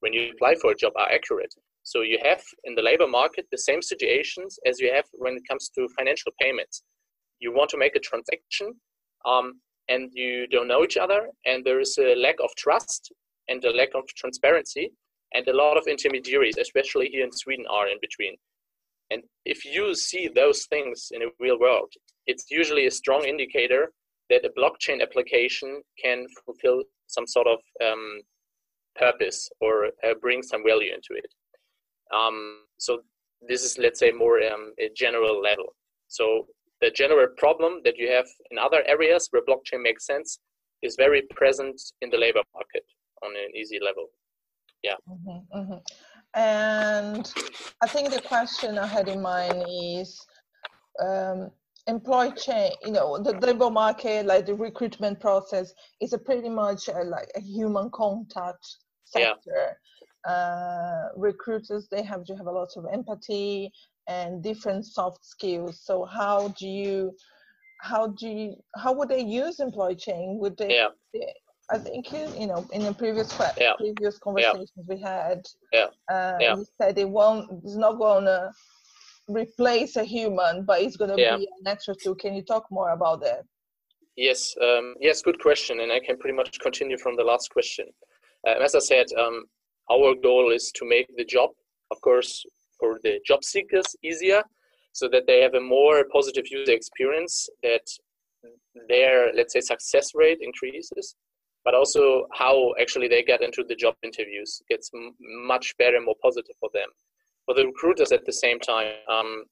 when 0.00 0.12
you 0.12 0.30
apply 0.32 0.54
for 0.54 0.70
a 0.70 0.74
job 0.74 0.92
are 0.96 1.10
accurate 1.12 1.54
so 1.84 2.00
you 2.00 2.18
have 2.22 2.42
in 2.64 2.74
the 2.74 2.82
labor 2.82 3.06
market 3.06 3.46
the 3.50 3.58
same 3.58 3.82
situations 3.82 4.58
as 4.66 4.80
you 4.80 4.92
have 4.92 5.04
when 5.12 5.34
it 5.36 5.42
comes 5.48 5.70
to 5.74 5.88
financial 5.96 6.32
payments 6.40 6.82
you 7.40 7.54
want 7.54 7.70
to 7.70 7.78
make 7.78 7.94
a 7.94 8.00
transaction 8.00 8.72
um, 9.26 9.60
and 9.88 10.10
you 10.14 10.46
don't 10.48 10.68
know 10.68 10.82
each 10.82 10.96
other 10.96 11.28
and 11.46 11.64
there 11.64 11.80
is 11.80 11.96
a 11.98 12.14
lack 12.16 12.36
of 12.42 12.50
trust 12.56 13.12
and 13.48 13.64
a 13.64 13.70
lack 13.70 13.94
of 13.94 14.04
transparency 14.16 14.90
and 15.34 15.46
a 15.48 15.56
lot 15.56 15.76
of 15.76 15.86
intermediaries 15.86 16.56
especially 16.58 17.08
here 17.08 17.24
in 17.24 17.32
sweden 17.32 17.64
are 17.70 17.88
in 17.88 17.98
between 18.00 18.34
and 19.10 19.22
if 19.44 19.64
you 19.64 19.94
see 19.94 20.28
those 20.28 20.66
things 20.66 21.08
in 21.12 21.22
a 21.22 21.26
real 21.38 21.58
world, 21.58 21.92
it's 22.26 22.50
usually 22.50 22.86
a 22.86 22.90
strong 22.90 23.24
indicator 23.24 23.92
that 24.30 24.44
a 24.44 24.50
blockchain 24.58 25.02
application 25.02 25.82
can 26.02 26.26
fulfill 26.44 26.82
some 27.06 27.26
sort 27.26 27.46
of 27.46 27.58
um, 27.86 28.20
purpose 28.96 29.48
or 29.60 29.86
uh, 29.86 30.14
bring 30.20 30.42
some 30.42 30.62
value 30.66 30.92
into 30.92 31.12
it. 31.22 31.26
Um, 32.12 32.60
so 32.78 33.00
this 33.48 33.62
is, 33.62 33.78
let's 33.78 33.98
say, 33.98 34.10
more 34.10 34.42
um, 34.42 34.72
a 34.78 34.90
general 34.94 35.40
level. 35.40 35.74
So 36.08 36.46
the 36.80 36.90
general 36.90 37.28
problem 37.36 37.80
that 37.84 37.96
you 37.96 38.10
have 38.10 38.26
in 38.50 38.58
other 38.58 38.82
areas 38.86 39.28
where 39.30 39.42
blockchain 39.42 39.82
makes 39.82 40.06
sense 40.06 40.38
is 40.82 40.96
very 40.96 41.22
present 41.34 41.80
in 42.02 42.10
the 42.10 42.18
labor 42.18 42.42
market 42.52 42.84
on 43.24 43.30
an 43.32 43.56
easy 43.56 43.78
level. 43.80 44.08
Yeah. 44.82 44.96
Mm-hmm, 45.08 45.58
mm-hmm. 45.58 45.78
And 46.34 47.32
I 47.82 47.86
think 47.86 48.10
the 48.10 48.20
question 48.20 48.78
I 48.78 48.86
had 48.86 49.08
in 49.08 49.22
mind 49.22 49.64
is 49.68 50.20
um, 51.02 51.50
Employchain, 51.86 52.72
you 52.84 52.92
know, 52.92 53.18
the 53.18 53.32
labor 53.40 53.70
market, 53.70 54.26
like 54.26 54.46
the 54.46 54.54
recruitment 54.54 55.20
process 55.20 55.72
is 56.00 56.12
a 56.12 56.18
pretty 56.18 56.48
much 56.48 56.88
a, 56.88 57.02
like 57.04 57.30
a 57.34 57.40
human 57.40 57.90
contact 57.90 58.66
sector. 59.04 59.36
Yeah. 59.46 59.72
Uh, 60.26 61.08
recruiters, 61.16 61.86
they 61.90 62.02
have 62.02 62.24
to 62.24 62.34
have 62.34 62.46
a 62.46 62.50
lot 62.50 62.70
of 62.76 62.86
empathy 62.92 63.70
and 64.08 64.42
different 64.42 64.84
soft 64.86 65.24
skills. 65.24 65.80
So 65.82 66.04
how 66.04 66.48
do 66.58 66.66
you, 66.66 67.12
how 67.80 68.08
do 68.08 68.28
you, 68.28 68.56
how 68.76 68.92
would 68.94 69.10
they 69.10 69.20
use 69.20 69.60
Employchain? 69.60 70.38
Would 70.38 70.56
they, 70.56 70.76
yeah. 70.76 70.88
I 71.70 71.78
think 71.78 72.12
you 72.12 72.46
know 72.46 72.66
in 72.72 72.82
the 72.84 72.92
previous 72.92 73.38
yeah. 73.58 73.72
previous 73.78 74.18
conversations 74.18 74.70
yeah. 74.76 74.84
we 74.86 75.00
had, 75.00 75.42
yeah. 75.72 75.86
Uh, 76.10 76.36
yeah. 76.38 76.56
you 76.56 76.66
said 76.78 76.98
it 76.98 77.08
won't, 77.08 77.50
it's 77.64 77.76
not 77.76 77.98
gonna 77.98 78.52
replace 79.28 79.96
a 79.96 80.04
human, 80.04 80.64
but 80.64 80.82
it's 80.82 80.96
gonna 80.96 81.16
yeah. 81.16 81.36
be 81.36 81.48
an 81.60 81.66
extra 81.66 81.94
tool. 81.94 82.14
Can 82.14 82.34
you 82.34 82.42
talk 82.42 82.66
more 82.70 82.90
about 82.90 83.22
that? 83.22 83.44
Yes, 84.16 84.54
um, 84.62 84.94
yes, 85.00 85.22
good 85.22 85.40
question, 85.40 85.80
and 85.80 85.90
I 85.90 86.00
can 86.00 86.16
pretty 86.18 86.36
much 86.36 86.60
continue 86.60 86.98
from 86.98 87.16
the 87.16 87.24
last 87.24 87.50
question. 87.50 87.86
Uh, 88.46 88.62
as 88.62 88.74
I 88.74 88.78
said, 88.78 89.06
um, 89.18 89.44
our 89.90 90.14
goal 90.14 90.50
is 90.50 90.72
to 90.76 90.84
make 90.84 91.08
the 91.16 91.24
job, 91.24 91.50
of 91.90 92.00
course, 92.00 92.44
for 92.78 92.98
the 93.02 93.20
job 93.26 93.44
seekers 93.44 93.86
easier, 94.02 94.42
so 94.92 95.08
that 95.08 95.26
they 95.26 95.40
have 95.40 95.54
a 95.54 95.60
more 95.60 96.04
positive 96.12 96.44
user 96.50 96.72
experience, 96.72 97.48
that 97.62 97.86
their 98.88 99.32
let's 99.34 99.52
say 99.52 99.60
success 99.60 100.12
rate 100.14 100.38
increases 100.40 101.16
but 101.64 101.74
also 101.74 102.26
how 102.32 102.74
actually 102.80 103.08
they 103.08 103.22
get 103.22 103.42
into 103.42 103.64
the 103.64 103.74
job 103.74 103.94
interviews 104.02 104.62
gets 104.68 104.90
m- 104.94 105.14
much 105.46 105.74
better 105.78 105.96
and 105.96 106.04
more 106.04 106.14
positive 106.22 106.54
for 106.60 106.68
them. 106.74 106.88
For 107.46 107.54
the 107.54 107.66
recruiters 107.66 108.12
at 108.12 108.24
the 108.26 108.32
same 108.32 108.60
time, 108.60 108.92
um, 109.08 109.44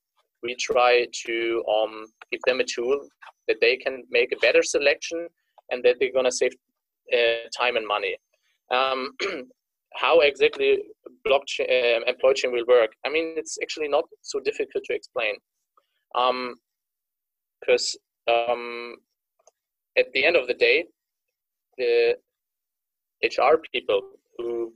we 0.42 0.54
try 0.56 1.06
to 1.26 1.64
um, 1.66 2.06
give 2.30 2.40
them 2.46 2.60
a 2.60 2.64
tool 2.64 3.00
that 3.48 3.58
they 3.60 3.76
can 3.76 4.04
make 4.10 4.32
a 4.32 4.40
better 4.40 4.62
selection 4.62 5.26
and 5.70 5.82
that 5.84 5.96
they're 5.98 6.12
going 6.12 6.26
to 6.26 6.32
save 6.32 6.52
uh, 7.12 7.48
time 7.56 7.76
and 7.76 7.86
money. 7.86 8.16
Um, 8.70 9.12
how 9.96 10.20
exactly 10.20 10.78
blockchain 11.26 11.66
uh, 11.68 12.00
Employchain 12.06 12.52
will 12.52 12.64
work? 12.66 12.90
I 13.04 13.10
mean, 13.10 13.34
it's 13.36 13.58
actually 13.62 13.88
not 13.88 14.04
so 14.22 14.40
difficult 14.40 14.84
to 14.84 14.94
explain. 14.94 15.34
Because 17.60 17.96
um, 18.28 18.50
um, 18.50 18.96
at 19.96 20.06
the 20.12 20.24
end 20.24 20.36
of 20.36 20.46
the 20.46 20.54
day, 20.54 20.84
the 21.78 22.16
HR 23.24 23.60
people 23.72 24.00
who, 24.36 24.72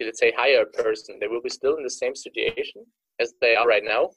let's 0.00 0.20
say, 0.20 0.32
hire 0.36 0.62
a 0.62 0.82
person, 0.82 1.18
they 1.20 1.26
will 1.28 1.42
be 1.42 1.50
still 1.50 1.76
in 1.76 1.82
the 1.82 1.90
same 1.90 2.14
situation 2.14 2.84
as 3.20 3.34
they 3.40 3.54
are 3.56 3.66
right 3.66 3.84
now. 3.84 4.10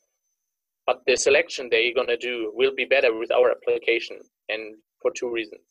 But 0.87 1.01
the 1.05 1.15
selection 1.15 1.69
they're 1.69 1.93
to 1.93 2.17
do 2.17 2.51
will 2.55 2.73
be 2.75 2.85
better 2.85 3.17
with 3.17 3.31
our 3.31 3.51
application, 3.51 4.19
and 4.49 4.75
for 5.01 5.11
two 5.11 5.31
reasons. 5.31 5.61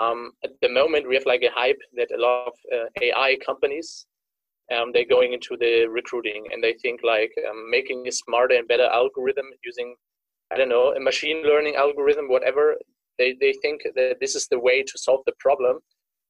Um, 0.00 0.32
at 0.42 0.50
the 0.62 0.68
moment, 0.68 1.08
we 1.08 1.14
have 1.14 1.26
like 1.26 1.42
a 1.42 1.50
hype 1.54 1.80
that 1.96 2.10
a 2.12 2.20
lot 2.20 2.48
of 2.48 2.54
uh, 2.72 2.86
AI 3.00 3.36
companies 3.44 4.06
um, 4.72 4.90
they're 4.92 5.04
going 5.04 5.32
into 5.32 5.56
the 5.58 5.86
recruiting 5.86 6.44
and 6.52 6.62
they 6.62 6.74
think 6.74 7.00
like 7.02 7.32
um, 7.48 7.70
making 7.70 8.06
a 8.06 8.12
smarter 8.12 8.54
and 8.54 8.68
better 8.68 8.86
algorithm 8.86 9.46
using 9.64 9.94
I 10.52 10.56
don't 10.56 10.68
know 10.68 10.92
a 10.94 11.00
machine 11.00 11.42
learning 11.42 11.76
algorithm, 11.76 12.28
whatever. 12.28 12.76
They 13.18 13.34
they 13.40 13.54
think 13.62 13.82
that 13.94 14.16
this 14.20 14.34
is 14.34 14.46
the 14.48 14.58
way 14.58 14.82
to 14.82 14.98
solve 14.98 15.20
the 15.26 15.32
problem 15.40 15.78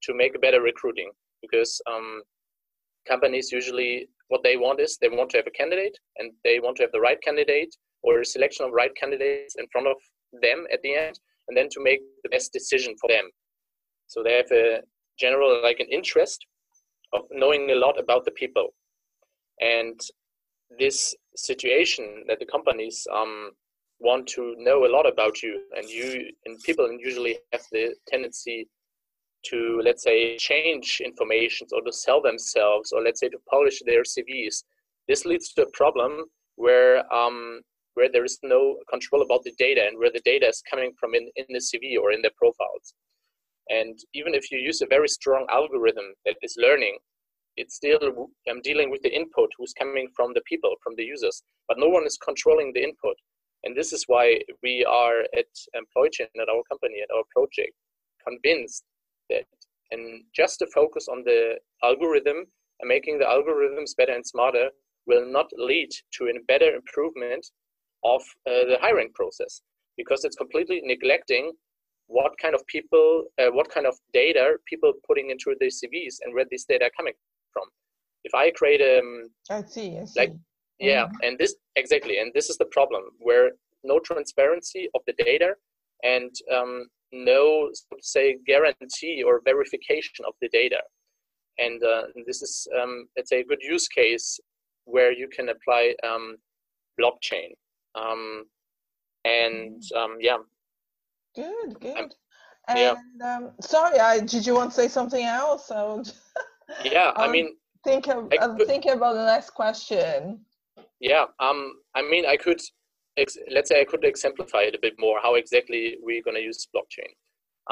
to 0.05 0.15
make 0.15 0.41
better 0.41 0.61
recruiting 0.61 1.11
because 1.41 1.81
um, 1.93 2.23
companies 3.07 3.51
usually 3.53 4.09
what 4.29 4.43
they 4.43 4.57
want 4.57 4.81
is 4.81 4.97
they 4.97 5.09
want 5.09 5.31
to 5.31 5.37
have 5.37 5.47
a 5.47 5.51
candidate 5.51 5.97
and 6.19 6.33
they 6.45 6.61
want 6.61 6.77
to 6.77 6.83
have 6.85 6.93
the 6.93 7.01
right 7.01 7.21
candidate 7.23 7.75
or 8.03 8.21
a 8.21 8.25
selection 8.25 8.65
of 8.65 8.73
right 8.73 8.95
candidates 8.97 9.57
in 9.59 9.67
front 9.71 9.87
of 9.87 9.97
them 10.41 10.65
at 10.73 10.81
the 10.83 10.95
end 10.95 11.19
and 11.49 11.57
then 11.57 11.69
to 11.71 11.83
make 11.83 12.01
the 12.23 12.31
best 12.31 12.53
decision 12.53 12.95
for 13.01 13.09
them 13.09 13.29
so 14.13 14.23
they 14.23 14.35
have 14.35 14.53
a 14.53 14.81
general 15.19 15.63
like 15.63 15.81
an 15.81 15.87
interest 15.91 16.45
of 17.15 17.23
knowing 17.31 17.71
a 17.71 17.75
lot 17.75 17.99
about 17.99 18.27
the 18.27 18.31
people. 18.33 18.69
And 19.61 19.99
this 20.79 21.15
situation 21.35 22.25
that 22.29 22.39
the 22.39 22.47
companies 22.47 23.07
um, 23.11 23.53
want 24.01 24.27
to 24.27 24.55
know 24.59 24.85
a 24.85 24.93
lot 24.97 25.07
about 25.09 25.43
you 25.43 25.63
and 25.77 25.89
you 25.89 26.31
and 26.45 26.59
people 26.63 26.87
usually 26.93 27.39
have 27.53 27.63
the 27.73 27.95
tendency 28.07 28.69
to 29.47 29.81
let's 29.83 30.03
say 30.03 30.37
change 30.37 31.01
information 31.05 31.67
or 31.73 31.81
to 31.83 31.93
sell 31.93 32.21
themselves 32.21 32.93
or 32.93 33.03
let's 33.03 33.21
say 33.21 33.29
to 33.29 33.39
polish 33.51 33.81
their 33.87 34.03
cvs 34.03 34.65
this 35.09 35.25
leads 35.25 35.53
to 35.53 35.63
a 35.63 35.71
problem 35.73 36.25
where 36.57 36.97
um, 37.13 37.61
where 37.95 38.11
there 38.11 38.25
is 38.25 38.39
no 38.43 38.77
control 38.91 39.23
about 39.23 39.43
the 39.45 39.53
data 39.59 39.83
and 39.87 39.99
where 39.99 40.13
the 40.13 40.23
data 40.25 40.49
is 40.49 40.63
coming 40.71 40.93
from 40.99 41.15
in, 41.15 41.29
in 41.37 41.47
the 41.51 41.65
cv 41.69 41.99
or 42.01 42.13
in 42.13 42.23
their 42.23 42.37
profiles 42.37 42.95
and 43.79 43.99
even 44.15 44.35
if 44.35 44.51
you 44.53 44.59
use 44.59 44.81
a 44.83 44.95
very 44.97 45.09
strong 45.09 45.47
algorithm 45.51 46.09
that 46.25 46.37
is 46.43 46.55
learning 46.59 46.97
it's 47.57 47.77
still 47.77 48.31
um, 48.51 48.61
dealing 48.63 48.91
with 48.91 49.03
the 49.03 49.15
input 49.15 49.51
who's 49.57 49.75
coming 49.75 50.09
from 50.17 50.33
the 50.35 50.41
people 50.49 50.75
from 50.83 50.95
the 50.97 51.05
users 51.05 51.43
but 51.69 51.79
no 51.79 51.89
one 51.89 52.07
is 52.07 52.19
controlling 52.19 52.73
the 52.73 52.83
input. 52.83 53.17
And 53.65 53.77
this 53.77 53.93
is 53.93 54.05
why 54.09 54.41
we 54.63 54.85
are 54.85 55.21
at 55.37 55.53
Employchain 55.75 56.27
at 56.41 56.49
our 56.49 56.63
company 56.69 56.97
at 57.03 57.15
our 57.15 57.23
project 57.35 57.73
convinced 58.27 58.85
that 59.31 59.45
and 59.91 60.25
just 60.35 60.59
to 60.59 60.67
focus 60.75 61.07
on 61.09 61.23
the 61.25 61.57
algorithm 61.83 62.47
and 62.81 62.89
making 62.89 63.19
the 63.19 63.25
algorithms 63.25 63.97
better 63.97 64.13
and 64.13 64.27
smarter 64.27 64.71
will 65.07 65.31
not 65.31 65.47
lead 65.57 65.91
to 66.15 66.25
a 66.25 66.45
better 66.49 66.75
improvement 66.75 67.47
of 68.05 68.23
uh, 68.47 68.65
the 68.71 68.79
hiring 68.81 69.11
process 69.15 69.63
because 69.97 70.25
it's 70.25 70.37
completely 70.37 70.81
neglecting 70.85 71.53
what 72.13 72.33
kind 72.41 72.55
of 72.55 72.67
people, 72.67 73.25
uh, 73.41 73.51
what 73.51 73.69
kind 73.71 73.87
of 73.87 73.95
data 74.13 74.57
people 74.67 74.93
putting 75.07 75.31
into 75.31 75.55
their 75.61 75.69
CVs 75.69 76.17
and 76.23 76.35
where 76.35 76.47
this 76.51 76.65
data 76.65 76.91
coming 76.97 77.15
from. 77.53 77.65
If 78.25 78.35
I 78.35 78.51
create 78.51 78.81
a, 78.81 79.01
um, 79.01 79.31
I 79.51 79.63
see, 79.63 79.99
I 79.99 80.05
see. 80.05 80.21
like, 80.21 80.33
yeah, 80.79 81.05
mm-hmm. 81.05 81.27
and 81.27 81.39
this 81.39 81.55
exactly, 81.77 82.19
and 82.19 82.33
this 82.35 82.51
is 82.51 82.59
the 82.59 82.71
problem 82.77 83.03
where 83.19 83.53
no 83.85 83.99
transparency 83.99 84.89
of 84.95 85.03
the 85.07 85.15
data 85.15 85.55
and 86.03 86.31
um, 86.55 86.87
no, 87.13 87.71
so 87.73 87.97
say, 88.01 88.39
guarantee 88.47 89.23
or 89.23 89.43
verification 89.45 90.25
of 90.27 90.35
the 90.41 90.49
data. 90.49 90.81
And 91.59 91.83
uh, 91.85 92.05
this 92.27 92.43
is, 92.43 92.67
um, 92.81 93.07
let's 93.17 93.29
say, 93.29 93.41
a 93.41 93.45
good 93.45 93.61
use 93.63 93.87
case 93.89 94.41
where 94.85 95.13
you 95.13 95.29
can 95.29 95.51
apply 95.51 95.95
um, 96.03 96.37
blockchain. 96.99 97.51
Um, 97.95 98.45
and 99.25 99.83
mm. 99.83 99.97
um, 99.97 100.17
yeah. 100.21 100.39
Good, 101.35 101.81
good. 101.81 102.15
And 102.69 102.79
yeah. 102.79 102.95
um, 103.25 103.51
sorry, 103.61 103.99
I, 103.99 104.21
did 104.21 104.47
you 104.47 104.55
want 104.55 104.71
to 104.71 104.77
say 104.77 104.89
something 104.89 105.25
else? 105.25 105.71
yeah, 106.85 107.13
I 107.17 107.29
mean, 107.29 107.57
think 107.85 108.09
of, 108.09 108.33
I'm 108.41 108.57
thinking 108.59 108.93
about 108.93 109.15
the 109.15 109.27
next 109.27 109.51
question. 109.51 110.41
Yeah, 111.01 111.25
um, 111.41 111.73
I 111.95 112.03
mean, 112.03 112.25
I 112.27 112.37
could 112.37 112.61
ex- 113.17 113.39
let's 113.51 113.69
say 113.69 113.81
I 113.81 113.85
could 113.85 114.05
exemplify 114.05 114.63
it 114.63 114.75
a 114.75 114.79
bit 114.81 114.95
more 114.99 115.19
how 115.21 115.35
exactly 115.35 115.97
we're 116.01 116.23
going 116.23 116.37
to 116.37 116.43
use 116.43 116.69
blockchain. 116.75 117.11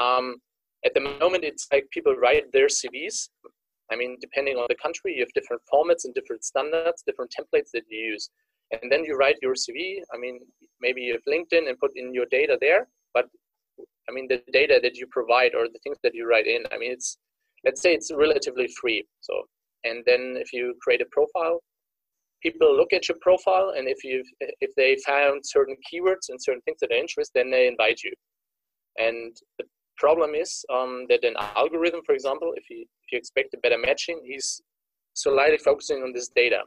Um, 0.01 0.37
at 0.85 0.93
the 0.93 1.01
moment, 1.01 1.43
it's 1.43 1.67
like 1.71 1.87
people 1.91 2.15
write 2.15 2.51
their 2.51 2.67
CVs. 2.67 3.29
I 3.91 3.95
mean, 3.95 4.17
depending 4.21 4.57
on 4.57 4.65
the 4.69 4.75
country, 4.75 5.13
you 5.15 5.21
have 5.21 5.33
different 5.33 5.61
formats 5.71 6.05
and 6.05 6.13
different 6.13 6.43
standards, 6.43 7.03
different 7.05 7.33
templates 7.37 7.69
that 7.73 7.83
you 7.89 8.11
use. 8.11 8.29
And 8.71 8.91
then 8.91 9.03
you 9.03 9.17
write 9.17 9.35
your 9.41 9.53
CV. 9.53 9.99
I 10.13 10.17
mean, 10.17 10.39
maybe 10.79 11.01
you 11.01 11.13
have 11.13 11.21
LinkedIn 11.27 11.67
and 11.67 11.77
put 11.77 11.91
in 11.95 12.13
your 12.13 12.25
data 12.31 12.57
there, 12.59 12.87
but 13.13 13.25
I 14.09 14.13
mean, 14.13 14.27
the 14.27 14.41
data 14.51 14.79
that 14.81 14.97
you 14.97 15.07
provide 15.11 15.53
or 15.55 15.67
the 15.67 15.79
things 15.83 15.97
that 16.03 16.15
you 16.15 16.27
write 16.27 16.47
in, 16.47 16.63
I 16.71 16.77
mean, 16.77 16.91
it's, 16.91 17.17
let's 17.63 17.81
say 17.81 17.93
it's 17.93 18.11
relatively 18.13 18.67
free. 18.79 19.05
So, 19.21 19.43
and 19.83 20.03
then 20.05 20.35
if 20.37 20.53
you 20.53 20.75
create 20.81 21.01
a 21.01 21.05
profile, 21.11 21.61
people 22.41 22.75
look 22.75 22.93
at 22.93 23.07
your 23.07 23.17
profile 23.21 23.73
and 23.77 23.87
if 23.87 24.03
you 24.03 24.23
if 24.39 24.71
they 24.75 24.97
found 25.05 25.41
certain 25.43 25.75
keywords 25.87 26.29
and 26.29 26.41
certain 26.41 26.61
things 26.61 26.79
that 26.81 26.91
are 26.91 26.97
interest 26.97 27.31
then 27.33 27.51
they 27.51 27.67
invite 27.67 28.01
you. 28.03 28.11
And 28.97 29.35
the 29.57 29.65
problem 29.97 30.33
is 30.35 30.65
um, 30.73 31.05
that 31.09 31.23
an 31.23 31.35
algorithm 31.55 32.01
for 32.05 32.13
example 32.13 32.53
if 32.55 32.69
you 32.69 32.81
if 32.81 33.11
you 33.11 33.17
expect 33.17 33.53
a 33.53 33.57
better 33.57 33.77
matching 33.77 34.21
he's 34.25 34.61
slightly 35.13 35.57
focusing 35.57 36.03
on 36.03 36.13
this 36.13 36.29
data. 36.35 36.61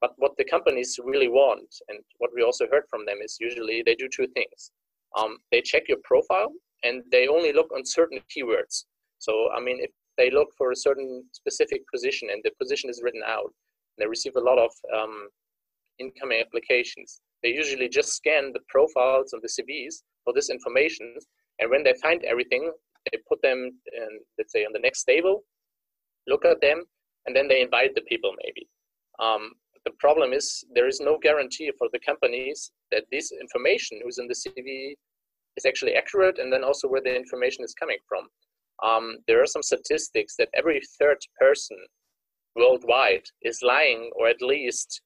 But 0.00 0.12
what 0.16 0.32
the 0.38 0.44
companies 0.44 0.98
really 1.04 1.28
want 1.28 1.68
and 1.88 1.98
what 2.18 2.30
we 2.34 2.42
also 2.42 2.66
heard 2.70 2.84
from 2.88 3.04
them 3.04 3.18
is 3.22 3.36
usually 3.40 3.82
they 3.84 3.94
do 3.94 4.08
two 4.08 4.28
things 4.28 4.70
um, 5.18 5.38
they 5.50 5.60
check 5.60 5.84
your 5.88 5.98
profile 6.04 6.52
and 6.82 7.02
they 7.10 7.28
only 7.28 7.52
look 7.52 7.70
on 7.74 7.84
certain 7.84 8.20
keywords 8.34 8.84
so 9.18 9.48
i 9.56 9.60
mean 9.60 9.78
if 9.80 9.90
they 10.18 10.30
look 10.30 10.48
for 10.56 10.70
a 10.70 10.76
certain 10.76 11.24
specific 11.32 11.82
position 11.92 12.28
and 12.30 12.40
the 12.44 12.50
position 12.60 12.90
is 12.90 13.00
written 13.02 13.22
out 13.26 13.52
they 13.98 14.06
receive 14.06 14.36
a 14.36 14.40
lot 14.40 14.58
of 14.58 14.70
um, 14.96 15.28
incoming 16.00 16.40
applications. 16.40 17.20
They 17.42 17.50
usually 17.50 17.88
just 17.88 18.14
scan 18.14 18.52
the 18.52 18.60
profiles 18.68 19.32
of 19.32 19.42
the 19.42 19.48
CVs 19.48 20.02
for 20.24 20.32
this 20.32 20.50
information, 20.50 21.14
and 21.58 21.70
when 21.70 21.84
they 21.84 21.94
find 22.02 22.24
everything, 22.24 22.72
they 23.12 23.18
put 23.28 23.40
them, 23.42 23.70
in, 23.92 24.08
let's 24.38 24.52
say, 24.52 24.64
on 24.64 24.72
the 24.72 24.80
next 24.80 25.04
table, 25.04 25.44
look 26.26 26.44
at 26.44 26.60
them, 26.60 26.84
and 27.26 27.36
then 27.36 27.48
they 27.48 27.60
invite 27.62 27.94
the 27.94 28.02
people 28.02 28.32
maybe. 28.42 28.68
Um, 29.18 29.52
the 29.84 29.92
problem 29.98 30.32
is 30.32 30.64
there 30.74 30.88
is 30.88 31.00
no 31.00 31.18
guarantee 31.18 31.70
for 31.78 31.88
the 31.92 32.00
companies 32.00 32.72
that 32.92 33.04
this 33.10 33.32
information 33.32 34.00
who's 34.02 34.18
in 34.18 34.28
the 34.28 34.34
CV 34.34 34.94
is 35.56 35.64
actually 35.66 35.94
accurate, 35.94 36.38
and 36.38 36.52
then 36.52 36.64
also 36.64 36.88
where 36.88 37.02
the 37.02 37.14
information 37.14 37.64
is 37.64 37.74
coming 37.74 37.98
from. 38.08 38.28
Um, 38.82 39.18
there 39.26 39.42
are 39.42 39.46
some 39.46 39.62
statistics 39.62 40.34
that 40.38 40.48
every 40.54 40.80
third 40.98 41.18
person 41.38 41.76
worldwide 42.56 43.24
is 43.42 43.60
lying 43.62 44.10
or 44.18 44.28
at 44.28 44.42
least 44.42 45.02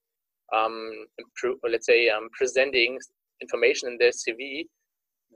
um, 0.54 1.06
improve, 1.18 1.58
let's 1.68 1.86
say 1.86 2.08
um, 2.08 2.28
presenting 2.32 2.98
information 3.40 3.88
in 3.88 3.98
their 3.98 4.10
CV 4.10 4.66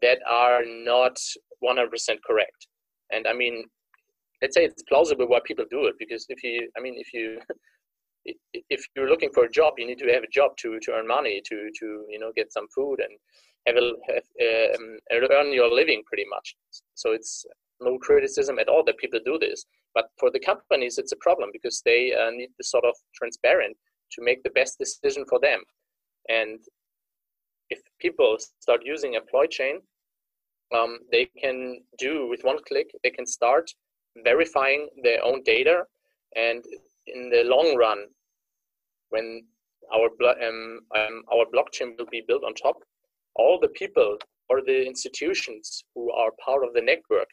that 0.03 0.18
are 0.28 0.62
not 0.64 1.18
100% 1.64 1.89
correct. 2.26 2.66
And 3.11 3.26
I 3.26 3.32
mean, 3.32 3.64
let's 4.43 4.55
say 4.55 4.64
it's 4.64 4.82
plausible 4.84 5.26
why 5.28 5.41
people 5.45 5.64
do 5.70 5.86
it 5.86 5.95
because 5.99 6.26
if 6.28 6.43
you, 6.45 6.70
I 6.76 6.80
mean, 6.80 6.95
if 6.97 7.12
you 7.12 7.39
if 8.52 8.86
you're 8.94 9.08
looking 9.08 9.30
for 9.32 9.44
a 9.44 9.50
job, 9.50 9.74
you 9.78 9.86
need 9.86 9.98
to 9.98 10.12
have 10.12 10.22
a 10.22 10.30
job 10.32 10.52
to, 10.58 10.78
to 10.80 10.92
earn 10.92 11.06
money, 11.06 11.40
to, 11.48 11.70
to 11.80 12.04
you 12.08 12.18
know 12.18 12.32
get 12.34 12.52
some 12.52 12.66
food 12.74 13.00
and 13.00 13.18
have, 13.66 13.76
a, 13.76 14.74
um, 14.74 14.98
earn 15.30 15.52
your 15.52 15.70
living 15.72 16.02
pretty 16.06 16.24
much. 16.28 16.56
So 16.94 17.12
it's 17.12 17.44
no 17.80 17.98
criticism 17.98 18.58
at 18.58 18.68
all 18.68 18.84
that 18.84 18.98
people 18.98 19.20
do 19.24 19.38
this. 19.38 19.64
But 19.94 20.06
for 20.18 20.30
the 20.30 20.40
companies, 20.40 20.98
it's 20.98 21.12
a 21.12 21.16
problem 21.16 21.50
because 21.52 21.82
they 21.84 22.12
uh, 22.12 22.30
need 22.30 22.50
this 22.58 22.70
sort 22.70 22.84
of 22.84 22.94
transparent 23.14 23.76
to 24.12 24.22
make 24.22 24.42
the 24.42 24.50
best 24.50 24.78
decision 24.78 25.24
for 25.28 25.38
them. 25.40 25.60
And 26.28 26.60
if 27.70 27.80
people 28.00 28.36
start 28.60 28.80
using 28.84 29.14
Employchain, 29.14 29.80
um, 30.74 30.98
they 31.10 31.26
can 31.40 31.80
do 31.98 32.28
with 32.28 32.42
one 32.42 32.58
click, 32.66 32.90
they 33.02 33.10
can 33.10 33.26
start 33.26 33.70
verifying 34.24 34.88
their 35.02 35.24
own 35.24 35.42
data. 35.44 35.84
And 36.36 36.64
in 37.06 37.30
the 37.30 37.44
long 37.44 37.76
run, 37.76 38.06
when 39.11 39.44
our, 39.94 40.09
um, 40.46 40.80
um, 40.96 41.22
our 41.32 41.44
blockchain 41.54 41.96
will 41.98 42.11
be 42.11 42.22
built 42.26 42.44
on 42.44 42.54
top, 42.54 42.76
all 43.36 43.59
the 43.61 43.68
people 43.68 44.16
or 44.48 44.62
the 44.62 44.86
institutions 44.86 45.84
who 45.94 46.11
are 46.12 46.30
part 46.44 46.64
of 46.64 46.72
the 46.74 46.82
network 46.82 47.28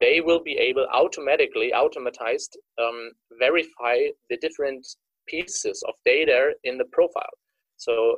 they 0.00 0.20
will 0.20 0.42
be 0.42 0.56
able 0.56 0.86
automatically, 0.92 1.72
automatized, 1.74 2.56
um, 2.80 3.12
verify 3.38 3.98
the 4.30 4.36
different 4.40 4.86
pieces 5.28 5.82
of 5.86 5.94
data 6.04 6.52
in 6.64 6.78
the 6.78 6.84
profile. 6.92 7.34
So, 7.76 8.16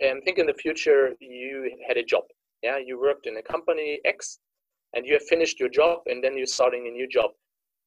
and 0.00 0.22
think 0.24 0.38
in 0.38 0.46
the 0.46 0.54
future 0.54 1.14
you 1.20 1.70
had 1.86 1.96
a 1.96 2.04
job. 2.04 2.24
Yeah, 2.62 2.78
you 2.84 3.00
worked 3.00 3.26
in 3.26 3.36
a 3.38 3.42
company 3.42 4.00
X, 4.04 4.38
and 4.94 5.06
you 5.06 5.14
have 5.14 5.22
finished 5.24 5.60
your 5.60 5.68
job, 5.68 6.00
and 6.06 6.22
then 6.22 6.36
you're 6.36 6.46
starting 6.46 6.86
a 6.86 6.90
new 6.90 7.08
job. 7.08 7.30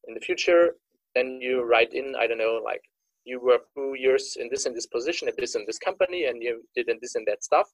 In 0.08 0.14
the 0.14 0.20
future, 0.20 0.76
then 1.16 1.40
you 1.42 1.64
write 1.64 1.94
in, 1.94 2.16
I 2.18 2.28
don't 2.28 2.38
know, 2.38 2.62
like 2.64 2.82
you 3.30 3.40
were 3.40 3.60
two 3.76 3.94
years 3.98 4.38
in 4.40 4.48
this 4.52 4.66
and 4.66 4.76
this 4.76 4.88
position 4.88 5.28
at 5.28 5.38
this 5.38 5.56
and 5.56 5.66
this 5.68 5.80
company, 5.80 6.26
and 6.26 6.42
you 6.42 6.64
did 6.76 6.88
this 7.02 7.16
and 7.16 7.26
that 7.28 7.44
stuff. 7.44 7.68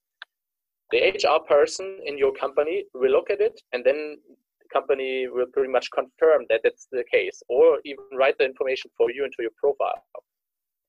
The 0.91 0.99
HR 0.99 1.39
person 1.47 1.99
in 2.05 2.17
your 2.17 2.33
company 2.33 2.85
will 2.93 3.11
look 3.11 3.29
at 3.29 3.41
it, 3.41 3.59
and 3.73 3.83
then 3.83 4.17
the 4.61 4.67
company 4.71 5.27
will 5.27 5.47
pretty 5.53 5.71
much 5.71 5.89
confirm 5.91 6.45
that 6.49 6.61
that's 6.63 6.87
the 6.91 7.03
case, 7.11 7.41
or 7.49 7.79
even 7.85 8.05
write 8.13 8.37
the 8.37 8.45
information 8.45 8.91
for 8.97 9.11
you 9.11 9.23
into 9.23 9.37
your 9.39 9.55
profile. 9.57 10.03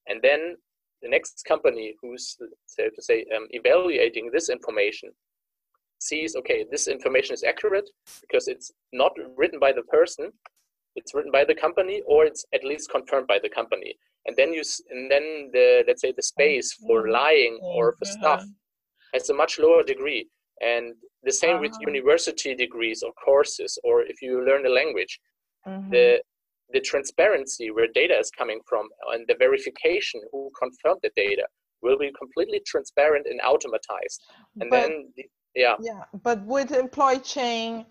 And 0.08 0.20
then 0.22 0.56
the 1.02 1.08
next 1.08 1.44
company 1.46 1.94
who's, 2.00 2.36
so 2.66 2.84
to 2.94 3.02
say, 3.02 3.24
um, 3.34 3.46
evaluating 3.50 4.30
this 4.32 4.48
information 4.48 5.10
sees, 5.98 6.36
okay, 6.36 6.64
this 6.70 6.88
information 6.88 7.34
is 7.34 7.44
accurate 7.44 7.88
because 8.20 8.48
it's 8.48 8.70
not 8.92 9.12
written 9.36 9.58
by 9.58 9.72
the 9.72 9.82
person, 9.82 10.30
it's 10.94 11.14
written 11.14 11.32
by 11.32 11.44
the 11.44 11.54
company, 11.54 12.02
or 12.06 12.24
it's 12.24 12.44
at 12.54 12.64
least 12.64 12.90
confirmed 12.90 13.26
by 13.26 13.38
the 13.42 13.48
company. 13.48 13.94
And 14.26 14.36
then 14.36 14.52
you, 14.52 14.62
and 14.90 15.10
then 15.10 15.50
the 15.52 15.84
let's 15.86 16.02
say 16.02 16.12
the 16.16 16.22
space 16.22 16.72
for 16.72 17.02
mm-hmm. 17.02 17.12
lying 17.12 17.58
or 17.62 17.94
for 17.98 18.04
stuff 18.04 18.44
has 19.14 19.30
a 19.30 19.34
much 19.34 19.58
lower 19.58 19.82
degree. 19.82 20.28
And 20.60 20.94
the 21.22 21.32
same 21.32 21.56
uh-huh. 21.56 21.62
with 21.62 21.76
university 21.80 22.54
degrees 22.54 23.02
or 23.02 23.12
courses, 23.12 23.78
or 23.84 24.02
if 24.02 24.22
you 24.22 24.44
learn 24.44 24.66
a 24.66 24.70
language, 24.70 25.20
mm-hmm. 25.66 25.90
the 25.90 26.20
the 26.72 26.80
transparency 26.80 27.70
where 27.70 27.86
data 27.94 28.18
is 28.18 28.30
coming 28.30 28.60
from 28.66 28.88
and 29.12 29.24
the 29.28 29.36
verification 29.38 30.20
who 30.32 30.50
confirmed 30.58 31.00
the 31.02 31.10
data 31.14 31.46
will 31.82 31.98
be 31.98 32.10
completely 32.18 32.60
transparent 32.66 33.26
and 33.30 33.40
automatized. 33.40 34.18
And 34.60 34.70
but, 34.70 34.82
then, 34.82 35.08
the, 35.16 35.24
yeah. 35.54 35.74
Yeah, 35.80 36.02
but 36.24 36.44
with 36.44 36.72
Employchain, 36.72 37.86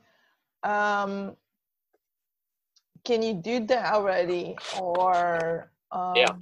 um, 0.63 1.37
can 3.05 3.21
you 3.21 3.33
do 3.33 3.65
that 3.67 3.93
already, 3.93 4.57
or 4.81 5.71
um, 5.95 6.15
yeah? 6.15 6.33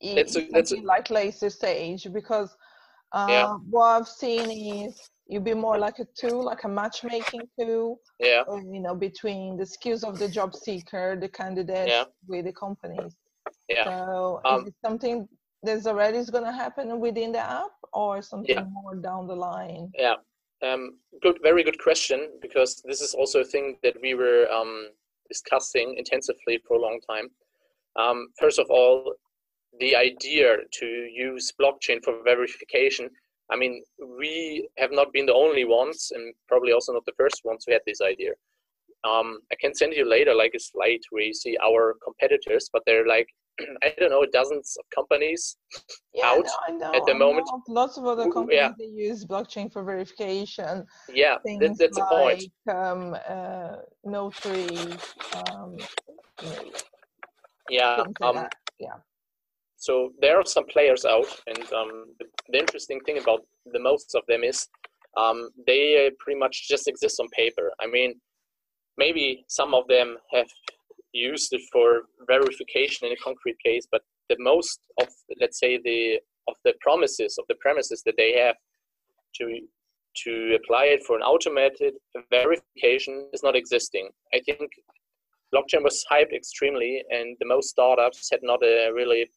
It's, 0.00 0.34
a, 0.36 0.42
it's 0.58 0.72
a, 0.72 0.80
like 0.94 1.10
later 1.10 1.48
stage 1.48 2.02
because 2.12 2.50
uh, 3.12 3.26
yeah. 3.28 3.52
what 3.70 3.84
I've 3.84 4.08
seen 4.08 4.50
is 4.84 4.92
you'd 5.28 5.44
be 5.44 5.54
more 5.54 5.78
like 5.78 5.98
a 6.00 6.06
tool, 6.20 6.44
like 6.44 6.64
a 6.64 6.68
matchmaking 6.68 7.42
tool. 7.58 8.00
Yeah. 8.18 8.42
you 8.74 8.80
know, 8.80 8.96
between 8.96 9.56
the 9.56 9.66
skills 9.66 10.02
of 10.02 10.18
the 10.18 10.28
job 10.28 10.54
seeker, 10.54 11.16
the 11.24 11.28
candidate, 11.28 11.88
yeah. 11.88 12.04
with 12.26 12.46
the 12.46 12.52
companies. 12.52 13.12
Yeah. 13.68 13.84
So 13.84 14.40
um, 14.44 14.62
is 14.62 14.68
it 14.68 14.74
something 14.84 15.28
that's 15.62 15.86
already 15.86 16.18
is 16.18 16.30
going 16.30 16.44
to 16.44 16.52
happen 16.64 16.98
within 16.98 17.30
the 17.32 17.38
app, 17.38 17.76
or 17.92 18.22
something 18.22 18.56
yeah. 18.56 18.64
more 18.64 18.96
down 18.96 19.26
the 19.26 19.36
line? 19.36 19.92
Yeah. 19.96 20.16
Um, 20.62 20.98
good, 21.22 21.38
very 21.42 21.62
good 21.62 21.78
question, 21.78 22.30
because 22.40 22.82
this 22.84 23.00
is 23.00 23.14
also 23.14 23.40
a 23.40 23.44
thing 23.44 23.78
that 23.82 23.96
we 24.00 24.14
were 24.14 24.48
um, 24.50 24.88
discussing 25.28 25.94
intensively 25.96 26.60
for 26.66 26.76
a 26.76 26.80
long 26.80 26.98
time. 27.08 27.28
Um, 27.98 28.28
first 28.38 28.58
of 28.58 28.66
all, 28.70 29.14
the 29.80 29.96
idea 29.96 30.56
to 30.80 30.86
use 30.86 31.52
blockchain 31.60 32.02
for 32.04 32.22
verification 32.24 33.08
I 33.52 33.56
mean, 33.56 33.82
we 34.18 34.68
have 34.78 34.92
not 34.92 35.12
been 35.12 35.26
the 35.26 35.34
only 35.34 35.64
ones, 35.64 36.10
and 36.14 36.34
probably 36.48 36.72
also 36.72 36.92
not 36.92 37.04
the 37.04 37.12
first 37.18 37.42
ones 37.44 37.64
who 37.66 37.72
had 37.72 37.82
this 37.86 38.00
idea. 38.00 38.32
Um, 39.04 39.40
I 39.52 39.56
can 39.60 39.74
send 39.74 39.92
you 39.94 40.08
later 40.08 40.34
like 40.34 40.52
a 40.54 40.60
slide 40.60 41.00
where 41.10 41.24
you 41.24 41.34
see 41.34 41.58
our 41.62 41.96
competitors, 42.02 42.70
but 42.72 42.82
they're 42.86 43.06
like 43.06 43.26
I 43.82 43.92
don't 43.98 44.10
know 44.10 44.24
dozens 44.32 44.76
of 44.78 44.84
companies 44.94 45.56
yeah, 46.14 46.26
out 46.26 46.46
know, 46.70 46.94
at 46.94 47.04
the 47.04 47.14
I 47.14 47.18
moment. 47.18 47.46
Know. 47.50 47.62
Lots 47.68 47.98
of 47.98 48.06
other 48.06 48.30
companies 48.30 48.56
yeah. 48.56 48.72
they 48.78 48.86
use 48.86 49.26
blockchain 49.26 49.70
for 49.70 49.82
verification. 49.82 50.86
Yeah, 51.12 51.36
that's, 51.60 51.78
that's 51.78 51.98
like, 51.98 52.08
point. 52.08 52.44
Um, 52.74 53.16
uh, 53.28 53.76
notary. 54.04 54.68
Um, 55.50 55.76
yeah, 57.72 58.04
um, 58.20 58.46
yeah 58.78 58.96
so 59.82 60.12
there 60.20 60.38
are 60.38 60.46
some 60.46 60.66
players 60.66 61.04
out, 61.04 61.26
and 61.48 61.58
um, 61.72 62.14
the, 62.20 62.26
the, 62.50 62.58
interesting 62.58 63.00
thing 63.00 63.18
about 63.18 63.40
the 63.72 63.80
most 63.80 64.14
of 64.14 64.22
them 64.28 64.44
is 64.44 64.68
um, 65.16 65.50
they 65.66 66.06
uh, 66.06 66.10
pretty 66.20 66.38
much 66.38 66.68
just 66.68 66.86
exist 66.86 67.18
on 67.18 67.26
paper. 67.36 67.72
I 67.80 67.88
mean, 67.88 68.14
maybe 68.96 69.44
some 69.48 69.74
of 69.74 69.88
them 69.88 70.18
have 70.32 70.46
used 71.12 71.52
it 71.52 71.62
for 71.72 72.02
verification 72.28 73.08
in 73.08 73.12
a 73.12 73.16
concrete 73.16 73.56
case, 73.58 73.84
but 73.90 74.02
the 74.28 74.36
most 74.38 74.78
of, 75.00 75.08
let's 75.40 75.58
say, 75.58 75.80
the 75.82 76.20
of 76.46 76.54
the 76.64 76.74
promises 76.80 77.36
of 77.36 77.44
the 77.48 77.56
premises 77.56 78.04
that 78.06 78.14
they 78.16 78.34
have 78.38 78.56
to 79.38 79.66
to 80.24 80.56
apply 80.62 80.84
it 80.84 81.02
for 81.04 81.16
an 81.16 81.22
automated 81.22 81.94
verification 82.30 83.28
is 83.32 83.42
not 83.42 83.56
existing. 83.56 84.10
I 84.32 84.38
think 84.46 84.70
blockchain 85.54 85.82
was 85.82 86.04
hyped 86.10 86.34
extremely, 86.34 87.02
and 87.10 87.36
the 87.40 87.46
most 87.46 87.68
startups 87.68 88.28
had 88.30 88.40
not 88.42 88.62
a 88.62 88.90
really 88.92 89.28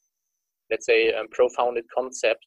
let's 0.71 0.85
say, 0.85 1.13
um, 1.13 1.27
profounded 1.31 1.85
concept. 1.93 2.45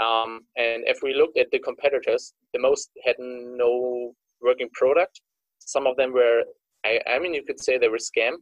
Um, 0.00 0.40
and 0.56 0.84
if 0.86 0.98
we 1.02 1.14
looked 1.14 1.38
at 1.38 1.50
the 1.50 1.58
competitors, 1.58 2.34
the 2.52 2.60
most 2.60 2.90
had 3.04 3.16
no 3.18 4.12
working 4.42 4.68
product. 4.74 5.20
Some 5.58 5.86
of 5.86 5.96
them 5.96 6.12
were, 6.12 6.42
I, 6.84 7.00
I 7.06 7.18
mean, 7.18 7.34
you 7.34 7.42
could 7.44 7.60
say 7.60 7.78
they 7.78 7.88
were 7.88 7.98
scam. 7.98 8.32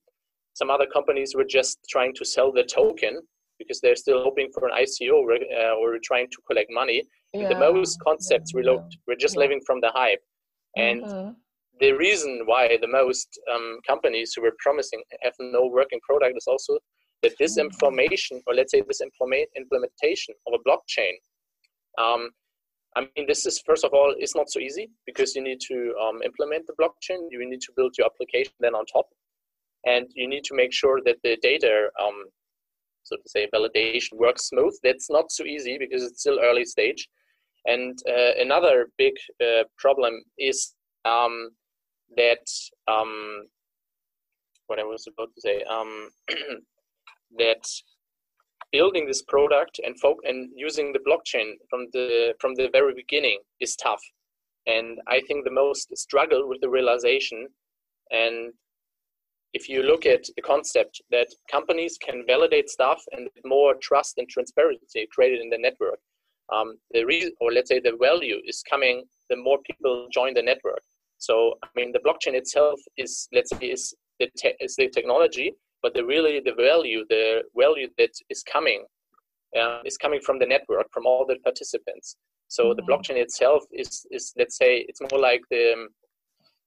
Some 0.54 0.70
other 0.70 0.86
companies 0.92 1.34
were 1.34 1.44
just 1.44 1.78
trying 1.88 2.14
to 2.14 2.24
sell 2.24 2.52
the 2.52 2.64
token 2.64 3.20
because 3.58 3.80
they're 3.80 3.96
still 3.96 4.22
hoping 4.22 4.50
for 4.52 4.66
an 4.66 4.74
ICO 4.74 5.12
uh, 5.12 5.74
or 5.76 5.96
trying 6.02 6.26
to 6.30 6.38
collect 6.48 6.70
money. 6.72 7.02
Yeah. 7.32 7.48
The 7.48 7.58
most 7.58 7.98
concepts 8.00 8.52
yeah. 8.52 8.60
we 8.60 8.64
looked 8.64 8.96
were 9.06 9.16
just 9.16 9.36
yeah. 9.36 9.40
living 9.40 9.60
from 9.64 9.80
the 9.80 9.90
hype. 9.94 10.20
And 10.76 11.02
mm-hmm. 11.02 11.30
The 11.80 11.92
reason 11.92 12.42
why 12.46 12.78
the 12.80 12.88
most 12.88 13.28
um, 13.52 13.78
companies 13.86 14.32
who 14.34 14.42
were 14.42 14.54
promising 14.58 15.02
have 15.22 15.34
no 15.40 15.66
working 15.66 16.00
product 16.08 16.36
is 16.36 16.46
also 16.46 16.78
that 17.22 17.32
this 17.38 17.58
information, 17.58 18.40
or 18.46 18.54
let's 18.54 18.72
say 18.72 18.82
this 18.86 19.00
implementation 19.00 20.34
of 20.46 20.54
a 20.54 20.68
blockchain, 20.68 21.14
um, 21.98 22.30
I 22.96 23.08
mean, 23.16 23.26
this 23.26 23.44
is 23.44 23.60
first 23.66 23.84
of 23.84 23.92
all, 23.92 24.14
it's 24.16 24.36
not 24.36 24.50
so 24.50 24.60
easy 24.60 24.88
because 25.04 25.34
you 25.34 25.42
need 25.42 25.60
to 25.62 25.94
um, 26.00 26.22
implement 26.22 26.66
the 26.66 26.74
blockchain. 26.80 27.26
You 27.30 27.48
need 27.48 27.60
to 27.62 27.72
build 27.76 27.94
your 27.98 28.06
application 28.06 28.52
then 28.60 28.74
on 28.74 28.86
top, 28.86 29.06
and 29.84 30.06
you 30.14 30.28
need 30.28 30.44
to 30.44 30.54
make 30.54 30.72
sure 30.72 31.00
that 31.04 31.16
the 31.24 31.36
data, 31.42 31.88
um, 32.00 32.24
so 33.02 33.16
to 33.16 33.22
say, 33.26 33.48
validation 33.52 34.14
works 34.14 34.48
smooth. 34.48 34.76
That's 34.84 35.10
not 35.10 35.32
so 35.32 35.44
easy 35.44 35.76
because 35.76 36.04
it's 36.04 36.20
still 36.20 36.38
early 36.40 36.64
stage. 36.64 37.08
And 37.66 37.98
uh, 38.08 38.32
another 38.38 38.88
big 38.96 39.14
uh, 39.42 39.64
problem 39.78 40.22
is 40.38 40.74
um, 41.04 41.50
that 42.16 42.46
um, 42.92 43.46
what 44.66 44.78
I 44.78 44.84
was 44.84 45.06
about 45.06 45.30
to 45.34 45.40
say. 45.40 45.62
Um, 45.64 46.08
that 47.38 47.64
building 48.72 49.06
this 49.06 49.22
product 49.22 49.80
and 49.84 49.98
folk 50.00 50.18
and 50.24 50.50
using 50.56 50.92
the 50.92 51.04
blockchain 51.08 51.52
from 51.70 51.86
the 51.92 52.34
from 52.40 52.54
the 52.54 52.68
very 52.72 52.94
beginning 52.94 53.38
is 53.60 53.76
tough 53.76 54.02
and 54.66 54.98
i 55.06 55.20
think 55.26 55.44
the 55.44 55.60
most 55.62 55.96
struggle 55.96 56.48
with 56.48 56.60
the 56.60 56.68
realization 56.68 57.46
and 58.10 58.52
if 59.52 59.68
you 59.68 59.82
look 59.84 60.04
at 60.06 60.24
the 60.36 60.42
concept 60.42 61.00
that 61.10 61.28
companies 61.48 61.96
can 62.06 62.24
validate 62.26 62.68
stuff 62.68 63.00
and 63.12 63.28
more 63.44 63.74
trust 63.80 64.18
and 64.18 64.28
transparency 64.28 65.06
created 65.14 65.40
in 65.40 65.50
the 65.50 65.64
network 65.66 66.00
um, 66.52 66.76
the 66.90 67.04
reason 67.04 67.32
or 67.40 67.52
let's 67.52 67.68
say 67.68 67.78
the 67.80 67.96
value 68.08 68.38
is 68.44 68.62
coming 68.68 69.04
the 69.30 69.36
more 69.36 69.58
people 69.68 70.08
join 70.12 70.34
the 70.34 70.42
network 70.42 70.82
so 71.26 71.34
i 71.64 71.68
mean 71.76 71.90
the 71.96 72.04
blockchain 72.06 72.34
itself 72.42 72.78
is 72.96 73.28
let's 73.36 73.50
say 73.50 73.66
is 73.76 73.94
the, 74.20 74.28
te- 74.40 74.58
is 74.60 74.74
the 74.76 74.88
technology 74.96 75.48
but 75.82 75.92
the 75.94 76.04
really 76.04 76.40
the 76.48 76.54
value 76.54 77.04
the 77.08 77.24
value 77.56 77.88
that 77.98 78.14
is 78.30 78.42
coming 78.54 78.84
uh, 79.60 79.80
is 79.84 79.96
coming 79.96 80.20
from 80.26 80.38
the 80.38 80.46
network 80.54 80.86
from 80.92 81.04
all 81.06 81.24
the 81.26 81.36
participants 81.48 82.16
so 82.48 82.62
mm-hmm. 82.62 82.76
the 82.76 82.84
blockchain 82.88 83.16
itself 83.26 83.62
is 83.72 84.06
is 84.10 84.32
let's 84.38 84.56
say 84.62 84.70
it's 84.88 85.02
more 85.10 85.20
like 85.28 85.42
the 85.50 85.64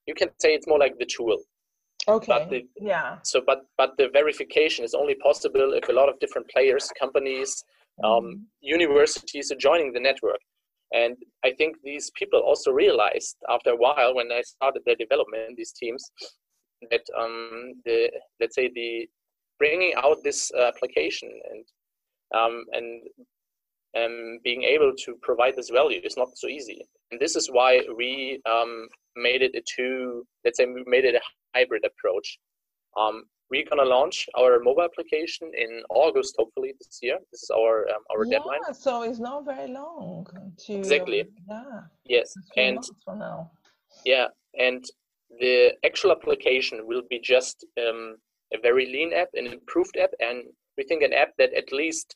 you 0.08 0.16
can 0.20 0.30
say 0.42 0.54
it's 0.56 0.68
more 0.68 0.80
like 0.86 0.96
the 0.98 1.10
tool 1.16 1.38
okay 2.08 2.32
but 2.34 2.50
the, 2.50 2.62
yeah 2.92 3.18
so 3.24 3.42
but 3.50 3.60
but 3.78 3.92
the 3.98 4.08
verification 4.20 4.84
is 4.86 4.94
only 4.94 5.16
possible 5.16 5.74
if 5.80 5.90
a 5.90 5.98
lot 6.00 6.10
of 6.10 6.20
different 6.20 6.48
players 6.54 6.92
companies 7.00 7.64
um, 8.04 8.12
mm-hmm. 8.12 8.34
universities 8.78 9.52
are 9.52 9.62
joining 9.70 9.92
the 9.94 10.04
network 10.10 10.42
and 10.92 11.16
i 11.44 11.52
think 11.58 11.76
these 11.84 12.12
people 12.18 12.40
also 12.40 12.72
realized 12.72 13.36
after 13.50 13.72
a 13.72 13.76
while 13.76 14.16
when 14.16 14.32
i 14.32 14.42
started 14.42 14.82
their 14.86 14.96
development 14.96 15.56
these 15.58 15.74
teams 15.74 16.12
that 16.92 17.02
um, 17.20 17.74
the 17.86 18.10
let's 18.40 18.56
say 18.56 18.70
the 18.74 19.08
bringing 19.58 19.94
out 19.98 20.18
this 20.24 20.52
application 20.54 21.30
and 21.52 21.66
um, 22.36 22.64
and 22.74 23.02
um, 23.98 24.40
being 24.44 24.64
able 24.64 24.94
to 25.06 25.16
provide 25.22 25.56
this 25.56 25.70
value 25.70 26.02
is 26.04 26.18
not 26.18 26.38
so 26.38 26.48
easy. 26.48 26.82
And 27.12 27.20
this 27.20 27.36
is 27.36 27.50
why 27.52 27.82
we 27.96 28.42
um, 28.50 28.88
made 29.16 29.42
it 29.42 29.56
a 29.56 29.62
two, 29.76 30.26
let's 30.44 30.58
say 30.58 30.66
we 30.66 30.84
made 30.86 31.06
it 31.06 31.16
a 31.16 31.22
hybrid 31.56 31.86
approach. 31.86 32.38
Um, 33.00 33.24
we're 33.50 33.66
gonna 33.70 33.86
launch 33.86 34.28
our 34.38 34.60
mobile 34.60 34.84
application 34.84 35.52
in 35.56 35.82
August, 35.90 36.36
hopefully 36.38 36.74
this 36.80 37.00
year. 37.02 37.18
This 37.32 37.44
is 37.44 37.52
our 37.52 37.88
um, 37.90 38.04
our 38.12 38.26
yeah, 38.26 38.38
deadline. 38.38 38.74
so 38.74 39.04
it's 39.04 39.20
not 39.20 39.46
very 39.46 39.70
long 39.72 40.28
to 40.66 40.74
Exactly. 40.74 41.24
yeah. 41.50 41.82
Yes, 42.06 42.34
it's 42.36 42.50
a 42.50 42.54
few 42.54 42.64
and 42.64 42.80
from 43.04 43.20
now. 43.20 43.52
yeah, 44.06 44.28
and 44.60 44.84
the 45.40 45.74
actual 45.86 46.12
application 46.12 46.88
will 46.88 47.04
be 47.10 47.20
just 47.20 47.66
um, 47.78 48.18
a 48.54 48.58
very 48.62 48.86
lean 48.86 49.14
app, 49.14 49.30
an 49.34 49.48
improved 49.48 49.98
app, 49.98 50.12
and 50.20 50.44
we 50.78 50.84
think 50.84 51.02
an 51.04 51.14
app 51.14 51.32
that 51.38 51.54
at 51.54 51.72
least 51.72 52.16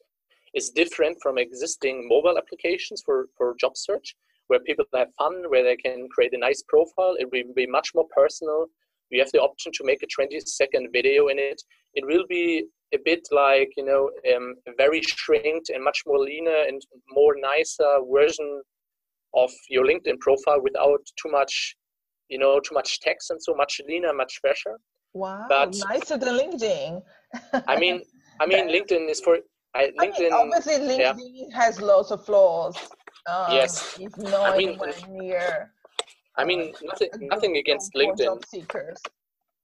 is 0.53 0.69
different 0.69 1.17
from 1.21 1.37
existing 1.37 2.07
mobile 2.09 2.37
applications 2.37 3.01
for 3.05 3.27
for 3.37 3.55
job 3.59 3.77
search, 3.77 4.15
where 4.47 4.59
people 4.59 4.85
have 4.93 5.07
fun, 5.17 5.43
where 5.49 5.63
they 5.63 5.77
can 5.77 6.07
create 6.13 6.33
a 6.33 6.37
nice 6.37 6.61
profile. 6.67 7.15
It 7.17 7.29
will 7.31 7.53
be 7.55 7.67
much 7.67 7.89
more 7.95 8.07
personal. 8.15 8.67
You 9.11 9.21
have 9.21 9.31
the 9.33 9.39
option 9.41 9.71
to 9.73 9.83
make 9.83 10.01
a 10.03 10.07
20 10.07 10.39
second 10.41 10.89
video 10.93 11.27
in 11.27 11.37
it. 11.37 11.61
It 11.93 12.05
will 12.05 12.25
be 12.29 12.65
a 12.93 12.97
bit 13.05 13.27
like 13.31 13.69
you 13.77 13.85
know 13.85 14.09
um, 14.35 14.55
a 14.67 14.71
very 14.77 15.01
shrinked 15.01 15.69
and 15.69 15.83
much 15.83 15.99
more 16.05 16.19
leaner 16.19 16.59
and 16.67 16.81
more 17.09 17.35
nicer 17.39 17.91
version 18.11 18.61
of 19.33 19.51
your 19.69 19.85
LinkedIn 19.85 20.19
profile 20.19 20.61
without 20.61 20.99
too 21.21 21.29
much 21.31 21.75
you 22.29 22.37
know 22.39 22.59
too 22.59 22.73
much 22.73 22.99
text 23.01 23.29
and 23.31 23.41
so 23.41 23.53
much 23.53 23.79
leaner, 23.87 24.13
much 24.13 24.39
fresher. 24.41 24.75
Wow, 25.13 25.45
But- 25.49 25.75
nicer 25.89 26.17
than 26.17 26.37
LinkedIn. 26.37 27.01
I 27.67 27.77
mean, 27.77 28.01
I 28.39 28.45
mean, 28.45 28.67
LinkedIn 28.75 29.09
is 29.09 29.19
for 29.19 29.37
I, 29.75 29.91
I 29.99 30.05
mean, 30.05 30.13
LinkedIn. 30.13 30.31
obviously 30.31 30.97
yeah. 30.99 31.13
LinkedIn 31.13 31.53
has 31.53 31.81
lots 31.81 32.11
of 32.11 32.25
flaws. 32.25 32.75
Um, 33.29 33.51
Yes. 33.51 33.97
it's 33.99 34.17
not 34.17 34.53
I 34.53 34.57
mean, 34.57 34.69
anywhere 34.69 34.93
near. 35.09 35.73
I 36.41 36.45
mean, 36.45 36.73
nothing, 36.81 37.09
nothing 37.21 37.57
against 37.57 37.93
LinkedIn. 37.93 38.41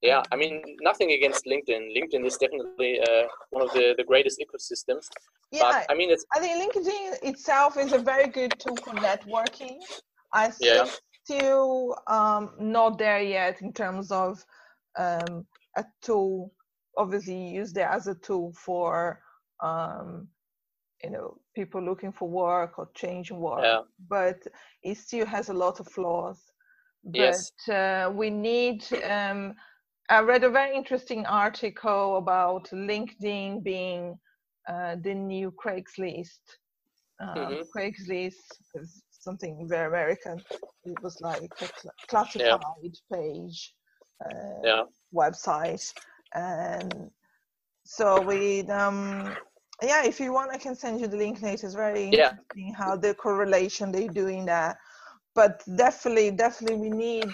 Yeah, 0.02 0.22
I 0.32 0.36
mean, 0.36 0.78
nothing 0.82 1.12
against 1.12 1.46
LinkedIn. 1.46 1.84
LinkedIn 1.98 2.24
is 2.26 2.38
definitely 2.38 3.00
uh, 3.02 3.26
one 3.50 3.64
of 3.64 3.74
the, 3.74 3.96
the 3.98 4.04
greatest 4.04 4.40
ecosystems. 4.40 5.08
Yeah, 5.52 5.72
But 5.72 5.86
I 5.90 5.96
mean, 5.96 6.12
it's 6.12 6.26
I 6.36 6.40
think 6.40 6.54
LinkedIn 6.62 7.30
itself 7.30 7.78
is 7.78 7.94
a 7.94 7.98
very 8.00 8.28
good 8.28 8.60
tool 8.60 8.78
for 8.78 8.94
networking. 8.94 9.78
I 10.34 10.52
Yeah. 10.60 10.84
think 10.84 10.90
still 11.24 11.98
um, 12.08 12.52
not 12.60 13.00
there 13.00 13.22
yet 13.22 13.62
in 13.62 13.74
terms 13.74 14.12
of 14.12 14.44
um, 15.00 15.48
a 15.76 15.86
tool. 16.04 16.52
Obviously, 16.98 17.36
used 17.36 17.78
it 17.78 17.88
as 17.90 18.08
a 18.08 18.16
tool 18.16 18.54
for 18.54 19.20
um, 19.64 20.28
you 21.04 21.10
know 21.10 21.38
people 21.56 21.82
looking 21.84 22.12
for 22.12 22.30
work 22.30 22.78
or 22.78 22.90
changing 22.94 23.40
work, 23.40 23.64
Yeah. 23.64 23.82
but 24.10 24.40
it 24.84 24.98
still 24.98 25.26
has 25.26 25.50
a 25.50 25.54
lot 25.54 25.80
of 25.80 25.88
flaws. 25.88 26.47
But 27.08 27.20
Yes. 27.20 27.51
uh, 27.70 28.12
we 28.14 28.30
need. 28.30 28.84
Um, 29.03 29.55
I 30.10 30.22
read 30.22 30.43
a 30.43 30.49
very 30.49 30.76
interesting 30.76 31.26
article 31.26 32.18
about 32.18 32.70
LinkedIn 32.72 33.64
being 33.64 34.18
uh, 34.68 34.95
the 35.01 35.14
new 35.14 35.51
Craigslist. 35.51 36.39
Um, 37.20 37.38
Mhm. 37.38 37.68
Craigslist 37.76 38.60
is 38.76 39.03
something 39.12 39.68
very 39.68 39.88
American. 39.88 40.41
It 40.86 41.01
was 41.01 41.20
like 41.22 41.41
a 41.62 41.66
cl- 41.66 41.93
classified 42.08 42.95
page 43.14 43.74
uh, 44.26 44.64
yeah, 44.64 44.84
website, 45.14 45.93
and 46.36 47.12
so 47.86 48.22
we 48.22 48.62
um 48.70 49.36
yeah. 49.82 50.05
If 50.05 50.20
you 50.20 50.34
want, 50.34 50.51
I 50.51 50.58
can 50.58 50.76
send 50.76 50.99
you 51.01 51.08
the 51.08 51.18
link 51.18 51.41
later. 51.41 51.66
It's 51.66 51.76
very 51.76 52.03
Yeah. 52.12 52.32
interesting 52.38 52.74
how 52.74 52.95
the 52.97 53.14
correlation 53.14 53.91
they 53.91 54.08
do 54.08 54.28
in 54.28 54.45
that. 54.45 54.78
But 55.38 55.64
definitely, 55.78 56.32
definitely, 56.32 56.90
we 56.90 56.90
need 56.90 57.28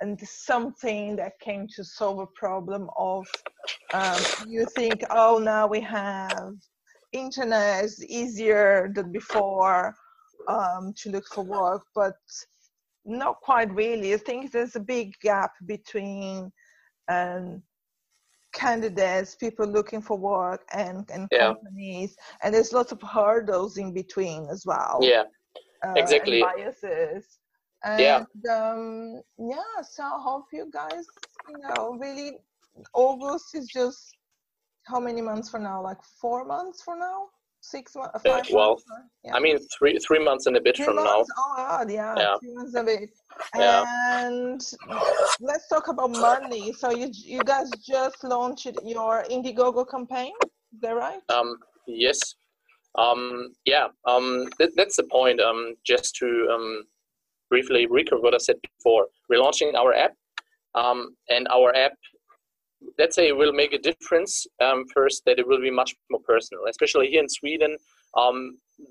and 0.00 0.20
something 0.20 1.16
that 1.16 1.32
came 1.40 1.66
to 1.74 1.82
solve 1.82 2.20
a 2.20 2.26
problem 2.38 2.88
of 2.96 3.26
um, 3.94 4.20
you 4.46 4.66
think 4.76 5.02
oh 5.10 5.38
now 5.38 5.66
we 5.66 5.80
have 5.80 6.52
internet 7.12 7.84
is 7.84 8.04
easier 8.04 8.92
than 8.94 9.10
before 9.10 9.94
um, 10.46 10.92
to 10.98 11.10
look 11.10 11.26
for 11.34 11.42
work 11.42 11.82
but 11.94 12.16
not 13.04 13.40
quite 13.40 13.72
really. 13.74 14.12
I 14.12 14.18
think 14.18 14.52
there's 14.52 14.76
a 14.76 14.80
big 14.80 15.14
gap 15.22 15.52
between 15.64 16.52
um, 17.08 17.62
candidates 18.52 19.34
people 19.36 19.66
looking 19.66 20.02
for 20.02 20.18
work 20.18 20.62
and, 20.72 21.08
and 21.10 21.28
Yeah. 21.32 21.48
companies 21.48 22.14
and 22.42 22.54
there's 22.54 22.72
lots 22.72 22.92
of 22.92 23.00
hurdles 23.02 23.78
in 23.78 23.94
between 23.94 24.46
as 24.50 24.64
well. 24.66 24.98
Yeah, 25.02 25.24
uh, 25.86 25.94
exactly. 25.96 26.42
and 26.42 26.50
biases. 26.56 27.38
And 27.84 28.00
Yeah. 28.00 28.24
um, 28.50 29.22
yeah, 29.38 29.82
so 29.82 30.02
I 30.02 30.18
hope 30.20 30.46
you 30.52 30.70
guys, 30.72 31.06
you 31.48 31.58
know, 31.58 31.96
really, 32.00 32.38
August 32.92 33.54
is 33.54 33.66
just 33.68 34.16
how 34.86 34.98
many 34.98 35.20
months 35.20 35.48
from 35.50 35.62
now? 35.62 35.82
Like 35.82 36.02
four 36.20 36.44
months 36.44 36.82
from 36.82 37.00
now? 37.00 37.26
Six 37.60 37.94
months? 37.96 38.20
Yeah, 38.24 38.36
Five 38.36 38.50
well, 38.52 38.70
months? 38.70 38.84
Yeah. 39.24 39.34
I 39.34 39.40
mean, 39.40 39.58
three 39.76 39.98
three 39.98 40.22
months 40.24 40.46
and 40.46 40.56
a 40.56 40.60
bit 40.60 40.76
Three 40.76 40.86
from 40.86 40.96
now. 40.96 41.24
Oh, 41.36 41.54
God, 41.56 41.90
yeah, 41.90 42.14
Yeah. 42.16 42.36
three 42.40 42.54
months 42.54 42.74
a 42.74 42.84
bit. 42.84 43.10
Yeah. 43.54 43.84
And 44.22 44.60
let's 45.40 45.68
talk 45.68 45.88
about 45.88 46.10
money. 46.10 46.72
So 46.72 46.90
you 46.90 47.10
you 47.12 47.40
guys 47.44 47.68
just 47.86 48.22
launched 48.24 48.66
your 48.84 49.24
Indiegogo 49.30 49.88
campaign, 49.88 50.32
is 50.72 50.80
that 50.80 50.94
right? 50.96 51.20
Um, 51.28 51.58
yes. 51.86 52.34
Um, 52.96 53.52
yeah. 53.64 53.88
Um, 54.06 54.48
that, 54.58 54.70
that's 54.76 54.96
the 54.96 55.04
point. 55.04 55.40
Um, 55.40 55.74
just 55.84 56.16
to 56.16 56.48
um, 56.52 56.84
briefly 57.50 57.86
recap 57.86 58.22
what 58.22 58.34
I 58.34 58.38
said 58.38 58.56
before, 58.78 59.06
we're 59.28 59.40
launching 59.40 59.74
our 59.76 59.94
app, 59.94 60.14
um, 60.74 61.16
and 61.28 61.46
our 61.48 61.74
app, 61.76 61.92
let's 62.98 63.16
say, 63.16 63.32
will 63.32 63.52
make 63.52 63.72
a 63.72 63.78
difference. 63.78 64.46
Um, 64.60 64.84
first, 64.92 65.22
that 65.26 65.38
it 65.38 65.46
will 65.46 65.60
be 65.60 65.70
much 65.70 65.94
more 66.10 66.20
personal, 66.26 66.64
especially 66.68 67.08
here 67.08 67.22
in 67.22 67.28
Sweden. 67.28 67.76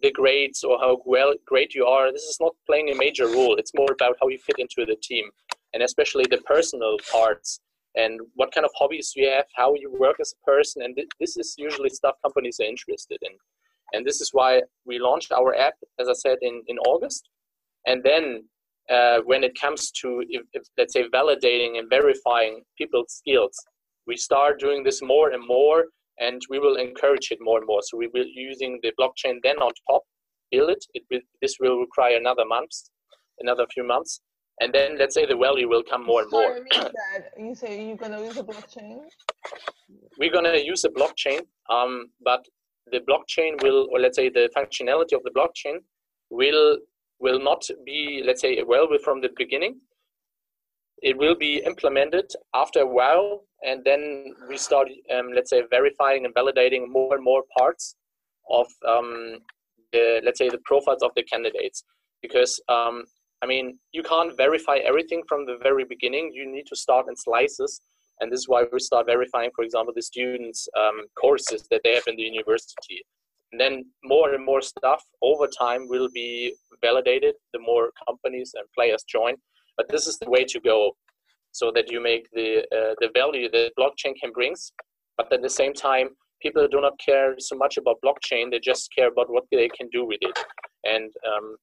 The 0.02 0.12
grades 0.12 0.66
or 0.66 0.78
how 0.80 1.02
well 1.06 1.34
great 1.46 1.74
you 1.74 1.86
are, 1.86 2.12
this 2.12 2.24
is 2.24 2.38
not 2.42 2.54
playing 2.66 2.90
a 2.90 2.96
major 2.96 3.28
role. 3.28 3.56
It's 3.56 3.74
more 3.74 3.92
about 3.94 4.18
how 4.20 4.28
you 4.28 4.38
fit 4.38 4.60
into 4.60 4.86
the 4.86 4.98
team, 5.02 5.30
and 5.74 5.82
especially 5.82 6.26
the 6.30 6.40
personal 6.40 6.98
parts 7.10 7.62
and 7.96 8.20
what 8.36 8.52
kind 8.52 8.66
of 8.66 8.72
hobbies 8.78 9.14
you 9.16 9.30
have, 9.30 9.46
how 9.56 9.74
you 9.76 9.92
work 9.98 10.18
as 10.20 10.34
a 10.34 10.46
person, 10.46 10.84
and 10.84 10.96
th- 10.96 11.08
this 11.20 11.38
is 11.38 11.56
usually 11.58 11.90
stuff 11.90 12.16
companies 12.22 12.60
are 12.60 12.66
interested 12.66 13.18
in. 13.22 13.32
And 13.94 14.06
this 14.06 14.22
is 14.22 14.30
why 14.34 14.62
we 14.86 15.00
launched 15.00 15.32
our 15.32 15.56
app, 15.56 15.76
as 16.00 16.10
I 16.10 16.14
said, 16.14 16.38
in, 16.42 16.62
in 16.68 16.78
August. 16.80 17.30
And 17.86 18.04
then 18.04 18.44
uh, 18.90 19.20
when 19.26 19.44
it 19.44 19.60
comes 19.60 19.92
to, 20.02 20.24
if, 20.30 20.44
if, 20.54 20.64
let's 20.78 20.94
say, 20.94 21.06
validating 21.14 21.80
and 21.80 21.90
verifying 21.90 22.64
people's 22.78 23.14
skills, 23.14 23.56
we 24.06 24.18
start 24.18 24.60
doing 24.60 24.84
this 24.84 25.02
more 25.02 25.32
and 25.32 25.46
more, 25.46 25.86
and 26.20 26.42
we 26.50 26.60
will 26.60 26.76
encourage 26.76 27.32
it 27.32 27.40
more 27.42 27.58
and 27.60 27.68
more. 27.68 27.82
So 27.84 27.98
we 27.98 28.10
will 28.14 28.26
using 28.26 28.80
the 28.84 28.92
blockchain 29.00 29.36
then 29.44 29.58
on 29.58 29.72
top, 29.90 30.04
build 30.52 30.70
it. 30.70 30.86
it 30.94 31.04
will, 31.12 31.22
this 31.42 31.56
will 31.60 31.80
require 31.80 32.18
another 32.18 32.46
month, 32.46 32.72
another 33.40 33.66
few 33.74 33.86
months. 33.86 34.22
And 34.60 34.74
then 34.74 34.98
let's 34.98 35.14
say 35.14 35.26
the 35.26 35.38
value 35.38 35.70
will 35.70 35.84
come 35.84 36.06
more 36.06 36.24
and 36.24 36.32
more. 36.32 36.58
Sorry, 36.72 36.92
that. 36.94 37.30
You 37.38 37.54
say 37.54 37.88
you're 37.88 37.98
gonna 37.98 38.24
use 38.24 38.38
a 38.38 38.44
blockchain? 38.44 39.02
we're 40.18 40.32
going 40.32 40.46
to 40.46 40.64
use 40.64 40.84
a 40.84 40.90
blockchain, 40.90 41.42
um, 41.70 42.10
but 42.24 42.46
the 42.92 43.00
blockchain 43.00 43.62
will, 43.62 43.88
or 43.92 44.00
let's 44.00 44.16
say 44.16 44.30
the 44.30 44.50
functionality 44.56 45.14
of 45.14 45.24
the 45.24 45.32
blockchain 45.32 45.78
will 46.30 46.78
will 47.20 47.40
not 47.40 47.68
be, 47.86 48.22
let's 48.26 48.42
say, 48.42 48.58
available 48.60 48.98
from 49.04 49.22
the 49.22 49.30
beginning. 49.38 49.80
It 51.02 51.18
will 51.18 51.36
be 51.36 51.64
implemented 51.66 52.32
after 52.54 52.82
a 52.82 52.86
while, 52.86 53.46
and 53.66 53.84
then 53.84 54.36
we 54.50 54.58
start, 54.58 54.88
um, 55.16 55.32
let's 55.34 55.50
say, 55.50 55.64
verifying 55.70 56.26
and 56.26 56.34
validating 56.34 56.88
more 56.88 57.16
and 57.16 57.24
more 57.24 57.44
parts 57.58 57.96
of, 58.50 58.68
um, 58.88 59.40
the, 59.94 60.22
let's 60.24 60.38
say, 60.38 60.50
the 60.50 60.60
profiles 60.66 61.02
of 61.02 61.12
the 61.16 61.24
candidates. 61.24 61.84
Because, 62.22 62.60
um, 62.70 63.06
I 63.42 63.46
mean, 63.46 63.80
you 63.94 64.04
can't 64.04 64.36
verify 64.38 64.78
everything 64.78 65.24
from 65.28 65.46
the 65.46 65.58
very 65.62 65.86
beginning. 65.86 66.32
You 66.34 66.52
need 66.52 66.66
to 66.68 66.76
start 66.76 67.08
in 67.08 67.16
slices 67.16 67.82
and 68.20 68.32
this 68.32 68.40
is 68.40 68.48
why 68.48 68.64
we 68.72 68.80
start 68.80 69.06
verifying, 69.06 69.52
for 69.56 69.64
example, 69.64 69.94
the 69.96 70.02
students' 70.02 70.68
um, 70.78 71.06
courses 71.20 71.68
that 71.72 71.82
they 71.84 71.96
have 71.96 72.08
in 72.08 72.16
the 72.16 72.24
university. 72.24 73.02
And 73.52 73.62
then 73.62 73.86
more 74.04 74.34
and 74.34 74.46
more 74.46 74.62
stuff 74.62 75.02
over 75.22 75.48
time 75.48 75.88
will 75.88 76.10
be 76.14 76.54
validated. 76.82 77.36
The 77.54 77.60
more 77.60 77.92
companies 78.06 78.52
and 78.56 78.66
players 78.76 79.04
join, 79.04 79.36
but 79.78 79.88
this 79.90 80.08
is 80.08 80.18
the 80.18 80.30
way 80.30 80.44
to 80.44 80.60
go, 80.60 80.98
so 81.52 81.72
that 81.74 81.90
you 81.92 82.02
make 82.02 82.28
the 82.34 82.60
uh, 82.78 82.94
the 83.00 83.10
value 83.14 83.50
that 83.52 83.72
blockchain 83.80 84.14
can 84.22 84.32
brings, 84.34 84.72
but 85.18 85.32
at 85.32 85.42
the 85.42 85.50
same 85.50 85.74
time, 85.74 86.10
people 86.42 86.68
do 86.68 86.82
not 86.82 86.94
care 87.04 87.36
so 87.40 87.56
much 87.56 87.78
about 87.78 87.98
blockchain. 88.04 88.52
They 88.52 88.60
just 88.60 88.90
care 88.94 89.08
about 89.08 89.30
what 89.30 89.46
they 89.52 89.70
can 89.70 89.88
do 89.90 90.06
with 90.06 90.20
it. 90.22 90.38
And 90.84 91.12
um, 91.26 91.56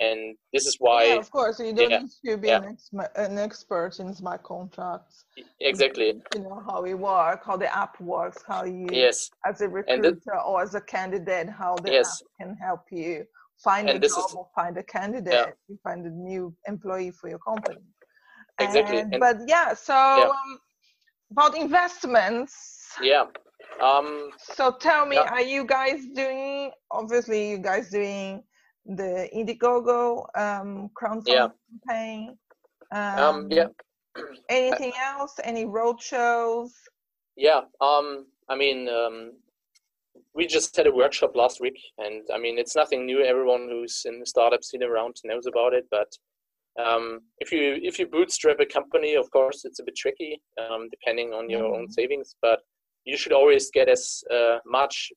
and 0.00 0.36
this 0.52 0.66
is 0.66 0.76
why 0.78 1.04
yeah, 1.04 1.16
of 1.16 1.30
course 1.30 1.58
you 1.60 1.72
don't 1.72 1.90
yeah, 1.90 1.98
need 2.00 2.10
to 2.24 2.36
be 2.36 2.48
yeah. 2.48 2.58
an, 2.58 2.68
ex- 2.72 2.90
an 3.16 3.38
expert 3.38 3.98
in 3.98 4.14
smart 4.14 4.42
contracts 4.42 5.24
exactly 5.60 6.20
you 6.34 6.40
know 6.40 6.62
how 6.68 6.84
it 6.84 6.94
works 6.94 7.44
how 7.46 7.56
the 7.56 7.70
app 7.76 8.00
works 8.00 8.42
how 8.46 8.64
you 8.64 8.86
yes 8.92 9.30
as 9.46 9.60
a 9.60 9.68
recruiter 9.68 10.38
or 10.46 10.62
as 10.62 10.74
a 10.74 10.80
candidate 10.80 11.48
how 11.48 11.74
the 11.84 11.92
Yes. 11.92 12.06
app 12.22 12.28
can 12.40 12.56
help 12.56 12.82
you 12.90 13.24
find 13.62 13.88
a 13.88 13.94
And 13.94 14.02
this 14.02 14.14
job 14.14 14.24
is- 14.30 14.34
or 14.34 14.46
find 14.54 14.76
a 14.78 14.82
candidate 14.84 15.54
you 15.68 15.78
find 15.82 16.06
a 16.06 16.10
new 16.10 16.54
employee 16.66 17.10
for 17.10 17.28
your 17.28 17.40
company 17.40 17.80
Exactly, 18.60 18.98
And- 18.98 19.12
and- 19.14 19.20
but 19.20 19.36
yeah 19.46 19.74
so 19.74 19.94
Yeah. 19.94 20.28
Um, 20.28 20.60
about 21.32 21.56
investments 21.56 22.52
yeah 23.02 23.24
um 23.82 24.30
so 24.38 24.72
tell 24.72 25.04
me 25.06 25.16
Yeah. 25.16 25.30
are 25.34 25.42
you 25.54 25.64
guys 25.64 26.00
doing 26.14 26.70
obviously 26.90 27.50
you 27.50 27.58
guys 27.58 27.90
doing 27.90 28.42
the 28.88 29.28
indiegogo 29.34 30.26
um 30.36 30.88
crowdfunding 31.00 31.26
Yeah. 31.26 31.48
campaign 31.86 32.38
um 32.92 33.48
yeah 33.50 33.66
anything 34.48 34.92
else 35.00 35.34
any 35.44 35.64
road 35.66 36.00
shows 36.00 36.72
Yeah, 37.36 37.60
um, 37.80 38.26
I 38.48 38.56
mean, 38.56 38.88
um, 38.88 39.32
we 40.34 40.46
just 40.46 40.76
had 40.76 40.86
a 40.88 40.92
workshop 41.02 41.36
last 41.36 41.60
week, 41.60 41.78
and 41.98 42.26
I 42.34 42.38
mean, 42.38 42.58
it's 42.58 42.74
nothing 42.74 43.06
new. 43.06 43.22
Everyone 43.22 43.68
who's 43.70 44.02
in 44.06 44.18
the 44.18 44.26
startup 44.26 44.64
scene 44.64 44.82
around 44.82 45.14
knows 45.24 45.46
about 45.46 45.72
it. 45.74 45.86
But 45.90 46.10
um, 46.84 47.20
if 47.38 47.52
you 47.52 47.78
if 47.90 47.98
you 47.98 48.06
bootstrap 48.08 48.58
a 48.60 48.66
company, 48.66 49.14
of 49.14 49.30
course, 49.30 49.64
it's 49.64 49.78
a 49.80 49.84
bit 49.84 49.96
tricky, 49.96 50.40
um, 50.58 50.88
depending 50.90 51.32
on 51.32 51.48
your 51.50 51.64
own 51.64 51.86
Mhm. 51.86 51.92
savings. 51.92 52.34
But 52.42 52.58
you 53.04 53.16
should 53.16 53.32
always 53.32 53.70
get 53.70 53.88
as 53.88 54.02
uh, 54.36 54.58
much 54.66 55.12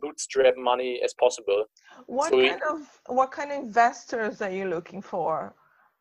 bootstrap 0.00 0.54
money 0.56 1.00
as 1.04 1.12
possible. 1.14 1.64
What 2.06 2.30
So 2.30 2.36
we- 2.36 2.48
kind 2.48 2.62
of 2.70 3.00
what 3.06 3.30
kind 3.32 3.50
of 3.52 3.58
investors 3.58 4.40
are 4.42 4.50
you 4.50 4.66
looking 4.68 5.02
for 5.02 5.54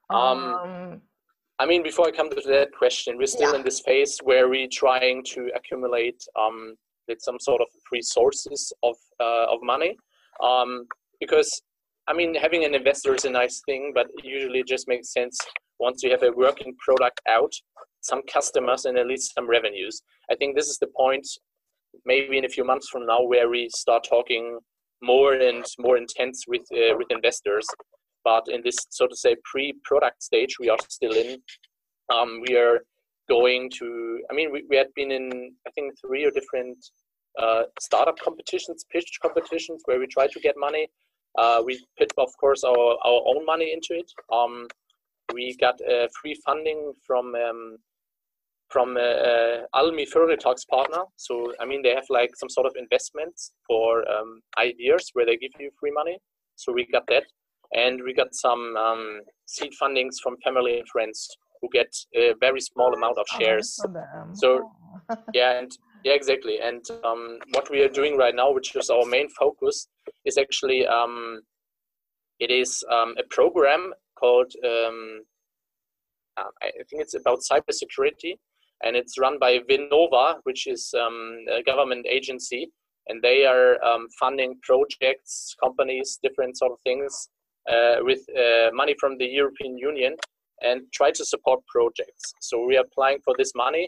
Um, 0.10 1.02
I 1.58 1.66
mean, 1.66 1.82
before 1.82 2.06
I 2.08 2.12
come 2.12 2.30
to 2.30 2.42
that 2.56 2.70
question, 2.82 3.18
we're 3.18 3.26
still 3.38 3.52
Yeah. 3.54 3.60
in 3.60 3.64
this 3.64 3.80
phase 3.80 4.20
where 4.24 4.48
we're 4.50 4.68
trying 4.84 5.24
to 5.34 5.50
accumulate 5.56 6.22
um, 6.36 6.76
with 7.08 7.20
some 7.22 7.40
sort 7.40 7.62
of 7.62 7.68
free 7.90 8.02
sources 8.02 8.74
of 8.84 8.96
uh, 9.20 9.46
of 9.54 9.60
money, 9.64 9.98
um, 10.42 10.88
because 11.20 11.50
I 12.08 12.14
mean, 12.14 12.36
having 12.36 12.64
an 12.66 12.76
investor 12.76 13.16
is 13.16 13.26
a 13.26 13.32
nice 13.32 13.62
thing, 13.68 13.92
but 13.98 14.06
it 14.18 14.26
usually 14.26 14.64
just 14.64 14.88
makes 14.88 15.12
sense 15.12 15.36
once 15.80 16.04
you 16.04 16.12
have 16.12 16.22
a 16.24 16.32
working 16.32 16.76
product 16.86 17.20
out, 17.28 17.54
some 18.02 18.22
customers, 18.38 18.86
and 18.86 18.96
at 18.98 19.08
least 19.08 19.34
some 19.34 19.48
revenues. 19.58 19.96
I 20.32 20.36
think 20.36 20.56
this 20.56 20.70
is 20.70 20.78
the 20.78 20.92
point, 21.04 21.26
maybe 22.06 22.38
in 22.38 22.46
a 22.46 22.50
few 22.58 22.64
months 22.64 22.90
from 22.90 23.04
now, 23.08 23.22
where 23.24 23.50
we 23.50 23.70
start 23.70 24.04
talking 24.04 24.60
more 25.06 25.34
and 25.34 25.66
more 25.80 25.98
intense 25.98 26.46
with 26.48 26.66
uh, 26.74 26.96
with 26.98 27.10
investors. 27.12 27.68
But 28.24 28.46
in 28.48 28.62
this 28.64 28.78
so 28.90 29.08
to 29.08 29.16
say 29.16 29.36
pre-product 29.52 30.24
stage 30.24 30.54
we 30.60 30.70
are 30.70 30.78
still 30.90 31.14
in 31.14 31.38
um, 32.14 32.42
we 32.48 32.58
are 32.58 32.80
going 33.28 33.72
to 33.80 34.20
i 34.30 34.34
mean 34.36 34.52
we, 34.52 34.64
we 34.70 34.76
had 34.76 34.88
been 34.96 35.12
in 35.12 35.26
i 35.68 35.72
think 35.72 35.94
three 36.00 36.24
or 36.24 36.32
different 36.32 36.78
uh, 37.38 37.64
startup 37.80 38.18
competitions 38.20 38.86
pitch 38.92 39.20
competitions 39.22 39.82
where 39.86 40.00
we 40.00 40.08
try 40.08 40.28
to 40.28 40.40
get 40.40 40.56
money. 40.58 40.88
Uh, 41.38 41.62
we 41.66 41.84
put 41.98 42.12
of 42.18 42.30
course 42.40 42.64
our, 42.64 42.98
our 43.04 43.22
own 43.26 43.46
money 43.46 43.74
into 43.74 44.00
it. 44.00 44.10
Um, 44.34 44.68
we 45.34 45.56
got 45.60 45.76
uh, 45.82 46.08
free 46.22 46.40
funding 46.46 46.94
from 47.06 47.36
um, 47.36 47.78
from 48.70 48.98
uh, 48.98 49.00
uh, 49.02 49.62
Almi 49.76 50.06
Företagspartner. 50.14 51.06
So 51.16 51.54
I 51.60 51.66
mean, 51.66 51.82
they 51.84 51.94
have 51.94 52.10
like 52.10 52.32
some 52.36 52.50
sort 52.50 52.68
of 52.68 52.74
investments 52.78 53.52
for 53.68 54.04
um, 54.10 54.42
ideas 54.58 55.10
where 55.14 55.26
they 55.26 55.38
give 55.38 55.52
you 55.60 55.70
free 55.80 55.92
money. 55.92 56.18
So 56.56 56.72
we 56.74 56.86
got 56.92 57.06
that, 57.08 57.24
and 57.74 58.02
we 58.04 58.14
got 58.14 58.34
some 58.34 58.76
um, 58.78 59.22
seed 59.46 59.72
fundings 59.82 60.16
from 60.24 60.36
family 60.44 60.80
and 60.80 60.88
friends 60.90 61.28
who 61.62 61.70
get 61.72 61.92
a 62.16 62.34
very 62.40 62.62
small 62.62 62.94
amount 62.94 63.18
of 63.18 63.26
Oh, 63.34 63.40
shares. 63.40 63.76
So- 64.34 64.62
Oh. 65.10 65.16
Yeah, 65.34 65.60
and 65.60 65.72
yeah, 66.06 66.14
exactly. 66.14 66.60
And 66.62 66.84
um, 67.04 67.40
what 67.54 67.70
we 67.70 67.82
are 67.82 67.90
doing 67.90 68.18
right 68.18 68.34
now, 68.34 68.52
which 68.54 68.76
is 68.76 68.90
our 68.90 69.06
main 69.06 69.28
focus, 69.30 69.88
is 70.24 70.38
actually 70.38 70.88
um, 70.88 71.42
it 72.40 72.50
is 72.50 72.84
um, 72.92 73.14
a 73.20 73.24
program 73.30 73.94
called 74.18 74.52
um, 74.64 75.22
uh, 76.38 76.50
I 76.62 76.72
think 76.90 77.02
it's 77.02 77.14
about 77.16 77.40
cybersecurity, 77.52 78.34
and 78.84 78.96
it's 78.96 79.20
run 79.20 79.38
by 79.40 79.60
Vinnova, 79.70 80.36
which 80.44 80.68
is 80.68 80.94
um, 81.00 81.38
a 81.52 81.64
government 81.64 82.06
agency, 82.10 82.70
and 83.08 83.22
they 83.22 83.46
are 83.46 83.84
um, 83.84 84.08
funding 84.20 84.58
projects, 84.64 85.56
companies, 85.64 86.20
different 86.24 86.58
sort 86.58 86.72
of 86.72 86.80
things 86.84 87.30
uh, 87.70 87.98
with 88.02 88.20
uh, 88.38 88.70
money 88.74 88.96
from 89.00 89.18
the 89.18 89.26
European 89.26 89.78
Union, 89.78 90.16
and 90.62 90.82
try 90.94 91.12
to 91.12 91.26
support 91.26 91.60
projects. 91.68 92.34
So 92.42 92.66
we 92.66 92.78
are 92.78 92.84
applying 92.84 93.20
for 93.24 93.34
this 93.38 93.52
money. 93.56 93.88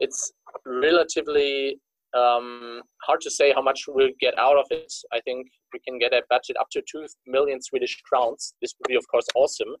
It's 0.00 0.32
relatively 0.64 1.78
um, 2.16 2.80
hard 3.02 3.20
to 3.22 3.30
say 3.30 3.52
how 3.52 3.62
much 3.62 3.84
we'll 3.88 4.10
get 4.20 4.38
out 4.38 4.56
of 4.56 4.66
it. 4.70 4.92
I 5.12 5.20
think 5.20 5.48
we 5.72 5.80
can 5.80 5.98
get 5.98 6.12
a 6.12 6.22
budget 6.30 6.56
up 6.58 6.68
to 6.72 6.82
two 6.90 7.06
million 7.26 7.60
Swedish 7.60 8.00
crowns. 8.02 8.54
This 8.62 8.74
would 8.78 8.88
be, 8.88 8.96
of 8.96 9.06
course, 9.08 9.26
awesome. 9.34 9.74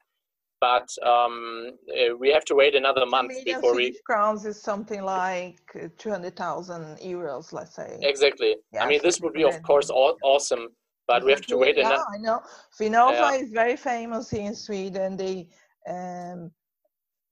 But 0.60 0.88
um, 1.06 1.70
uh, 1.88 2.16
we 2.16 2.30
have 2.30 2.44
to 2.46 2.54
wait 2.54 2.74
another 2.74 3.06
month 3.06 3.32
before 3.44 3.74
we 3.74 3.96
crowns 4.04 4.44
is 4.44 4.60
something 4.60 5.02
like 5.02 5.60
uh, 5.80 5.88
200,000 5.98 6.98
euros, 6.98 7.52
let's 7.52 7.74
say. 7.76 7.98
exactly. 8.00 8.56
Yeah, 8.72 8.84
I 8.84 8.88
mean, 8.88 9.00
this 9.02 9.20
would 9.20 9.34
be, 9.34 9.44
of 9.44 9.62
course, 9.62 9.90
aw- 9.90 10.16
awesome. 10.22 10.68
But 11.06 11.24
we 11.24 11.30
have 11.30 11.46
to 11.46 11.56
wait 11.56 11.76
yeah, 11.76 11.88
another. 11.88 12.04
I 12.12 12.18
know. 12.18 12.42
Vinnova 12.78 13.12
Yeah. 13.12 13.42
is 13.42 13.50
very 13.50 13.76
famous 13.76 14.28
here 14.28 14.42
in 14.42 14.54
Sweden. 14.54 15.16
They 15.16 15.48
um, 15.88 16.50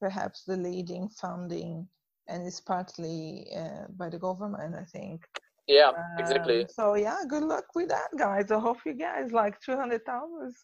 perhaps 0.00 0.44
the 0.44 0.56
leading 0.56 1.08
funding, 1.08 1.86
and 2.28 2.46
it's 2.46 2.60
partly 2.60 3.48
uh, 3.54 3.86
by 3.96 4.08
the 4.08 4.18
government, 4.18 4.74
I 4.74 4.84
think. 4.84 5.26
Yeah, 5.66 5.90
exactly. 6.18 6.60
Um, 6.60 6.66
so 6.70 6.94
yeah, 6.94 7.16
good 7.28 7.42
luck 7.42 7.64
with 7.74 7.88
that, 7.88 8.08
guys. 8.16 8.50
I 8.50 8.58
hope 8.58 8.78
you 8.86 8.94
guys 8.94 9.32
like 9.32 9.60
two 9.60 9.76
hundred 9.76 10.04
thousand. 10.06 10.54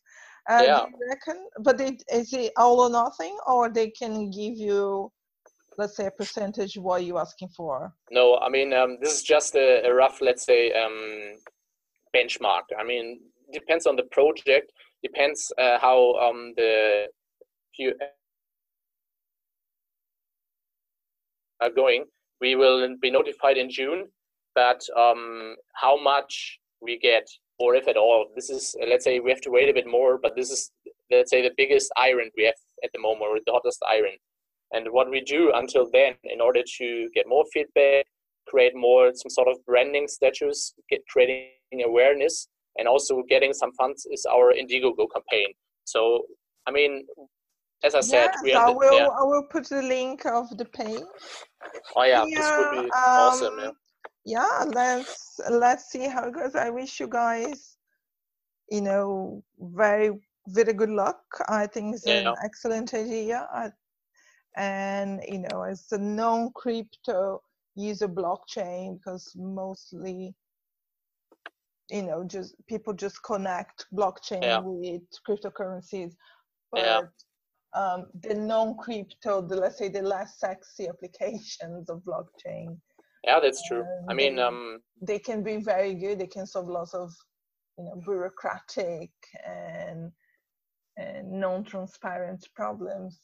Uh, 0.48 0.62
Yeah. 0.64 0.84
You 0.86 1.08
reckon? 1.08 1.46
But 1.60 1.80
it, 1.80 2.02
is 2.12 2.32
it 2.32 2.52
all 2.56 2.80
or 2.80 2.90
nothing, 2.90 3.36
or 3.46 3.68
they 3.68 3.90
can 3.90 4.30
give 4.30 4.56
you, 4.56 5.10
let's 5.78 5.96
say, 5.96 6.06
a 6.06 6.10
percentage 6.10 6.76
what 6.76 7.04
you're 7.04 7.20
asking 7.20 7.48
for? 7.56 7.92
No, 8.10 8.38
I 8.38 8.48
mean, 8.48 8.72
um, 8.72 8.98
this 9.00 9.14
is 9.14 9.22
just 9.22 9.54
a, 9.54 9.86
a 9.86 9.94
rough, 9.94 10.20
let's 10.20 10.44
say, 10.44 10.72
um, 10.72 11.36
benchmark. 12.14 12.62
I 12.78 12.84
mean, 12.84 13.20
depends 13.52 13.86
on 13.86 13.96
the 13.96 14.04
project, 14.04 14.72
depends 15.02 15.52
uh, 15.58 15.78
how 15.78 16.14
um, 16.14 16.52
the 16.56 17.06
few 17.74 17.94
are 21.60 21.70
going. 21.70 22.04
We 22.40 22.56
will 22.56 22.96
be 23.00 23.10
notified 23.10 23.56
in 23.56 23.70
June, 23.70 24.08
but 24.54 24.80
um, 24.98 25.54
how 25.74 26.00
much 26.02 26.58
we 26.80 26.98
get, 26.98 27.26
or 27.62 27.74
if 27.80 27.86
at 27.92 27.96
all, 28.04 28.20
this 28.36 28.48
is, 28.56 28.74
uh, 28.82 28.86
let's 28.92 29.04
say, 29.08 29.14
we 29.20 29.30
have 29.34 29.44
to 29.46 29.54
wait 29.56 29.68
a 29.72 29.76
bit 29.78 29.86
more, 29.96 30.12
but 30.24 30.32
this 30.38 30.50
is, 30.50 30.60
let's 31.14 31.30
say, 31.30 31.40
the 31.42 31.54
biggest 31.62 31.88
iron 32.08 32.28
we 32.36 32.44
have 32.50 32.60
at 32.86 32.90
the 32.94 33.02
moment, 33.06 33.28
or 33.30 33.38
the 33.46 33.52
hottest 33.56 33.80
iron. 33.96 34.16
And 34.74 34.84
what 34.96 35.08
we 35.14 35.20
do 35.36 35.52
until 35.62 35.84
then, 35.96 36.12
in 36.34 36.40
order 36.40 36.62
to 36.78 36.86
get 37.16 37.26
more 37.34 37.44
feedback, 37.52 38.04
create 38.48 38.74
more 38.74 39.04
some 39.14 39.30
sort 39.38 39.48
of 39.52 39.56
branding 39.70 40.06
status, 40.16 40.74
get 40.90 41.00
creating 41.12 41.80
awareness, 41.90 42.48
and 42.78 42.88
also 42.88 43.22
getting 43.34 43.52
some 43.62 43.72
funds 43.80 44.00
is 44.14 44.26
our 44.34 44.46
Indiegogo 44.60 45.06
campaign. 45.16 45.50
So, 45.84 46.00
I 46.66 46.70
mean, 46.78 46.92
as 47.84 47.94
I 47.94 48.00
said, 48.00 48.30
yes, 48.32 48.42
we 48.42 48.52
I 48.54 48.60
are. 48.62 48.70
the- 48.70 48.78
will. 48.80 48.98
yeah. 48.98 49.06
I 49.20 49.24
will 49.30 49.46
put 49.54 49.64
the 49.68 49.82
link 49.96 50.18
of 50.26 50.46
the 50.60 50.64
page. 50.80 51.04
Oh 51.96 52.04
yeah, 52.12 52.24
this 52.36 52.50
would 52.56 52.72
be 52.84 52.90
awesome. 52.90 53.56
Yeah. 53.58 53.70
Yeah, 54.24 54.64
let's 54.66 55.40
let's 55.50 55.90
see 55.90 56.06
how 56.08 56.26
it 56.28 56.34
goes. 56.34 56.54
I 56.54 56.70
wish 56.70 57.00
you 57.00 57.08
guys, 57.08 57.78
you 58.70 58.80
know, 58.80 59.42
very 59.58 60.10
very 60.48 60.72
good 60.72 60.90
luck. 60.90 61.22
I 61.48 61.66
think 61.66 61.94
it's 61.94 62.06
an 62.06 62.22
Yeah. 62.24 62.34
excellent 62.44 62.94
idea. 62.94 63.48
I, 63.52 63.70
and 64.56 65.22
you 65.28 65.38
know, 65.40 65.62
as 65.62 65.90
a 65.92 65.98
non-crypto 65.98 67.42
user 67.74 68.08
blockchain, 68.08 68.98
because 68.98 69.32
mostly, 69.36 70.34
you 71.90 72.02
know, 72.02 72.24
just 72.24 72.54
people 72.66 72.92
just 72.92 73.22
connect 73.22 73.86
blockchain 73.94 74.42
Yeah. 74.42 74.60
with 74.62 75.02
cryptocurrencies, 75.26 76.14
but 76.70 76.84
Yeah. 76.84 77.00
um, 77.74 78.06
the 78.22 78.34
non-crypto, 78.34 79.40
the 79.42 79.56
let's 79.56 79.78
say 79.78 79.88
the 79.88 80.02
less 80.02 80.38
sexy 80.38 80.88
applications 80.88 81.88
of 81.88 82.02
blockchain, 82.02 82.78
Yeah, 83.24 83.40
that's 83.40 83.62
true. 83.68 83.84
I 84.08 84.14
mean, 84.14 84.38
they- 84.38 84.42
um, 84.42 84.80
they 85.00 85.18
can 85.18 85.42
be 85.42 85.56
very 85.58 85.94
good. 85.94 86.18
They 86.18 86.26
can 86.26 86.46
solve 86.46 86.68
lots 86.68 86.94
of, 86.94 87.12
you 87.78 87.84
know, 87.84 87.96
bureaucratic 88.04 89.10
and 89.46 90.12
and 90.96 91.30
non-transparent 91.40 92.48
problems. 92.54 93.20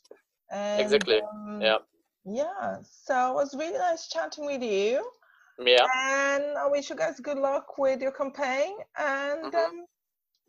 And, 0.51 0.81
Exactly. 0.81 1.21
um, 1.21 1.61
yeah, 1.61 1.79
Yeah. 2.25 2.79
So 2.83 3.31
it 3.31 3.35
was 3.35 3.55
really 3.55 3.79
nice 3.79 4.09
chatting 4.09 4.47
with 4.47 4.63
you, 4.63 5.05
yeah, 5.59 5.87
and 5.95 6.45
I 6.59 6.67
wish 6.69 6.91
you 6.91 6.97
guys 6.97 7.21
good 7.21 7.39
luck 7.39 7.79
with 7.79 8.01
your 8.01 8.13
campaign. 8.13 8.77
And 8.99 9.55
Mhm. 9.55 9.55
um, 9.55 9.87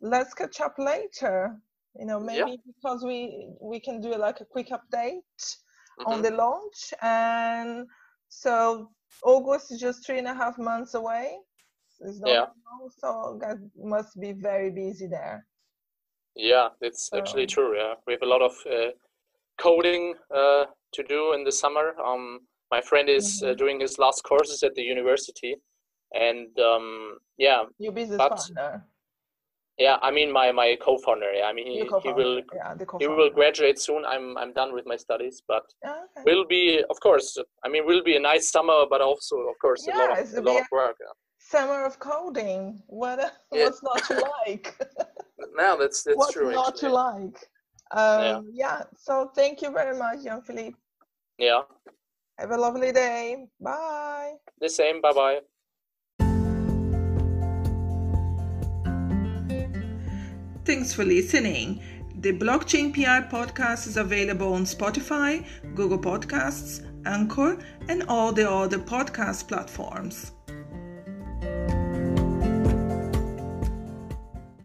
let's 0.00 0.34
catch 0.34 0.60
up 0.60 0.74
later. 0.78 1.60
You 1.98 2.06
know, 2.06 2.20
maybe 2.20 2.56
Yeah. 2.56 2.56
because 2.66 3.04
we 3.04 3.48
we 3.60 3.80
can 3.80 4.00
do 4.00 4.14
like 4.16 4.40
a 4.40 4.44
quick 4.46 4.68
update 4.70 5.56
on 6.04 6.22
Mhm. 6.22 6.22
the 6.22 6.30
launch, 6.30 6.94
and 7.02 7.86
so 8.30 8.88
August 9.24 9.72
is 9.72 9.80
just 9.80 10.06
three 10.06 10.18
and 10.18 10.26
a 10.28 10.34
half 10.34 10.56
months 10.58 10.94
away. 10.94 11.36
It's 12.00 12.20
not 12.20 12.30
Yeah. 12.30 12.46
long, 12.64 12.90
so 12.98 13.38
guys 13.38 13.58
must 13.76 14.18
be 14.18 14.32
very 14.32 14.70
busy 14.70 15.06
there. 15.06 15.46
Yeah, 16.34 16.68
it's 16.80 17.10
actually 17.12 17.46
true. 17.46 17.76
Yeah, 17.76 17.94
we 18.06 18.14
have 18.14 18.22
a 18.22 18.26
lot 18.26 18.40
of 18.40 18.52
uh, 18.66 18.92
coding 19.58 20.14
uh, 20.34 20.64
to 20.92 21.02
do 21.02 21.34
in 21.34 21.44
the 21.44 21.52
summer. 21.52 21.94
Um, 22.00 22.40
my 22.70 22.80
friend 22.80 23.08
is 23.08 23.42
uh, 23.42 23.48
Mhm. 23.48 23.58
doing 23.58 23.80
his 23.80 23.98
last 23.98 24.22
courses 24.22 24.62
at 24.62 24.74
the 24.74 24.82
university, 24.82 25.56
and 26.14 26.58
um, 26.58 27.18
yeah, 27.36 27.64
Your 27.78 27.92
business 27.92 28.18
But 28.18 28.30
partner, 28.30 28.86
yeah. 29.86 29.96
I 30.02 30.10
mean, 30.16 30.30
my 30.40 30.52
my 30.52 30.68
co-founder. 30.86 31.30
Yeah, 31.38 31.46
I 31.50 31.52
mean, 31.56 31.66
he, 31.66 31.78
he 32.04 32.12
will 32.20 32.34
yeah, 32.54 32.74
he 33.02 33.06
will 33.08 33.30
graduate 33.30 33.78
soon. 33.86 34.04
I'm 34.12 34.26
I'm 34.40 34.52
done 34.60 34.70
with 34.76 34.86
my 34.92 34.96
studies, 35.06 35.36
but 35.52 35.64
Yeah, 35.84 36.04
okay. 36.04 36.22
will 36.28 36.44
be 36.56 36.64
of 36.92 36.96
course. 37.06 37.28
I 37.64 37.68
mean, 37.72 37.82
will 37.86 38.04
be 38.10 38.16
a 38.16 38.20
nice 38.32 38.46
summer, 38.56 38.78
but 38.92 39.00
also 39.00 39.36
of 39.52 39.56
course 39.64 39.86
a 39.88 39.96
lot 40.00 40.10
of 40.20 40.32
a 40.40 40.42
lot 40.48 40.60
of 40.60 40.68
work. 40.80 40.96
Yeah. 41.06 41.14
Summer 41.54 41.80
of 41.90 41.98
coding. 41.98 42.62
What 43.00 43.18
Yeah. 43.18 43.32
what's 43.64 43.82
not 43.82 44.00
to 44.10 44.14
like? 44.46 44.66
No, 45.62 45.76
that's 45.80 46.02
that's 46.04 46.16
what's 46.18 46.34
true. 46.34 46.52
not 46.52 46.74
actually. 46.74 46.90
to 46.90 46.94
like? 46.94 47.38
Um, 48.02 48.50
yeah. 48.52 48.82
So 49.06 49.12
thank 49.34 49.62
you 49.62 49.70
very 49.80 49.96
much, 49.98 50.22
Jan 50.24 50.42
Phillip. 50.42 50.74
Yeah, 51.38 51.62
Have 52.38 52.50
a 52.52 52.56
lovely 52.66 52.92
day. 52.92 53.22
Bye. 53.58 54.32
the 54.60 54.68
same. 54.68 55.00
Bye 55.00 55.12
bye. 55.20 55.40
Thanks 60.70 60.92
for 60.92 61.04
listening. 61.04 61.82
The 62.20 62.32
Blockchain 62.32 62.94
PR 62.94 63.26
podcast 63.28 63.88
is 63.88 63.96
available 63.96 64.54
on 64.54 64.62
Spotify, 64.62 65.44
Google 65.74 65.98
Podcasts, 65.98 66.86
Anchor, 67.04 67.58
and 67.88 68.04
all 68.04 68.32
the 68.32 68.48
other 68.48 68.78
podcast 68.78 69.48
platforms. 69.48 70.30